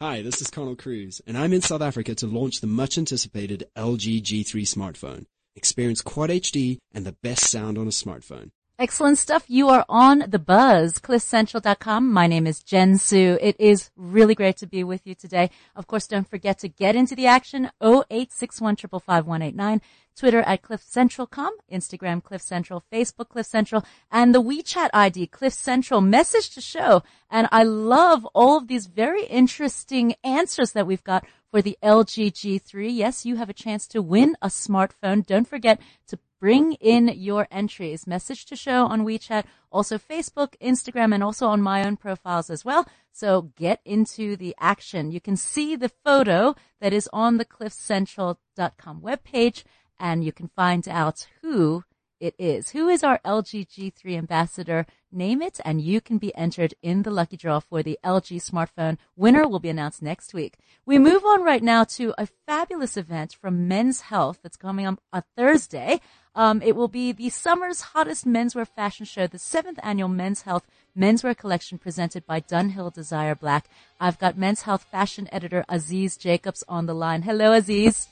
Hi, 0.00 0.22
this 0.22 0.40
is 0.40 0.50
Connell 0.50 0.76
Cruz, 0.76 1.20
and 1.26 1.36
I'm 1.36 1.52
in 1.52 1.62
South 1.62 1.82
Africa 1.82 2.14
to 2.14 2.28
launch 2.28 2.60
the 2.60 2.68
much 2.68 2.96
anticipated 2.96 3.64
LG 3.76 4.22
G3 4.22 4.62
smartphone. 4.62 5.26
Experience 5.56 6.02
Quad 6.02 6.30
HD 6.30 6.78
and 6.92 7.04
the 7.04 7.16
best 7.22 7.48
sound 7.48 7.78
on 7.78 7.86
a 7.86 7.90
smartphone. 7.90 8.50
Excellent 8.76 9.18
stuff. 9.18 9.44
You 9.46 9.68
are 9.68 9.84
on 9.88 10.24
the 10.26 10.40
buzz, 10.40 10.94
cliffcentral.com. 10.94 12.12
My 12.12 12.26
name 12.26 12.44
is 12.44 12.60
Jen 12.60 12.98
Su. 12.98 13.38
It 13.40 13.54
is 13.60 13.92
really 13.96 14.34
great 14.34 14.56
to 14.56 14.66
be 14.66 14.82
with 14.82 15.06
you 15.06 15.14
today. 15.14 15.50
Of 15.76 15.86
course, 15.86 16.08
don't 16.08 16.28
forget 16.28 16.58
to 16.58 16.68
get 16.68 16.96
into 16.96 17.14
the 17.14 17.28
action. 17.28 17.70
0861 17.80 18.74
555 18.74 19.80
Twitter 20.16 20.40
at 20.40 20.62
cliffcentral.com, 20.62 21.52
Instagram 21.72 22.22
Cliff 22.22 22.42
Central, 22.42 22.84
Facebook 22.92 23.28
Cliff 23.28 23.46
Central, 23.46 23.84
and 24.10 24.34
the 24.34 24.42
WeChat 24.42 24.90
ID 24.92 25.28
Cliff 25.28 25.52
Central 25.52 26.00
message 26.00 26.50
to 26.50 26.60
show. 26.60 27.04
And 27.30 27.48
I 27.52 27.62
love 27.62 28.24
all 28.34 28.58
of 28.58 28.66
these 28.66 28.86
very 28.86 29.24
interesting 29.26 30.14
answers 30.24 30.72
that 30.72 30.86
we've 30.86 31.04
got 31.04 31.24
for 31.54 31.62
the 31.62 31.78
LG 31.84 32.32
G3. 32.32 32.88
Yes, 32.92 33.24
you 33.24 33.36
have 33.36 33.48
a 33.48 33.52
chance 33.52 33.86
to 33.86 34.02
win 34.02 34.36
a 34.42 34.48
smartphone. 34.48 35.24
Don't 35.24 35.46
forget 35.46 35.80
to 36.08 36.18
bring 36.40 36.72
in 36.72 37.06
your 37.06 37.46
entries. 37.48 38.08
Message 38.08 38.44
to 38.46 38.56
show 38.56 38.86
on 38.86 39.06
WeChat, 39.06 39.44
also 39.70 39.96
Facebook, 39.96 40.56
Instagram, 40.60 41.14
and 41.14 41.22
also 41.22 41.46
on 41.46 41.62
my 41.62 41.86
own 41.86 41.96
profiles 41.96 42.50
as 42.50 42.64
well. 42.64 42.88
So 43.12 43.52
get 43.54 43.80
into 43.84 44.34
the 44.34 44.56
action. 44.58 45.12
You 45.12 45.20
can 45.20 45.36
see 45.36 45.76
the 45.76 45.92
photo 46.04 46.56
that 46.80 46.92
is 46.92 47.08
on 47.12 47.36
the 47.36 47.44
cliffcentral.com 47.44 49.00
webpage 49.00 49.62
and 50.00 50.24
you 50.24 50.32
can 50.32 50.50
find 50.56 50.88
out 50.88 51.28
who 51.40 51.84
it 52.24 52.34
is. 52.38 52.70
Who 52.70 52.88
is 52.88 53.04
our 53.04 53.20
LG 53.22 53.68
G3 53.68 54.16
ambassador? 54.16 54.86
Name 55.12 55.42
it 55.42 55.60
and 55.62 55.80
you 55.80 56.00
can 56.00 56.16
be 56.16 56.34
entered 56.34 56.74
in 56.82 57.02
the 57.02 57.10
lucky 57.10 57.36
draw 57.36 57.60
for 57.60 57.82
the 57.82 57.98
LG 58.02 58.50
smartphone. 58.50 58.96
Winner 59.14 59.46
will 59.46 59.58
be 59.58 59.68
announced 59.68 60.02
next 60.02 60.32
week. 60.32 60.56
We 60.86 60.98
move 60.98 61.22
on 61.24 61.44
right 61.44 61.62
now 61.62 61.84
to 61.84 62.14
a 62.16 62.26
fabulous 62.46 62.96
event 62.96 63.36
from 63.38 63.68
Men's 63.68 64.00
Health 64.00 64.38
that's 64.42 64.56
coming 64.56 64.86
up 64.86 65.00
on 65.12 65.22
Thursday. 65.36 66.00
Um, 66.34 66.62
it 66.62 66.74
will 66.74 66.88
be 66.88 67.12
the 67.12 67.28
summer's 67.28 67.82
hottest 67.92 68.26
menswear 68.26 68.66
fashion 68.66 69.04
show, 69.04 69.26
the 69.26 69.38
seventh 69.38 69.78
annual 69.82 70.08
Men's 70.08 70.42
Health 70.42 70.66
Menswear 70.98 71.36
Collection 71.36 71.76
presented 71.76 72.24
by 72.26 72.40
Dunhill 72.40 72.92
Desire 72.92 73.34
Black. 73.34 73.68
I've 74.00 74.18
got 74.18 74.38
Men's 74.38 74.62
Health 74.62 74.84
fashion 74.90 75.28
editor 75.30 75.64
Aziz 75.68 76.16
Jacobs 76.16 76.64
on 76.68 76.86
the 76.86 76.94
line. 76.94 77.22
Hello, 77.22 77.52
Aziz. 77.52 78.08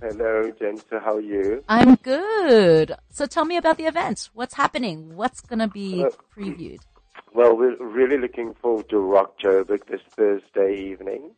Hello, 0.00 0.50
Jensen. 0.58 0.98
How 1.00 1.16
are 1.16 1.20
you? 1.20 1.62
I'm 1.68 1.96
good. 1.96 2.94
So 3.10 3.26
tell 3.26 3.44
me 3.44 3.56
about 3.56 3.76
the 3.76 3.84
event. 3.84 4.30
What's 4.32 4.54
happening? 4.54 5.14
What's 5.16 5.40
going 5.42 5.58
to 5.58 5.68
be 5.68 6.04
Uh, 6.04 6.10
previewed? 6.34 6.80
Well, 7.34 7.56
we're 7.56 7.76
really 7.76 8.16
looking 8.18 8.54
forward 8.54 8.88
to 8.88 8.98
Rock 8.98 9.38
Joburg 9.38 9.84
this 9.86 10.00
Thursday 10.16 10.74
evening. 10.90 11.32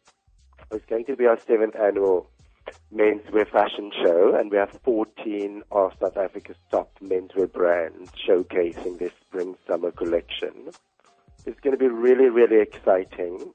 It's 0.71 0.87
going 0.87 1.05
to 1.07 1.17
be 1.17 1.27
our 1.27 1.39
seventh 1.47 1.75
annual 1.77 2.31
menswear 2.95 3.49
fashion 3.51 3.91
show, 4.03 4.35
and 4.37 4.51
we 4.51 4.57
have 4.59 4.71
14 4.85 5.63
of 5.73 5.93
South 6.01 6.17
Africa's 6.17 6.57
top 6.71 6.91
menswear 7.03 7.53
brands 7.53 8.11
showcasing 8.27 8.99
their 8.99 9.11
spring-summer 9.27 9.91
collection. 9.91 10.71
It's 11.45 11.59
going 11.61 11.77
to 11.77 11.79
be 11.79 11.89
really, 11.89 12.29
really 12.31 12.61
exciting. 12.61 13.53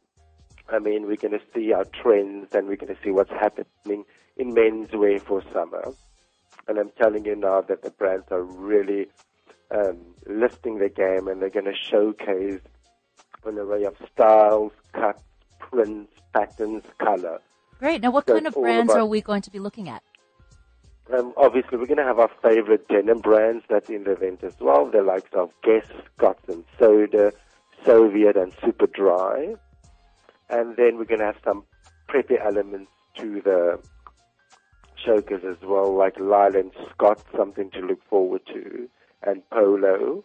I 0.70 0.80
mean, 0.80 1.08
we're 1.08 1.16
going 1.16 1.32
to 1.32 1.42
see 1.56 1.72
our 1.72 1.86
trends 1.86 2.54
and 2.54 2.68
we're 2.68 2.76
going 2.76 2.94
to 2.94 3.02
see 3.02 3.12
what's 3.12 3.32
happening 3.32 4.04
in 4.38 4.54
menswear 4.54 5.22
for 5.22 5.42
summer. 5.54 5.94
And 6.68 6.78
I'm 6.78 6.92
telling 7.00 7.26
you 7.26 7.36
now 7.36 7.62
that 7.62 7.82
the 7.82 7.92
brands 7.92 8.26
are 8.32 8.44
really 8.44 9.08
um, 9.72 9.98
lifting 10.26 10.80
their 10.80 10.90
game 10.90 11.28
and 11.28 11.42
they're 11.42 11.50
going 11.50 11.66
to 11.66 11.76
showcase 11.76 12.60
an 13.46 13.58
array 13.58 13.84
of 13.86 13.96
styles, 14.14 14.72
cuts, 14.94 15.24
prints, 15.60 16.12
patterns, 16.34 16.84
color. 17.00 17.40
Great. 17.80 18.02
Now, 18.02 18.12
what 18.12 18.28
So 18.28 18.34
kind 18.34 18.48
of 18.48 18.54
brands 18.54 18.92
about- 18.92 19.02
are 19.02 19.06
we 19.06 19.22
going 19.22 19.42
to 19.44 19.52
be 19.52 19.60
looking 19.60 19.88
at? 19.90 20.04
Um, 21.14 21.34
obviously, 21.38 21.78
we're 21.78 21.86
going 21.86 22.00
to 22.00 22.04
have 22.04 22.20
our 22.20 22.30
favorite 22.42 22.86
denim 22.90 23.20
brands 23.20 23.64
that's 23.70 23.90
in 23.90 24.04
the 24.04 24.12
event 24.12 24.44
as 24.44 24.60
well. 24.60 24.90
The 24.92 25.02
likes 25.02 25.30
of 25.34 25.52
Guess, 25.64 25.86
Scotch 26.18 26.40
and 26.50 26.66
Soda, 26.78 27.32
Soviet, 27.86 28.36
and 28.36 28.52
Superdry. 28.58 29.58
And 30.50 30.76
then 30.76 30.98
we're 30.98 31.06
going 31.06 31.20
to 31.20 31.26
have 31.28 31.38
some 31.46 31.64
preppy 32.10 32.44
elements 32.46 32.92
to 33.20 33.42
the 33.42 33.80
showcase 35.04 35.44
as 35.50 35.58
well, 35.64 35.96
like 35.96 36.20
Lyle 36.20 36.56
and 36.56 36.72
Scott, 36.92 37.24
something 37.36 37.70
to 37.72 37.80
look 37.80 38.04
forward 38.10 38.42
to, 38.48 38.90
and 39.24 39.48
Polo, 39.50 40.24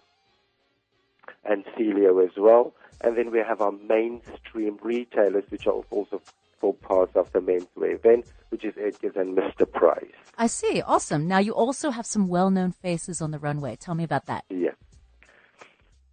and 1.45 1.65
Celio 1.77 2.25
as 2.25 2.33
well. 2.37 2.75
And 3.01 3.17
then 3.17 3.31
we 3.31 3.39
have 3.39 3.61
our 3.61 3.73
mainstream 3.73 4.79
retailers, 4.83 5.45
which 5.51 5.67
are 5.67 5.83
also 5.91 6.23
full 6.61 6.75
parts 6.75 7.17
of 7.17 7.33
the 7.33 7.41
menswear 7.41 7.95
event, 7.95 8.27
which 8.51 8.65
is 8.65 8.75
Edgars 8.75 9.17
and 9.17 9.37
Mr. 9.37 9.71
Price. 9.71 10.13
I 10.39 10.47
see. 10.47 10.81
Awesome. 10.83 11.27
Now, 11.27 11.39
you 11.39 11.53
also 11.53 11.91
have 11.91 12.07
some 12.07 12.29
well-known 12.29 12.73
faces 12.73 13.21
on 13.21 13.33
the 13.33 13.39
runway. 13.39 13.77
Tell 13.77 13.95
me 13.95 14.05
about 14.05 14.27
that. 14.27 14.45
Yes. 14.49 14.77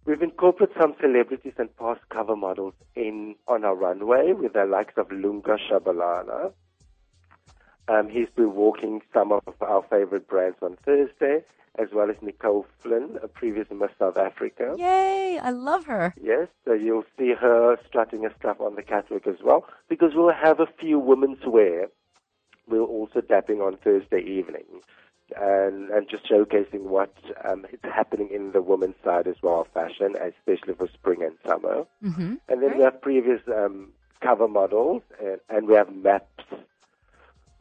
We've 0.04 0.22
incorporated 0.22 0.74
some 0.80 0.94
celebrities 1.00 1.52
and 1.58 1.74
past 1.76 2.00
cover 2.08 2.34
models 2.34 2.74
in 2.96 3.36
on 3.46 3.64
our 3.64 3.76
runway 3.76 4.32
with 4.32 4.54
the 4.54 4.64
likes 4.64 4.94
of 4.96 5.12
Lunga 5.12 5.56
Shabalala. 5.70 6.52
Um, 7.90 8.08
he's 8.08 8.28
been 8.36 8.54
walking 8.54 9.02
some 9.12 9.32
of 9.32 9.42
our 9.60 9.82
favorite 9.90 10.28
brands 10.28 10.58
on 10.62 10.76
Thursday, 10.86 11.42
as 11.76 11.88
well 11.92 12.08
as 12.08 12.16
Nicole 12.22 12.64
Flint, 12.78 13.16
a 13.20 13.26
previous 13.26 13.66
Miss 13.70 13.90
South 13.98 14.16
Africa. 14.16 14.76
Yay! 14.78 15.40
I 15.42 15.50
love 15.50 15.86
her. 15.86 16.14
Yes, 16.22 16.46
so 16.64 16.72
you'll 16.72 17.04
see 17.18 17.32
her 17.34 17.76
strutting 17.88 18.22
her 18.22 18.32
stuff 18.38 18.60
on 18.60 18.76
the 18.76 18.82
catwalk 18.82 19.26
as 19.26 19.42
well, 19.42 19.64
because 19.88 20.12
we'll 20.14 20.32
have 20.32 20.60
a 20.60 20.68
few 20.78 21.00
women's 21.00 21.44
wear. 21.44 21.88
We're 22.68 22.82
also 22.82 23.20
dapping 23.20 23.60
on 23.60 23.76
Thursday 23.78 24.20
evening, 24.20 24.66
and 25.36 25.90
and 25.90 26.08
just 26.08 26.30
showcasing 26.30 26.82
what 26.82 27.12
um, 27.44 27.66
is 27.72 27.80
happening 27.82 28.28
in 28.32 28.52
the 28.52 28.62
women's 28.62 28.94
side 29.04 29.26
as 29.26 29.36
well 29.42 29.62
of 29.62 29.68
fashion, 29.68 30.14
especially 30.14 30.74
for 30.74 30.86
spring 30.94 31.24
and 31.24 31.36
summer. 31.44 31.86
Mm-hmm. 32.04 32.34
And 32.48 32.62
then 32.62 32.78
we 32.78 32.84
have 32.84 33.02
previous 33.02 33.40
um, 33.48 33.88
cover 34.20 34.46
models, 34.46 35.02
and, 35.20 35.40
and 35.48 35.66
we 35.66 35.74
have 35.74 35.92
maps. 35.92 36.44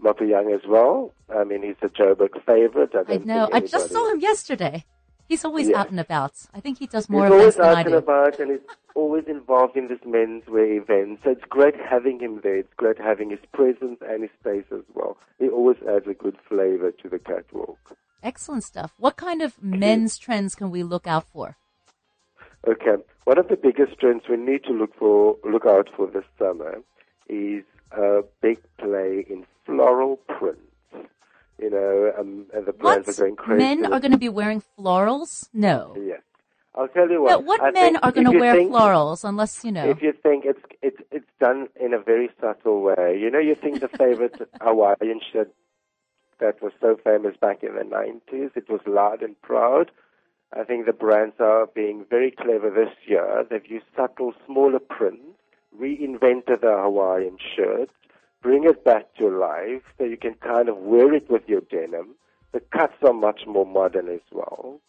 Maponyane 0.04 0.54
as 0.56 0.66
well. 0.68 1.14
I 1.36 1.44
mean, 1.44 1.64
he's 1.64 1.76
a 1.82 1.90
Joburg 1.90 2.42
favorite. 2.46 2.92
I, 2.96 3.14
I 3.14 3.18
know. 3.18 3.50
I 3.52 3.60
just 3.60 3.92
saw 3.92 4.12
him 4.12 4.20
yesterday. 4.20 4.86
He's 5.28 5.46
always 5.46 5.70
Yeah. 5.70 5.82
out 5.82 5.92
and 5.92 6.00
about. 6.00 6.34
I 6.54 6.60
think 6.60 6.80
he 6.80 6.88
does 6.88 7.08
more 7.08 7.26
he's 7.26 7.34
events 7.34 7.42
always 7.42 7.56
than 7.56 7.66
I 7.66 7.80
out 7.82 7.86
and 7.86 7.96
about, 7.96 8.40
and 8.40 8.52
he's 8.52 8.68
always 8.96 9.26
involved 9.28 9.78
in 9.78 9.88
this 9.88 10.00
menswear 10.00 10.82
event. 10.82 11.20
So 11.24 11.32
it's 11.32 11.44
great 11.50 11.76
having 11.76 12.20
him 12.20 12.40
there. 12.42 12.58
It's 12.58 12.74
great 12.78 12.98
having 12.98 13.30
his 13.30 13.40
presence 13.54 14.00
and 14.02 14.24
his 14.24 14.32
space 14.40 14.66
as 14.72 14.84
well. 14.96 15.18
He 15.38 15.48
always 15.48 15.78
adds 15.88 16.08
a 16.08 16.16
good 16.16 16.38
flavor 16.48 16.92
to 16.92 17.10
the 17.10 17.20
catwalk. 17.20 17.78
Excellent 18.24 18.64
stuff. 18.64 18.94
What 18.98 19.18
kind 19.18 19.42
of 19.42 19.56
mm-hmm. 19.58 19.80
men's 19.80 20.18
trends 20.18 20.56
can 20.56 20.72
we 20.72 20.82
look 20.82 21.06
out 21.06 21.26
for? 21.32 21.58
Okay, 22.68 22.96
one 23.24 23.38
of 23.38 23.48
the 23.48 23.56
biggest 23.56 24.00
trends 24.00 24.24
we 24.28 24.36
need 24.36 24.64
to 24.66 24.74
look 24.74 24.94
for, 24.96 25.38
look 25.50 25.66
out 25.66 25.90
for 25.96 26.08
this 26.08 26.26
summer, 26.38 26.80
is 27.30 27.64
a 27.92 28.22
big 28.42 28.60
play 28.78 29.26
in 29.30 29.46
floral 29.66 30.18
prints. 30.28 30.62
You 31.58 31.70
know, 31.70 32.14
um, 32.18 32.46
and 32.54 32.66
the 32.66 32.72
brands 32.72 33.08
What? 33.08 33.18
are 33.18 33.22
going 33.22 33.36
crazy. 33.36 33.58
Men 33.64 33.92
are 33.92 34.00
going 34.00 34.14
to 34.14 34.18
be 34.18 34.30
wearing 34.30 34.64
florals? 34.78 35.50
No. 35.54 35.94
Yes. 36.00 36.22
I'll 36.74 36.88
tell 36.88 37.10
you 37.10 37.22
what. 37.22 37.32
No, 37.32 37.40
what 37.40 37.62
I 37.62 37.72
men 37.72 37.98
are 37.98 38.12
going 38.14 38.32
to 38.32 38.40
wear 38.40 38.56
think- 38.56 38.72
florals 38.72 39.28
unless, 39.28 39.66
you 39.66 39.72
know. 39.74 39.90
If 39.90 40.02
you 40.02 40.14
think 40.14 40.46
it's 40.46 40.62
it's 40.82 41.02
it's 41.12 41.28
done 41.40 41.68
in 41.80 41.94
a 41.94 42.00
very 42.00 42.30
subtle 42.40 42.82
way, 42.82 43.18
you 43.20 43.30
know, 43.30 43.40
you 43.40 43.56
think 43.56 43.82
the 43.82 43.90
favorite 43.90 44.40
Hawaiian 44.62 45.20
shirt 45.34 45.52
that 46.40 46.62
was 46.62 46.72
so 46.80 46.96
famous 47.04 47.36
back 47.36 47.64
in 47.64 47.76
the 47.76 47.84
nineties, 47.84 48.52
it 48.56 48.70
was 48.70 48.80
loud 48.86 49.22
and 49.22 49.40
proud. 49.42 49.92
I 50.58 50.64
think 50.64 50.86
the 50.86 50.94
brands 50.94 51.36
are 51.40 51.68
being 51.68 52.06
very 52.10 52.32
clever 52.32 52.70
this 52.70 52.96
year. 53.06 53.46
They've 53.50 53.66
used 53.70 53.86
subtle, 53.98 54.34
smaller 54.46 54.80
prints, 54.80 55.39
reinvented 55.78 56.62
the 56.62 56.78
Hawaiian 56.82 57.38
shirt, 57.56 57.90
bring 58.42 58.64
it 58.66 58.84
back 58.84 59.14
to 59.16 59.28
life 59.30 59.84
so 59.98 60.04
you 60.06 60.18
can 60.18 60.36
kind 60.36 60.70
of 60.70 60.78
wear 60.78 61.14
it 61.14 61.30
with 61.30 61.48
your 61.48 61.62
denim. 61.62 62.16
The 62.52 62.60
cuts 62.60 62.94
are 63.04 63.14
much 63.14 63.42
more 63.48 63.66
modern 63.66 64.10
as 64.10 64.22
well. 64.32 64.80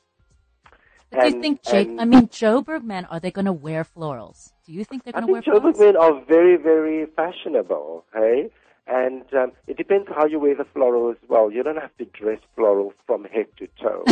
Do 1.13 1.27
you 1.27 1.41
think, 1.43 1.63
Jake, 1.65 1.89
and- 1.89 2.01
I 2.01 2.05
mean, 2.05 2.29
Joburg 2.29 2.85
men, 2.85 3.05
are 3.07 3.19
they 3.19 3.33
going 3.33 3.47
to 3.47 3.53
wear 3.53 3.85
florals? 3.85 4.53
Do 4.65 4.73
you 4.73 4.85
think 4.85 5.03
they're 5.03 5.13
going 5.13 5.27
to 5.27 5.33
wear 5.33 5.43
Joburg 5.43 5.75
florals? 5.75 5.79
men 5.81 5.97
are 5.97 6.21
very, 6.25 6.57
very 6.57 7.07
fashionable, 7.17 8.05
hey? 8.15 8.51
And 8.87 9.23
um, 9.35 9.53
it 9.67 9.77
depends 9.77 10.09
how 10.09 10.27
you 10.27 10.39
wear 10.41 10.55
the 10.57 10.65
floral 10.65 11.11
as 11.11 11.17
well. 11.29 11.51
You 11.53 11.63
don't 11.63 11.77
have 11.81 11.97
to 11.99 12.05
dress 12.07 12.39
floral 12.57 12.93
from 13.07 13.25
head 13.25 13.47
to 13.59 13.69
toe. 13.81 14.05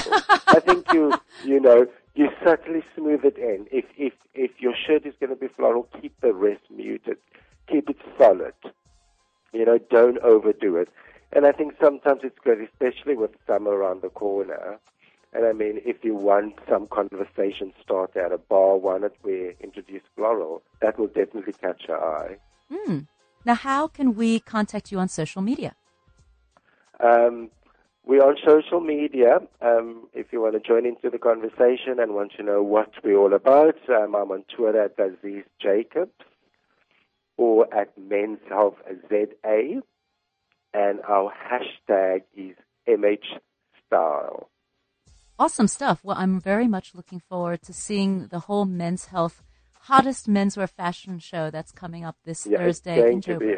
I 0.46 0.60
think 0.60 0.92
you, 0.92 1.12
you 1.44 1.58
know, 1.60 1.86
you 2.18 2.28
subtly 2.44 2.82
smooth 2.96 3.24
it 3.24 3.38
in. 3.38 3.68
If 3.70 3.84
if 3.96 4.12
if 4.34 4.50
your 4.58 4.74
shirt 4.74 5.06
is 5.06 5.14
going 5.20 5.30
to 5.30 5.36
be 5.36 5.46
floral, 5.46 5.88
keep 6.00 6.20
the 6.20 6.34
rest 6.34 6.62
muted. 6.68 7.18
Keep 7.70 7.90
it 7.90 7.96
solid. 8.18 8.54
You 9.52 9.64
know, 9.64 9.78
don't 9.78 10.18
overdo 10.18 10.76
it. 10.76 10.88
And 11.32 11.46
I 11.46 11.52
think 11.52 11.74
sometimes 11.80 12.22
it's 12.24 12.38
good, 12.42 12.60
especially 12.60 13.14
with 13.14 13.30
summer 13.46 13.70
around 13.70 14.02
the 14.02 14.08
corner. 14.08 14.78
And 15.32 15.46
I 15.46 15.52
mean, 15.52 15.80
if 15.84 16.02
you 16.02 16.16
want 16.16 16.54
some 16.68 16.88
conversation 16.88 17.72
starter 17.80 18.20
at 18.26 18.32
a 18.32 18.38
bar, 18.38 18.76
why 18.78 18.98
not 18.98 19.12
we 19.22 19.54
introduce 19.60 20.02
floral? 20.16 20.62
That 20.80 20.98
will 20.98 21.06
definitely 21.06 21.52
catch 21.52 21.82
your 21.86 22.02
eye. 22.02 22.38
Hmm. 22.72 23.00
Now, 23.44 23.54
how 23.54 23.86
can 23.86 24.16
we 24.16 24.40
contact 24.40 24.90
you 24.90 24.98
on 24.98 25.08
social 25.08 25.42
media? 25.42 25.76
Um, 26.98 27.50
we're 28.09 28.24
on 28.26 28.36
social 28.44 28.80
media. 28.80 29.38
Um, 29.61 30.09
if 30.14 30.32
you 30.32 30.40
want 30.40 30.54
to 30.54 30.61
join 30.61 30.86
into 30.86 31.11
the 31.11 31.18
conversation 31.18 32.00
and 32.00 32.14
want 32.14 32.32
to 32.38 32.42
know 32.42 32.62
what 32.62 32.90
we're 33.04 33.18
all 33.18 33.34
about, 33.34 33.76
um, 33.90 34.16
I'm 34.16 34.32
on 34.32 34.44
Twitter 34.56 34.82
at 34.84 34.98
Aziz 34.98 35.44
Jacobs 35.61 36.11
or 37.36 37.72
at 37.72 37.96
Men's 37.98 38.38
Health 38.48 38.76
ZA, 39.11 39.82
and 40.72 41.00
our 41.06 41.30
hashtag 41.32 42.22
is 42.34 42.56
MH 42.88 43.38
Style. 43.86 44.48
Awesome 45.38 45.68
stuff. 45.68 46.00
Well, 46.02 46.16
I'm 46.18 46.40
very 46.40 46.66
much 46.66 46.94
looking 46.94 47.20
forward 47.20 47.61
to 47.62 47.74
seeing 47.74 48.28
the 48.28 48.40
whole 48.40 48.64
men's 48.64 49.06
health, 49.06 49.42
hottest 49.82 50.28
menswear 50.28 50.68
fashion 50.68 51.18
show 51.18 51.50
that's 51.50 51.72
coming 51.72 52.06
up 52.06 52.16
this 52.24 52.46
Yeah, 52.46 52.56
Thursday 52.59 53.00
it's 53.00 53.12
in 53.12 53.20
to 53.20 53.34
Joburg. 53.34 53.38
be 53.40 53.54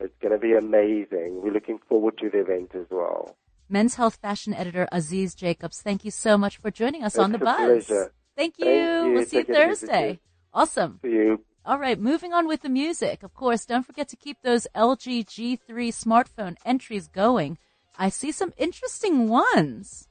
it's 0.00 0.16
going 0.22 0.32
to 0.32 0.38
be 0.38 0.54
amazing. 0.54 1.42
We're 1.42 1.52
looking 1.52 1.78
forward 1.88 2.16
to 2.18 2.30
the 2.30 2.40
event 2.40 2.70
as 2.74 2.86
well. 2.90 3.36
Men's 3.70 3.94
Health 3.94 4.16
fashion 4.16 4.52
editor 4.52 4.88
Aziz 4.90 5.34
Jacobs, 5.34 5.80
thank 5.80 6.04
you 6.04 6.10
so 6.10 6.36
much 6.36 6.56
for 6.56 6.70
joining 6.72 7.04
us 7.04 7.16
on 7.16 7.30
the 7.30 7.36
It's 7.38 7.44
buzz. 7.44 7.86
pleasure. 7.86 8.12
Thank 8.36 8.54
you. 8.58 8.64
Thank 8.64 9.06
you. 9.06 9.12
We'll 9.14 9.24
see 9.24 9.36
you 9.36 9.44
Take 9.44 9.50
easy, 9.50 9.58
Thursday. 9.58 10.20
Awesome. 10.52 10.98
See 11.02 11.10
you. 11.10 11.44
All 11.64 11.78
right, 11.78 12.00
moving 12.00 12.32
on 12.32 12.48
with 12.48 12.62
the 12.62 12.68
music. 12.68 13.22
Of 13.22 13.32
course, 13.34 13.64
don't 13.66 13.86
forget 13.86 14.08
to 14.08 14.16
keep 14.16 14.38
those 14.42 14.66
LG 14.74 15.24
G3 15.26 15.68
smartphone 15.90 16.56
entries 16.64 17.06
going. 17.06 17.58
I 17.96 18.08
see 18.08 18.32
some 18.32 18.52
interesting 18.56 19.28
ones. 19.28 20.08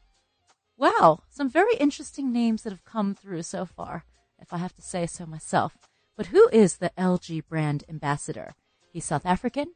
Wow, 0.78 1.24
some 1.30 1.50
very 1.50 1.76
interesting 1.76 2.32
names 2.32 2.64
that 2.64 2.70
have 2.72 2.86
come 2.86 3.14
through 3.14 3.44
so 3.44 3.66
far, 3.66 4.06
if 4.40 4.54
I 4.54 4.58
have 4.58 4.74
to 4.76 4.82
say 4.82 5.06
so 5.06 5.26
myself. 5.26 5.78
But 6.16 6.28
who 6.28 6.48
is 6.54 6.78
the 6.78 6.92
LG 6.98 7.48
brand 7.48 7.84
ambassador? 7.90 8.54
He's 8.94 9.06
South 9.06 9.26
African. 9.26 9.74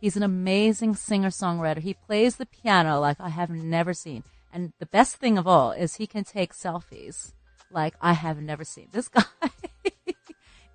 He's 0.00 0.16
an 0.16 0.22
amazing 0.22 0.94
singer-songwriter. 0.94 1.78
He 1.78 1.94
plays 1.94 2.36
the 2.36 2.46
piano 2.46 3.00
like 3.00 3.20
I 3.20 3.30
have 3.30 3.50
never 3.50 3.94
seen. 3.94 4.24
And 4.52 4.72
the 4.78 4.86
best 4.86 5.16
thing 5.16 5.38
of 5.38 5.46
all 5.46 5.72
is 5.72 5.96
he 5.96 6.06
can 6.06 6.24
take 6.24 6.52
selfies 6.52 7.32
like 7.70 7.94
I 8.00 8.12
have 8.12 8.40
never 8.40 8.64
seen. 8.64 8.88
This 8.92 9.08
guy 9.08 9.24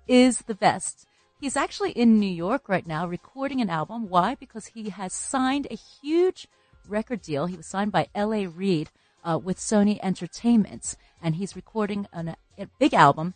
is 0.06 0.38
the 0.38 0.54
best. 0.54 1.06
He's 1.40 1.56
actually 1.56 1.90
in 1.92 2.20
New 2.20 2.30
York 2.30 2.68
right 2.68 2.86
now 2.86 3.06
recording 3.06 3.60
an 3.60 3.70
album. 3.70 4.08
Why? 4.08 4.34
Because 4.34 4.66
he 4.66 4.90
has 4.90 5.12
signed 5.12 5.66
a 5.70 5.74
huge 5.74 6.46
record 6.88 7.22
deal. 7.22 7.46
He 7.46 7.56
was 7.56 7.66
signed 7.66 7.92
by 7.92 8.08
L.A. 8.14 8.46
Reid 8.46 8.90
uh, 9.24 9.38
with 9.42 9.58
Sony 9.58 9.98
Entertainment, 10.02 10.96
and 11.20 11.34
he's 11.34 11.56
recording 11.56 12.06
an, 12.12 12.36
a 12.58 12.66
big 12.78 12.94
album. 12.94 13.34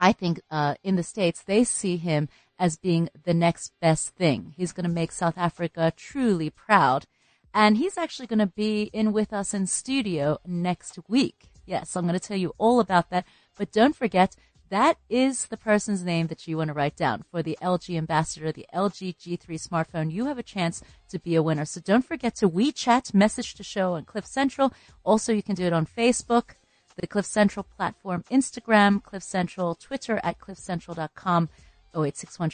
I 0.00 0.12
think 0.12 0.40
uh, 0.50 0.74
in 0.82 0.96
the 0.96 1.02
States, 1.02 1.42
they 1.42 1.64
see 1.64 1.96
him 1.96 2.28
as 2.58 2.76
being 2.76 3.08
the 3.24 3.34
next 3.34 3.72
best 3.80 4.10
thing. 4.10 4.54
He's 4.56 4.72
going 4.72 4.86
to 4.86 4.92
make 4.92 5.12
South 5.12 5.36
Africa 5.36 5.92
truly 5.96 6.50
proud. 6.50 7.06
And 7.52 7.78
he's 7.78 7.96
actually 7.96 8.26
going 8.26 8.38
to 8.40 8.46
be 8.46 8.84
in 8.92 9.12
with 9.12 9.32
us 9.32 9.54
in 9.54 9.66
studio 9.66 10.38
next 10.46 10.98
week. 11.08 11.50
Yes, 11.64 11.96
I'm 11.96 12.06
going 12.06 12.18
to 12.18 12.28
tell 12.28 12.36
you 12.36 12.54
all 12.58 12.80
about 12.80 13.10
that. 13.10 13.24
But 13.56 13.72
don't 13.72 13.96
forget, 13.96 14.36
that 14.68 14.98
is 15.08 15.46
the 15.46 15.56
person's 15.56 16.04
name 16.04 16.26
that 16.26 16.46
you 16.46 16.56
want 16.56 16.68
to 16.68 16.74
write 16.74 16.96
down 16.96 17.24
for 17.30 17.42
the 17.42 17.56
LG 17.62 17.96
ambassador, 17.96 18.50
the 18.52 18.66
LG 18.74 19.16
G3 19.16 19.46
smartphone. 19.48 20.12
You 20.12 20.26
have 20.26 20.38
a 20.38 20.42
chance 20.42 20.82
to 21.08 21.18
be 21.18 21.34
a 21.34 21.42
winner. 21.42 21.64
So 21.64 21.80
don't 21.80 22.04
forget 22.04 22.34
to 22.36 22.48
WeChat, 22.48 23.14
message 23.14 23.54
to 23.54 23.62
show 23.62 23.94
on 23.94 24.04
Cliff 24.04 24.26
Central. 24.26 24.72
Also, 25.04 25.32
you 25.32 25.42
can 25.42 25.54
do 25.54 25.64
it 25.64 25.72
on 25.72 25.86
Facebook, 25.86 26.56
the 26.96 27.06
Cliff 27.06 27.26
Central 27.26 27.64
platform, 27.64 28.24
Instagram, 28.30 29.02
Cliff 29.02 29.22
Central, 29.22 29.74
Twitter 29.74 30.20
at 30.22 30.38
cliffcentral.com. 30.38 31.48
0861 31.96 32.50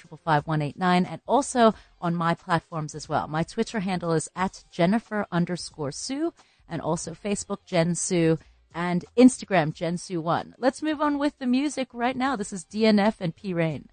and 1.07 1.21
also 1.27 1.75
on 2.01 2.15
my 2.15 2.35
platforms 2.35 2.95
as 2.95 3.09
well. 3.09 3.27
My 3.27 3.43
Twitter 3.43 3.81
handle 3.81 4.13
is 4.13 4.31
at 4.37 4.65
Jennifer 4.71 5.27
underscore 5.33 5.93
Sue 5.93 6.33
and 6.69 6.81
also 6.81 7.13
Facebook 7.13 7.59
Jen 7.67 7.95
Sue 7.95 8.39
and 8.75 9.05
Instagram 9.17 9.73
Jen 9.73 9.97
Sue1. 9.97 10.55
Let's 10.59 10.83
move 10.83 11.01
on 11.01 11.19
with 11.19 11.39
the 11.39 11.47
music 11.47 11.89
right 11.93 12.17
now. 12.17 12.37
This 12.37 12.53
is 12.53 12.65
DNF 12.65 13.17
and 13.21 13.35
P 13.35 13.53
Reign. 13.53 13.89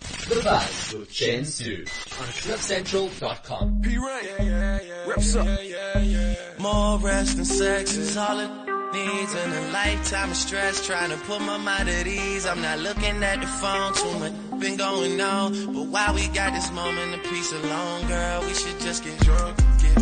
The 0.00 0.40
Buzz 0.44 0.94
with 0.98 1.10
Jen 1.10 1.44
Su 1.44 1.80
on 1.80 2.26
CliffCentral.com. 2.26 3.80
P 3.82 3.88
Reign, 3.96 3.98
yeah, 4.00 4.42
yeah, 4.42 4.80
yeah, 4.82 5.06
reps 5.06 5.34
up. 5.34 6.60
More 6.60 6.98
rest 6.98 7.38
and 7.38 7.46
sex 7.46 7.96
is 7.96 8.16
all 8.16 8.38
it 8.38 8.77
needs 8.92 9.34
in 9.34 9.52
a 9.52 9.72
lifetime 9.72 10.30
of 10.30 10.36
stress. 10.36 10.86
Trying 10.86 11.10
to 11.10 11.16
put 11.18 11.40
my 11.40 11.58
mind 11.58 11.88
at 11.88 12.06
ease. 12.06 12.46
I'm 12.46 12.62
not 12.62 12.78
looking 12.78 13.22
at 13.22 13.40
the 13.40 13.46
phone 13.46 13.94
too 13.94 14.18
much. 14.18 14.32
Been 14.60 14.76
going 14.76 15.20
on, 15.20 15.72
but 15.72 15.86
while 15.86 16.14
we 16.14 16.26
got 16.28 16.52
this 16.52 16.72
moment 16.72 17.14
of 17.14 17.22
peace 17.24 17.52
alone, 17.52 18.06
girl, 18.08 18.40
we 18.42 18.54
should 18.54 18.80
just 18.80 19.04
get 19.04 19.18
drunk, 19.20 19.56
get 19.80 19.94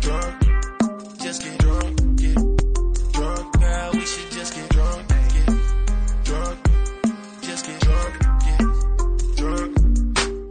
drunk, 0.00 1.20
just 1.20 1.42
get 1.42 1.58
drunk, 1.58 1.95
get 1.95 1.95
drunk, 1.95 1.95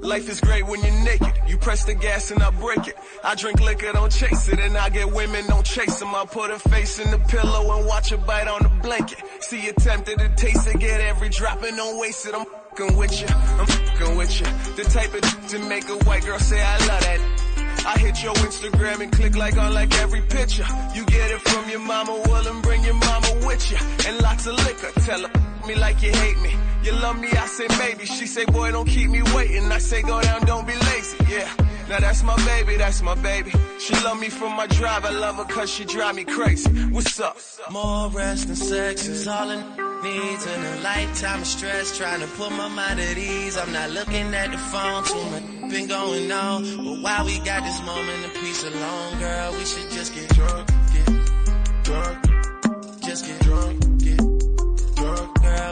Life 0.06 0.30
is 0.30 0.40
great 0.40 0.64
when 0.68 0.82
you're 0.84 1.04
naked. 1.04 1.34
You 1.48 1.58
press 1.58 1.84
the 1.84 1.96
gas 1.96 2.30
and 2.30 2.42
I 2.44 2.52
break 2.52 2.88
it. 2.88 2.96
I 3.24 3.34
drink 3.34 3.60
liquor, 3.60 3.92
don't 3.92 4.12
chase 4.12 4.48
it. 4.50 4.60
And 4.60 4.78
I 4.78 4.90
get 4.90 5.12
women, 5.12 5.48
don't 5.48 5.66
chase 5.66 6.00
them. 6.00 6.14
I 6.14 6.26
put 6.26 6.52
her 6.52 6.60
face 6.60 7.00
in 7.00 7.10
the 7.10 7.18
pillow 7.18 7.76
and 7.76 7.88
watch 7.88 8.12
her 8.12 8.18
bite 8.18 8.48
on 8.48 8.62
the 8.62 8.70
blanket. 8.84 9.18
See 9.40 9.66
you 9.66 9.74
tempted 9.74 10.20
to 10.20 10.30
taste 10.36 10.68
it, 10.68 10.80
get 10.80 11.02
every 11.02 11.30
drop 11.30 11.64
and 11.64 11.76
don't 11.76 12.00
waste 12.00 12.28
it. 12.28 12.36
I'm 12.36 12.46
fucking 12.46 12.98
with 12.98 13.20
you. 13.20 13.28
I'm 13.30 13.66
fucking 13.66 14.18
with 14.18 14.40
you. 14.40 14.46
The 14.76 14.84
type 14.92 15.14
of 15.16 15.48
to 15.50 15.60
make 15.68 15.90
a 15.90 15.98
white 16.06 16.24
girl 16.24 16.38
say 16.38 16.62
I 16.62 16.78
love 16.86 17.02
that. 17.02 17.86
I 17.88 18.00
hit 18.00 18.24
your 18.24 18.34
Instagram 18.36 19.02
and 19.02 19.12
click 19.12 19.36
like 19.36 19.58
on 19.58 19.74
like 19.74 19.94
every 20.02 20.22
picture. 20.22 20.66
You 20.94 21.04
get 21.06 21.32
it 21.32 21.42
from 21.42 21.68
your 21.70 21.80
mama, 21.80 22.22
well 22.28 22.48
and 22.48 22.62
bring 22.62 22.84
your 22.84 22.94
mama 22.94 23.46
with 23.48 23.72
you. 23.72 23.78
And 24.08 24.22
lots 24.22 24.46
of 24.46 24.54
liquor, 24.54 24.92
tell 25.02 25.22
her 25.22 25.45
me 25.68 25.76
like 25.76 26.02
you 26.02 26.12
hate 26.12 26.40
me. 26.42 26.54
You 26.84 26.92
love 26.94 27.20
me, 27.20 27.30
I 27.30 27.46
say 27.48 27.68
maybe. 27.80 28.06
She 28.06 28.28
say, 28.28 28.46
boy, 28.46 28.72
don't 28.72 28.88
keep 28.88 29.10
me 29.10 29.22
waiting. 29.34 29.72
I 29.72 29.80
say, 29.80 30.02
go 30.02 30.22
down, 30.22 30.46
don't 30.46 30.68
be 30.68 30.74
lazy. 30.74 31.18
Yeah. 31.30 31.52
Now 31.90 32.00
that's 32.00 32.24
my 32.24 32.36
baby, 32.46 32.78
that's 32.78 33.02
my 33.02 33.16
baby. 33.16 33.52
She 33.80 33.94
love 34.04 34.20
me 34.20 34.30
from 34.30 34.56
my 34.56 34.68
drive. 34.68 35.06
I 35.06 35.12
love 35.12 35.36
her 35.36 35.44
cause 35.46 35.72
she 35.72 35.86
drive 35.86 36.16
me 36.16 36.24
crazy. 36.24 36.70
What's 36.90 37.20
up? 37.20 37.38
More 37.72 38.10
rest 38.10 38.48
and 38.48 38.58
sex 38.58 39.08
is 39.08 39.28
all 39.28 39.52
it 39.52 39.64
needs 40.04 40.46
in 40.46 40.66
a 40.66 40.82
lifetime 40.82 41.42
of 41.42 41.48
stress. 41.48 41.98
Trying 41.98 42.22
to 42.22 42.28
put 42.28 42.52
my 42.52 42.68
mind 42.70 43.00
at 43.00 43.18
ease. 43.18 43.58
I'm 43.58 43.72
not 43.72 43.92
looking 43.92 44.34
at 44.34 44.52
the 44.52 44.58
phone 44.58 45.04
too 45.04 45.30
much 45.32 45.56
been 45.70 45.88
going 45.88 46.32
on. 46.32 46.64
But 46.78 47.02
while 47.02 47.26
we 47.26 47.38
got 47.40 47.64
this 47.64 47.82
moment 47.86 48.26
of 48.26 48.34
peace 48.34 48.64
alone, 48.64 49.20
girl, 49.20 49.52
we 49.54 49.66
should 49.66 49.92
just 49.92 50.14
get 50.14 50.30
drunk, 50.30 50.68
get 50.94 51.84
drunk, 51.84 53.02
just 53.02 53.26
get 53.26 53.40
drunk. 53.42 53.95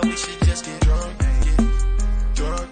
We 0.04 0.16
should 0.18 0.42
just 0.44 0.66
get 0.66 0.82
drunk, 0.82 1.18
get 1.20 1.58
drunk, 2.36 2.70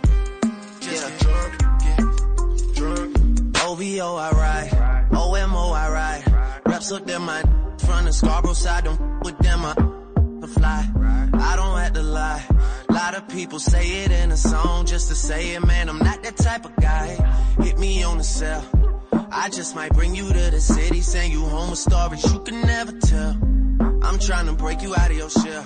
just 0.81 1.07
get 1.07 1.19
drunk, 1.19 1.51
get 1.81 2.75
drunk. 2.75 3.57
OVO 3.63 4.15
I 4.17 4.31
ride, 4.31 5.07
OMO 5.11 5.71
I 5.71 5.89
ride. 5.89 6.61
Reps 6.65 6.91
up 6.91 7.05
them 7.05 7.25
my 7.25 7.41
front 7.85 8.07
of 8.07 8.13
Scarborough 8.13 8.53
side, 8.53 8.83
don't 8.83 9.23
with 9.23 9.37
them 9.39 9.65
I 9.65 9.71
f- 9.71 10.49
fly. 10.49 10.89
I 11.33 11.55
don't 11.55 11.77
have 11.79 11.93
to 11.93 12.03
lie. 12.03 12.45
A 12.89 12.93
Lot 12.93 13.15
of 13.15 13.27
people 13.29 13.59
say 13.59 14.03
it 14.03 14.11
in 14.11 14.31
a 14.31 14.37
song 14.37 14.85
just 14.85 15.07
to 15.07 15.15
say 15.15 15.53
it, 15.53 15.65
man. 15.65 15.87
I'm 15.89 15.99
not 15.99 16.21
that 16.23 16.35
type 16.37 16.65
of 16.65 16.75
guy. 16.75 17.15
Hit 17.61 17.79
me 17.79 18.03
on 18.03 18.17
the 18.17 18.23
cell. 18.23 18.63
I 19.31 19.49
just 19.49 19.75
might 19.75 19.93
bring 19.93 20.13
you 20.15 20.27
to 20.27 20.51
the 20.51 20.59
city, 20.59 21.01
send 21.01 21.31
you 21.31 21.45
home 21.45 21.69
with 21.69 21.79
stories 21.79 22.23
you 22.31 22.39
can 22.41 22.61
never 22.61 22.91
tell. 22.99 23.37
I'm 24.03 24.19
trying 24.19 24.47
to 24.47 24.53
break 24.53 24.81
you 24.81 24.93
out 24.95 25.09
of 25.09 25.17
your 25.17 25.29
shell. 25.29 25.65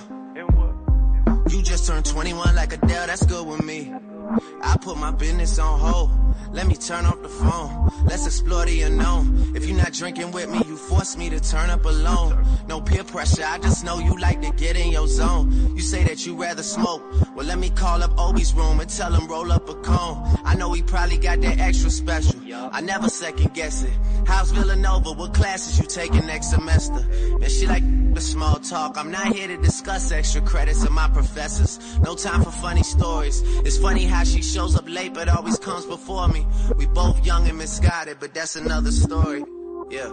You 1.48 1.62
just 1.62 1.86
turned 1.86 2.04
21 2.04 2.54
like 2.56 2.72
Adele, 2.72 3.06
that's 3.06 3.24
good 3.24 3.46
with 3.46 3.62
me. 3.62 3.92
I 4.62 4.76
put 4.80 4.98
my 4.98 5.10
business 5.10 5.58
on 5.58 5.78
hold. 5.78 6.10
Let 6.52 6.66
me 6.66 6.74
turn 6.74 7.06
off 7.06 7.20
the 7.22 7.28
phone. 7.28 7.90
Let's 8.04 8.26
explore 8.26 8.64
the 8.64 8.82
unknown. 8.82 9.52
If 9.54 9.66
you're 9.66 9.76
not 9.76 9.92
drinking 9.92 10.32
with 10.32 10.48
me, 10.48 10.62
you 10.66 10.76
force 10.76 11.16
me 11.16 11.28
to 11.30 11.40
turn 11.40 11.70
up 11.70 11.84
alone. 11.84 12.46
No 12.68 12.80
peer 12.80 13.04
pressure. 13.04 13.44
I 13.44 13.58
just 13.58 13.84
know 13.84 13.98
you 13.98 14.16
like 14.18 14.40
to 14.42 14.52
get 14.52 14.76
in 14.76 14.90
your 14.90 15.06
zone. 15.06 15.74
You 15.74 15.82
say 15.82 16.04
that 16.04 16.24
you 16.24 16.34
rather 16.34 16.62
smoke. 16.62 17.02
Well, 17.34 17.46
let 17.46 17.58
me 17.58 17.70
call 17.70 18.02
up 18.02 18.18
Obi's 18.18 18.54
room 18.54 18.80
and 18.80 18.88
tell 18.88 19.12
him 19.12 19.28
roll 19.28 19.52
up 19.52 19.68
a 19.68 19.74
cone. 19.74 20.38
I 20.44 20.54
know 20.54 20.72
he 20.72 20.82
probably 20.82 21.18
got 21.18 21.40
that 21.42 21.58
extra 21.58 21.90
special. 21.90 22.40
I 22.72 22.80
never 22.80 23.08
second 23.08 23.54
guess 23.54 23.82
it. 23.82 23.92
How's 24.26 24.50
Villanova? 24.50 25.12
What 25.12 25.34
classes 25.34 25.78
you 25.78 25.86
taking 25.86 26.26
next 26.26 26.50
semester? 26.50 27.06
And 27.42 27.50
she 27.50 27.66
like 27.66 27.84
the 28.14 28.20
small 28.20 28.56
talk. 28.56 28.96
I'm 28.96 29.10
not 29.10 29.34
here 29.34 29.46
to 29.46 29.58
discuss 29.58 30.10
extra 30.10 30.40
credits 30.40 30.82
of 30.84 30.90
my 30.90 31.08
professors. 31.08 31.98
No 31.98 32.14
time 32.14 32.42
for 32.42 32.50
funny 32.50 32.82
stories. 32.82 33.42
It's 33.64 33.76
funny 33.76 34.04
how 34.04 34.15
she 34.24 34.42
shows 34.42 34.76
up 34.76 34.88
late 34.88 35.14
but 35.14 35.28
always 35.28 35.58
comes 35.58 35.86
before 35.86 36.28
me. 36.28 36.46
We 36.76 36.86
both 36.86 37.24
young 37.24 37.48
and 37.48 37.58
misguided, 37.58 38.18
but 38.20 38.34
that's 38.34 38.56
another 38.56 38.90
story. 38.90 39.44
Yeah. 39.90 40.10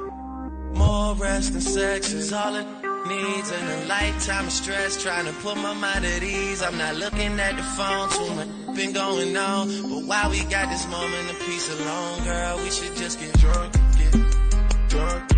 More 0.74 1.16
rest 1.16 1.54
and 1.54 1.64
sex 1.64 2.12
is 2.14 2.34
all 2.34 2.56
it 2.56 2.66
needs 3.08 3.52
and 3.52 3.84
a 3.84 3.88
lifetime 3.88 4.48
of 4.48 4.52
stress 4.52 5.02
trying 5.02 5.26
to 5.26 5.34
put 5.42 5.58
my 5.58 5.74
mind 5.74 6.06
at 6.06 6.24
ease. 6.24 6.62
I'm 6.62 6.78
not 6.78 6.96
looking 6.96 7.40
at 7.40 7.56
the 7.56 7.64
phone, 7.64 8.10
too 8.10 8.36
much 8.36 8.64
been 8.76 8.94
going 8.94 9.36
on. 9.38 9.68
But 9.68 10.04
while 10.06 10.30
we 10.30 10.44
got 10.46 10.70
this 10.70 10.88
moment 10.88 11.30
of 11.30 11.40
peace 11.40 11.70
alone, 11.80 12.24
girl, 12.24 12.58
we 12.58 12.70
should 12.70 12.96
just 12.96 13.20
get 13.20 13.34
drunk, 13.40 13.74
get 13.98 14.90
drunk, 14.90 15.32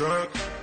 drunk. 0.00 0.59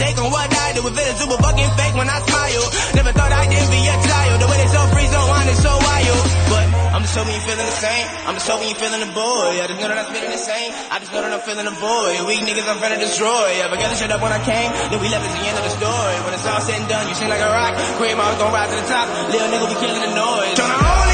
Take 0.00 0.16
on 0.16 0.32
what 0.32 0.48
I 0.48 0.72
do. 0.72 0.80
It 0.88 0.96
is 0.96 1.16
super 1.20 1.36
fucking 1.36 1.70
fake 1.76 1.94
when 1.94 2.08
I 2.08 2.18
smile. 2.24 2.66
Never 2.96 3.12
thought 3.12 3.32
I'd 3.32 3.52
be 3.52 3.80
a 3.84 3.96
child. 4.00 4.36
The 4.40 4.48
way 4.48 4.56
they 4.56 4.70
so 4.72 4.82
free, 4.96 5.06
so 5.12 5.20
honest, 5.20 5.60
so 5.60 5.72
wild. 5.76 6.24
But 6.48 6.66
I'm 6.96 7.02
just 7.04 7.14
hoping 7.14 7.36
you 7.36 7.44
feeling 7.44 7.68
the 7.68 7.78
same. 7.84 8.06
I'm 8.24 8.34
just 8.40 8.48
hoping 8.48 8.68
you 8.72 8.76
feeling 8.80 9.02
the 9.04 9.12
boy. 9.12 9.60
I 9.60 9.68
just 9.68 9.78
know 9.78 9.92
that 9.92 10.00
I'm 10.00 10.08
feeling 10.08 10.32
the 10.32 10.40
same. 10.40 10.72
I 10.88 10.96
just 11.04 11.12
know 11.12 11.20
that 11.20 11.30
I'm 11.30 11.44
feeling 11.44 11.68
the 11.68 11.76
boy. 11.76 12.10
Weak 12.24 12.40
niggas 12.48 12.64
I'm 12.64 12.80
finna 12.80 12.96
destroy. 12.96 13.60
I 13.60 13.68
forgot 13.68 13.92
the 13.92 13.98
shit 14.00 14.10
up 14.10 14.24
when 14.24 14.32
I 14.32 14.40
came. 14.40 14.72
Then 14.88 14.98
we 15.04 15.12
left 15.12 15.28
at 15.28 15.32
the 15.36 15.44
end 15.44 15.56
of 15.60 15.64
the 15.68 15.74
story. 15.76 16.16
When 16.24 16.32
it's 16.32 16.48
all 16.48 16.64
said 16.64 16.80
and 16.80 16.88
done, 16.88 17.04
you 17.06 17.14
sing 17.14 17.28
like 17.28 17.44
a 17.44 17.50
rock. 17.52 17.76
Cream 18.00 18.16
always 18.16 18.40
gonna 18.40 18.56
rise 18.56 18.72
to 18.72 18.76
the 18.80 18.88
top. 18.88 19.06
Little 19.28 19.48
nigga, 19.52 19.66
we 19.68 19.76
killing 19.84 20.00
the 20.00 20.12
noise. 20.16 20.56
Tryna 20.56 20.80
only 20.80 21.09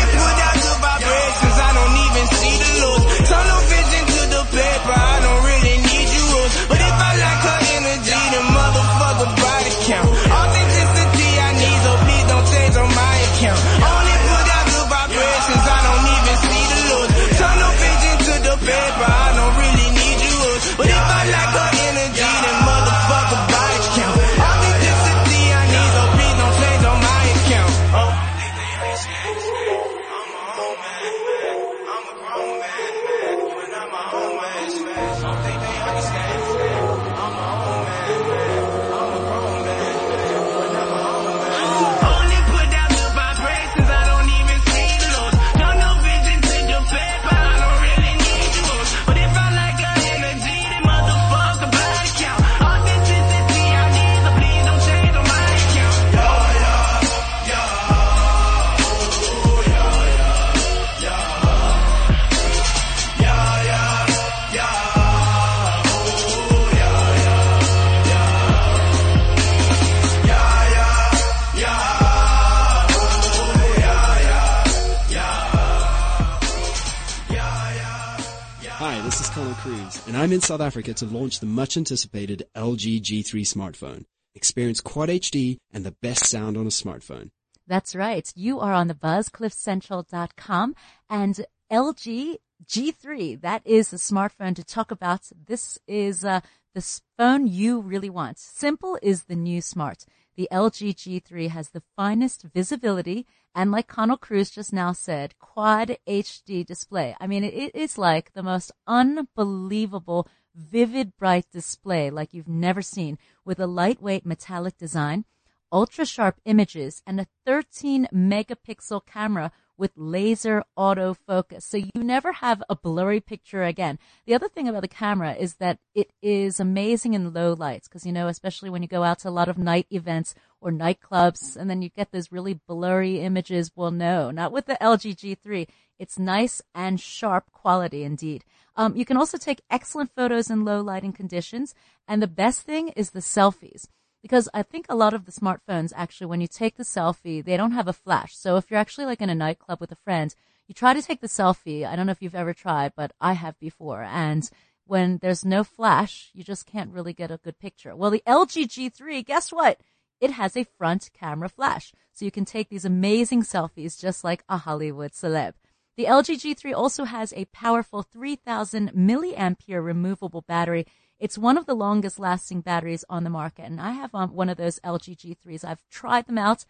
Hi, 78.79 79.01
this 79.01 79.23
is 79.23 79.31
Connell 79.31 79.55
Cruz, 79.55 80.07
and 80.07 80.15
I'm 80.15 80.33
in 80.33 80.43
South 80.43 80.61
Africa 80.61 80.93
to 80.93 81.07
launch 81.07 81.41
the 81.41 81.47
much 81.47 81.79
anticipated 81.79 82.47
LG 82.55 83.01
G3 83.01 83.41
smartphone. 83.41 84.05
Experience 84.35 84.83
Quad 84.83 85.09
HD 85.09 85.57
and 85.73 85.83
the 85.83 85.97
best 86.03 86.27
sound 86.27 86.59
on 86.59 86.67
a 86.67 86.69
smartphone. 86.69 87.31
That's 87.67 87.95
right. 87.97 88.31
You 88.37 88.61
are 88.61 88.75
on 88.75 88.89
the 88.89 88.95
buzz, 88.95 89.31
cliffcentral.com 89.31 90.77
and 91.09 91.47
LG 91.73 92.37
G3. 92.67 93.41
That 93.41 93.63
is 93.65 93.89
the 93.89 93.97
smartphone 93.97 94.55
to 94.57 94.63
talk 94.63 94.91
about. 94.91 95.23
This 95.47 95.79
is 95.89 96.23
uh, 96.23 96.41
the 96.75 97.01
phone 97.17 97.47
you 97.47 97.81
really 97.81 98.11
want. 98.11 98.39
Simple 98.39 98.99
is 99.01 99.23
the 99.23 99.37
new 99.37 99.63
smart. 99.63 100.05
The 100.37 100.49
LG 100.53 100.95
G3 100.95 101.49
has 101.49 101.71
the 101.71 101.83
finest 101.97 102.43
visibility 102.43 103.27
and 103.55 103.71
like 103.71 103.89
Connell 103.89 104.19
Cruz 104.19 104.51
just 104.51 104.73
now 104.73 104.93
said, 104.93 105.39
quad 105.39 105.97
HD 106.07 106.65
display. 106.65 107.17
I 107.19 107.27
mean, 107.27 107.43
it, 107.43 107.75
is 107.75 107.97
like 107.97 108.35
the 108.35 108.43
most 108.43 108.71
unbelievable, 108.87 110.29
vivid, 110.55 111.17
bright 111.17 111.47
display 111.51 112.11
like 112.11 112.35
you've 112.35 112.49
never 112.49 112.83
seen 112.83 113.19
with 113.45 113.59
a 113.59 113.67
lightweight 113.67 114.27
metallic 114.27 114.77
design 114.77 115.25
ultra 115.73 116.07
sharp 116.07 116.41
images 116.45 117.03
and 117.07 117.21
a 117.21 117.27
13 117.45 118.09
megapixel 118.13 119.05
camera 119.07 119.51
with 119.79 119.93
laser 119.97 120.65
autofocus. 120.79 121.63
So 121.63 121.77
you 121.77 121.91
never 121.95 122.33
have 122.33 122.63
a 122.69 122.77
blurry 122.77 123.21
picture 123.21 123.63
again. 123.63 123.99
The 124.27 124.35
other 124.35 124.49
thing 124.49 124.69
about 124.69 124.83
the 124.83 124.89
camera 124.89 125.35
is 125.35 125.55
that 125.55 125.79
it 125.95 126.11
is 126.23 126.61
amazing 126.61 127.15
in 127.15 127.33
low 127.33 127.53
lights 127.53 127.89
because, 127.89 128.07
you 128.07 128.13
know, 128.13 128.29
especially 128.29 128.71
when 128.71 128.83
you 128.83 128.89
go 128.89 129.03
out 129.03 129.19
to 129.21 129.29
a 129.29 129.31
lot 129.31 129.49
of 129.49 129.59
night 129.59 129.87
events 129.91 130.35
or 130.61 130.71
nightclubs 130.71 131.57
and 131.57 131.69
then 131.69 131.83
you 131.83 131.89
get 131.91 132.13
those 132.13 132.33
really 132.33 132.55
blurry 132.55 133.21
images. 133.21 133.71
Well, 133.75 133.91
no, 133.91 134.31
not 134.31 134.53
with 134.53 134.67
the 134.67 134.79
LG 134.81 135.17
G3. 135.17 135.69
It's 135.99 136.19
nice 136.19 136.61
and 136.75 137.01
sharp 137.01 137.51
quality 137.53 138.05
indeed. 138.05 138.45
Um, 138.77 138.97
you 138.97 139.05
can 139.05 139.17
also 139.17 139.39
take 139.39 139.63
excellent 139.71 140.11
photos 140.15 140.51
in 140.51 140.65
low 140.65 140.81
lighting 140.83 141.13
conditions. 141.13 141.75
And 142.07 142.23
the 142.23 142.27
best 142.27 142.63
thing 142.63 142.89
is 142.89 143.11
the 143.11 143.21
selfies 143.21 143.87
because 144.27 144.49
I 144.53 144.63
think 144.63 144.87
a 144.89 144.97
lot 144.97 145.15
of 145.15 145.25
the 145.25 145.33
smartphones 145.33 145.93
actually, 145.95 146.27
when 146.27 146.41
you 146.41 146.47
take 146.49 146.77
the 146.77 146.85
selfie, 146.85 147.45
they 147.45 147.57
don't 147.57 147.73
have 147.73 147.89
a 147.89 147.93
flash. 147.93 148.37
So 148.37 148.57
if 148.57 148.71
you're 148.71 148.81
actually 148.81 149.07
like 149.07 149.21
in 149.21 149.31
a 149.31 149.35
nightclub 149.35 149.81
with 149.81 149.93
a 149.93 150.03
friend, 150.05 150.35
you 150.69 150.75
try 150.75 150.95
to 150.95 151.03
take 151.03 151.21
the 151.21 151.29
selfie. 151.29 151.87
I 151.87 151.97
don't 151.97 152.07
know 152.07 152.13
if 152.13 152.23
you've 152.23 152.35
ever 152.35 152.55
tried, 152.55 152.93
but 152.97 153.13
I 153.21 153.35
have 153.35 153.59
before. 153.59 154.03
And 154.03 154.49
when 154.85 155.19
there's 155.19 155.45
no 155.45 155.65
flash, 155.65 156.31
you 156.35 156.45
just 156.45 156.67
can't 156.67 156.93
really 156.93 157.13
get 157.13 157.31
a 157.31 157.41
good 157.43 157.59
picture. 157.59 157.95
Well, 157.95 158.11
the 158.11 158.23
LG 158.27 158.67
G3, 158.67 159.25
guess 159.25 159.53
what? 159.53 159.81
it 160.21 160.31
has 160.33 160.57
a 160.57 160.65
front 160.65 161.11
camera 161.13 161.49
flash. 161.49 161.93
So 162.13 162.25
you 162.25 162.31
can 162.31 162.45
take 162.45 162.69
these 162.69 162.85
amazing 162.85 163.43
selfies 163.43 164.01
just 164.01 164.25
like 164.25 164.45
a 164.49 164.59
Hollywood 164.59 165.13
celeb. 165.13 165.55
The 165.97 166.05
LG 166.05 166.41
G3 166.41 166.75
also 166.75 167.05
has 167.05 167.33
a 167.33 167.47
powerful 167.47 168.03
3000 168.03 168.93
milliampere 168.93 169.83
removable 169.83 170.43
battery. 170.43 170.87
It's 171.19 171.39
one 171.39 171.57
of 171.57 171.67
the 171.67 171.75
longest 171.75 172.19
lasting 172.19 172.61
batteries 172.61 173.05
on 173.09 173.25
the 173.25 173.31
market. 173.31 173.65
And 173.65 173.81
I 173.81 173.93
have 173.93 174.15
um, 174.15 174.35
one 174.35 174.49
of 174.49 174.57
those 174.57 174.81
LG 174.81 175.17
G3s. 175.17 175.65
I've 175.65 175.89
tried 175.91 176.27
them 176.27 176.39
out 176.39 176.65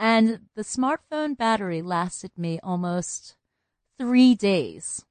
and 0.00 0.46
the 0.56 0.62
smartphone 0.62 1.36
battery 1.36 1.82
lasted 1.82 2.30
me 2.34 2.58
almost 2.62 3.36
three 3.98 4.34
days, 4.34 5.04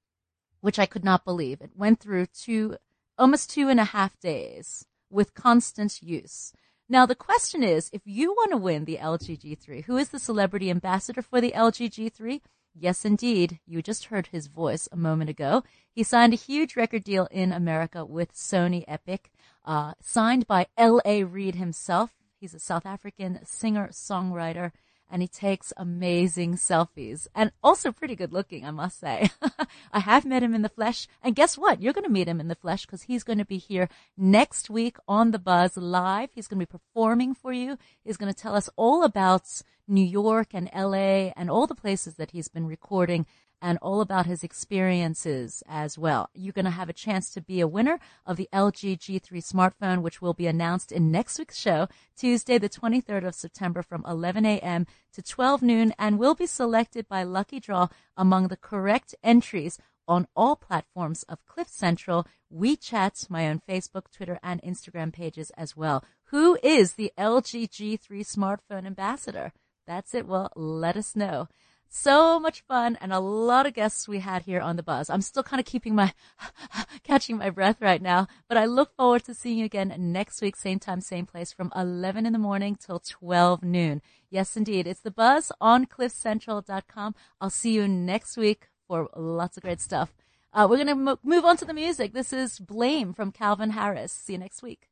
which 0.62 0.80
I 0.80 0.88
could 0.88 1.06
not 1.06 1.24
believe. 1.24 1.62
It 1.62 1.78
went 1.78 2.00
through 2.00 2.26
two, 2.26 2.78
almost 3.16 3.52
two 3.52 3.70
and 3.70 3.80
a 3.80 3.84
half 3.84 4.20
days 4.20 4.88
with 5.12 5.36
constant 5.36 6.02
use. 6.02 6.54
Now 6.90 7.06
the 7.06 7.14
question 7.14 7.62
is, 7.62 7.92
if 7.94 8.02
you 8.06 8.32
want 8.32 8.50
to 8.50 8.58
win 8.58 8.86
the 8.86 8.98
LG 8.98 9.40
G3, 9.40 9.86
who 9.86 9.96
is 9.96 10.10
the 10.10 10.18
celebrity 10.18 10.72
ambassador 10.72 11.22
for 11.22 11.40
the 11.40 11.52
LG 11.52 11.92
G3? 11.92 12.42
Yes, 12.82 13.04
indeed. 13.04 13.60
You 13.66 13.82
just 13.82 14.06
heard 14.06 14.28
his 14.28 14.48
voice 14.48 14.88
a 14.90 14.96
moment 14.96 15.30
ago. 15.30 15.64
He 15.92 16.02
signed 16.02 16.32
a 16.32 16.38
huge 16.38 16.78
record 16.78 17.04
deal 17.04 17.28
in 17.30 17.52
America 17.52 18.06
with 18.06 18.34
Sony 18.34 18.86
Epic, 18.88 19.32
uh, 19.66 19.96
signed 20.02 20.48
by 20.48 20.68
L.A. 20.78 21.26
Reid 21.26 21.56
himself. 21.56 22.12
He's 22.40 22.54
a 22.54 22.60
South 22.60 22.86
African 22.86 23.42
singer 23.44 23.90
songwriter 23.92 24.72
and 25.10 25.22
he 25.22 25.28
takes 25.28 25.74
amazing 25.78 26.56
selfies 26.56 27.28
and 27.34 27.52
also 27.64 27.92
pretty 27.92 28.16
good 28.16 28.32
looking, 28.32 28.66
I 28.66 28.72
must 28.72 29.00
say. 29.00 29.30
I 29.92 30.00
have 30.00 30.26
met 30.26 30.44
him 30.44 30.54
in 30.54 30.62
the 30.62 30.70
flesh 30.70 31.08
and 31.24 31.36
guess 31.36 31.58
what? 31.58 31.82
You're 31.82 31.94
going 31.94 32.06
to 32.06 32.12
meet 32.12 32.28
him 32.28 32.40
in 32.40 32.48
the 32.48 32.56
flesh 32.56 32.86
because 32.86 33.04
he's 33.04 33.24
going 33.24 33.40
to 33.40 33.46
be 33.46 33.58
here 33.58 33.90
next 34.18 34.70
week 34.70 34.98
on 35.08 35.32
the 35.32 35.40
Buzz 35.40 35.78
live. 35.78 36.30
He's 36.34 36.48
going 36.48 36.60
to 36.60 36.66
be 36.66 36.78
performing 36.78 37.34
for 37.34 37.52
you. 37.52 37.78
He's 38.04 38.18
going 38.18 38.32
to 38.32 38.40
tell 38.40 38.56
us 38.56 38.70
all 38.76 39.04
about 39.04 39.62
New 39.88 40.06
York 40.06 40.50
and 40.54 40.70
LA 40.76 41.32
and 41.36 41.50
all 41.50 41.66
the 41.66 41.76
places 41.76 42.16
that 42.16 42.32
he's 42.32 42.48
been 42.48 42.68
recording 42.68 43.26
and 43.62 43.78
all 43.82 44.02
about 44.02 44.26
his 44.26 44.44
experiences 44.44 45.64
as 45.68 45.98
well. 45.98 46.30
You're 46.34 46.54
going 46.54 46.66
to 46.66 46.72
have 46.72 46.90
a 46.90 46.94
chance 46.94 47.32
to 47.32 47.42
be 47.42 47.60
a 47.60 47.68
winner 47.68 48.00
of 48.26 48.38
the 48.38 48.50
LG 48.54 49.00
G3 49.00 49.32
smartphone, 49.44 50.02
which 50.02 50.22
will 50.22 50.34
be 50.34 50.48
announced 50.48 50.92
in 50.92 51.12
next 51.12 51.40
week's 51.40 51.58
show, 51.58 51.88
Tuesday, 52.16 52.58
the 52.58 52.70
23rd 52.70 53.28
of 53.28 53.36
September 53.36 53.82
from 53.82 54.06
11 54.08 54.46
a.m. 54.46 54.88
to 55.14 55.22
12 55.22 55.62
noon 55.62 55.94
and 55.98 56.20
will 56.20 56.36
be 56.36 56.46
selected 56.46 57.08
by 57.08 57.24
lucky 57.24 57.60
draw 57.60 57.88
among 58.16 58.48
the 58.48 58.58
correct 58.58 59.16
entries 59.24 59.80
on 60.08 60.28
all 60.36 60.56
platforms 60.56 61.24
of 61.24 61.46
Cliff 61.46 61.70
Central, 61.70 62.26
WeChat, 62.52 63.30
my 63.30 63.48
own 63.48 63.62
Facebook, 63.70 64.06
Twitter, 64.12 64.40
and 64.42 64.60
Instagram 64.64 65.14
pages 65.14 65.52
as 65.52 65.78
well. 65.78 66.04
Who 66.26 66.58
is 66.64 66.94
the 66.94 67.12
LG 67.18 67.70
G3 67.70 68.10
smartphone 68.26 68.88
ambassador? 68.88 69.54
That's 69.86 70.16
it. 70.16 70.28
Well, 70.28 70.52
let 70.56 70.98
us 70.98 71.16
know. 71.16 71.48
So 71.92 72.40
much 72.40 72.62
fun 72.62 73.00
and 73.02 73.12
a 73.12 73.20
lot 73.20 73.66
of 73.66 73.74
guests 73.74 74.08
we 74.08 74.20
had 74.20 74.44
here 74.44 74.62
on 74.62 74.76
the 74.76 74.84
buzz. 74.84 75.10
I'm 75.10 75.22
still 75.22 75.42
kind 75.42 75.60
of 75.60 75.66
keeping 75.66 75.96
my, 75.96 76.14
catching 77.04 77.38
my 77.38 77.50
breath 77.50 77.82
right 77.82 78.02
now, 78.02 78.28
but 78.48 78.58
I 78.58 78.66
look 78.66 78.96
forward 78.96 79.24
to 79.26 79.34
seeing 79.34 79.58
you 79.58 79.66
again 79.66 79.94
next 79.98 80.40
week, 80.40 80.56
same 80.56 80.78
time, 80.78 81.02
same 81.02 81.26
place 81.26 81.52
from 81.52 81.72
11 81.76 82.28
in 82.28 82.34
the 82.34 82.40
morning 82.40 82.76
till 82.76 83.00
12 83.00 83.64
noon. 83.64 84.04
Yes, 84.30 84.56
indeed. 84.56 84.86
It's 84.86 85.02
the 85.02 85.10
buzz 85.10 85.52
on 85.60 85.88
cliffcentral.com. 85.88 87.16
I'll 87.42 87.50
see 87.50 87.74
you 87.74 87.88
next 87.88 88.38
week 88.38 88.68
for 88.88 89.10
lots 89.16 89.58
of 89.58 89.64
great 89.64 89.82
stuff. 89.82 90.14
Uh, 90.54 90.68
we're 90.70 90.78
going 90.78 90.88
to 90.88 90.96
mo- 90.96 91.20
move 91.24 91.44
on 91.46 91.58
to 91.58 91.66
the 91.66 91.74
music. 91.74 92.14
This 92.14 92.32
is 92.32 92.60
Blame 92.60 93.14
from 93.14 93.32
Calvin 93.32 93.72
Harris. 93.72 94.12
See 94.12 94.34
you 94.34 94.40
next 94.40 94.62
week. 94.62 94.90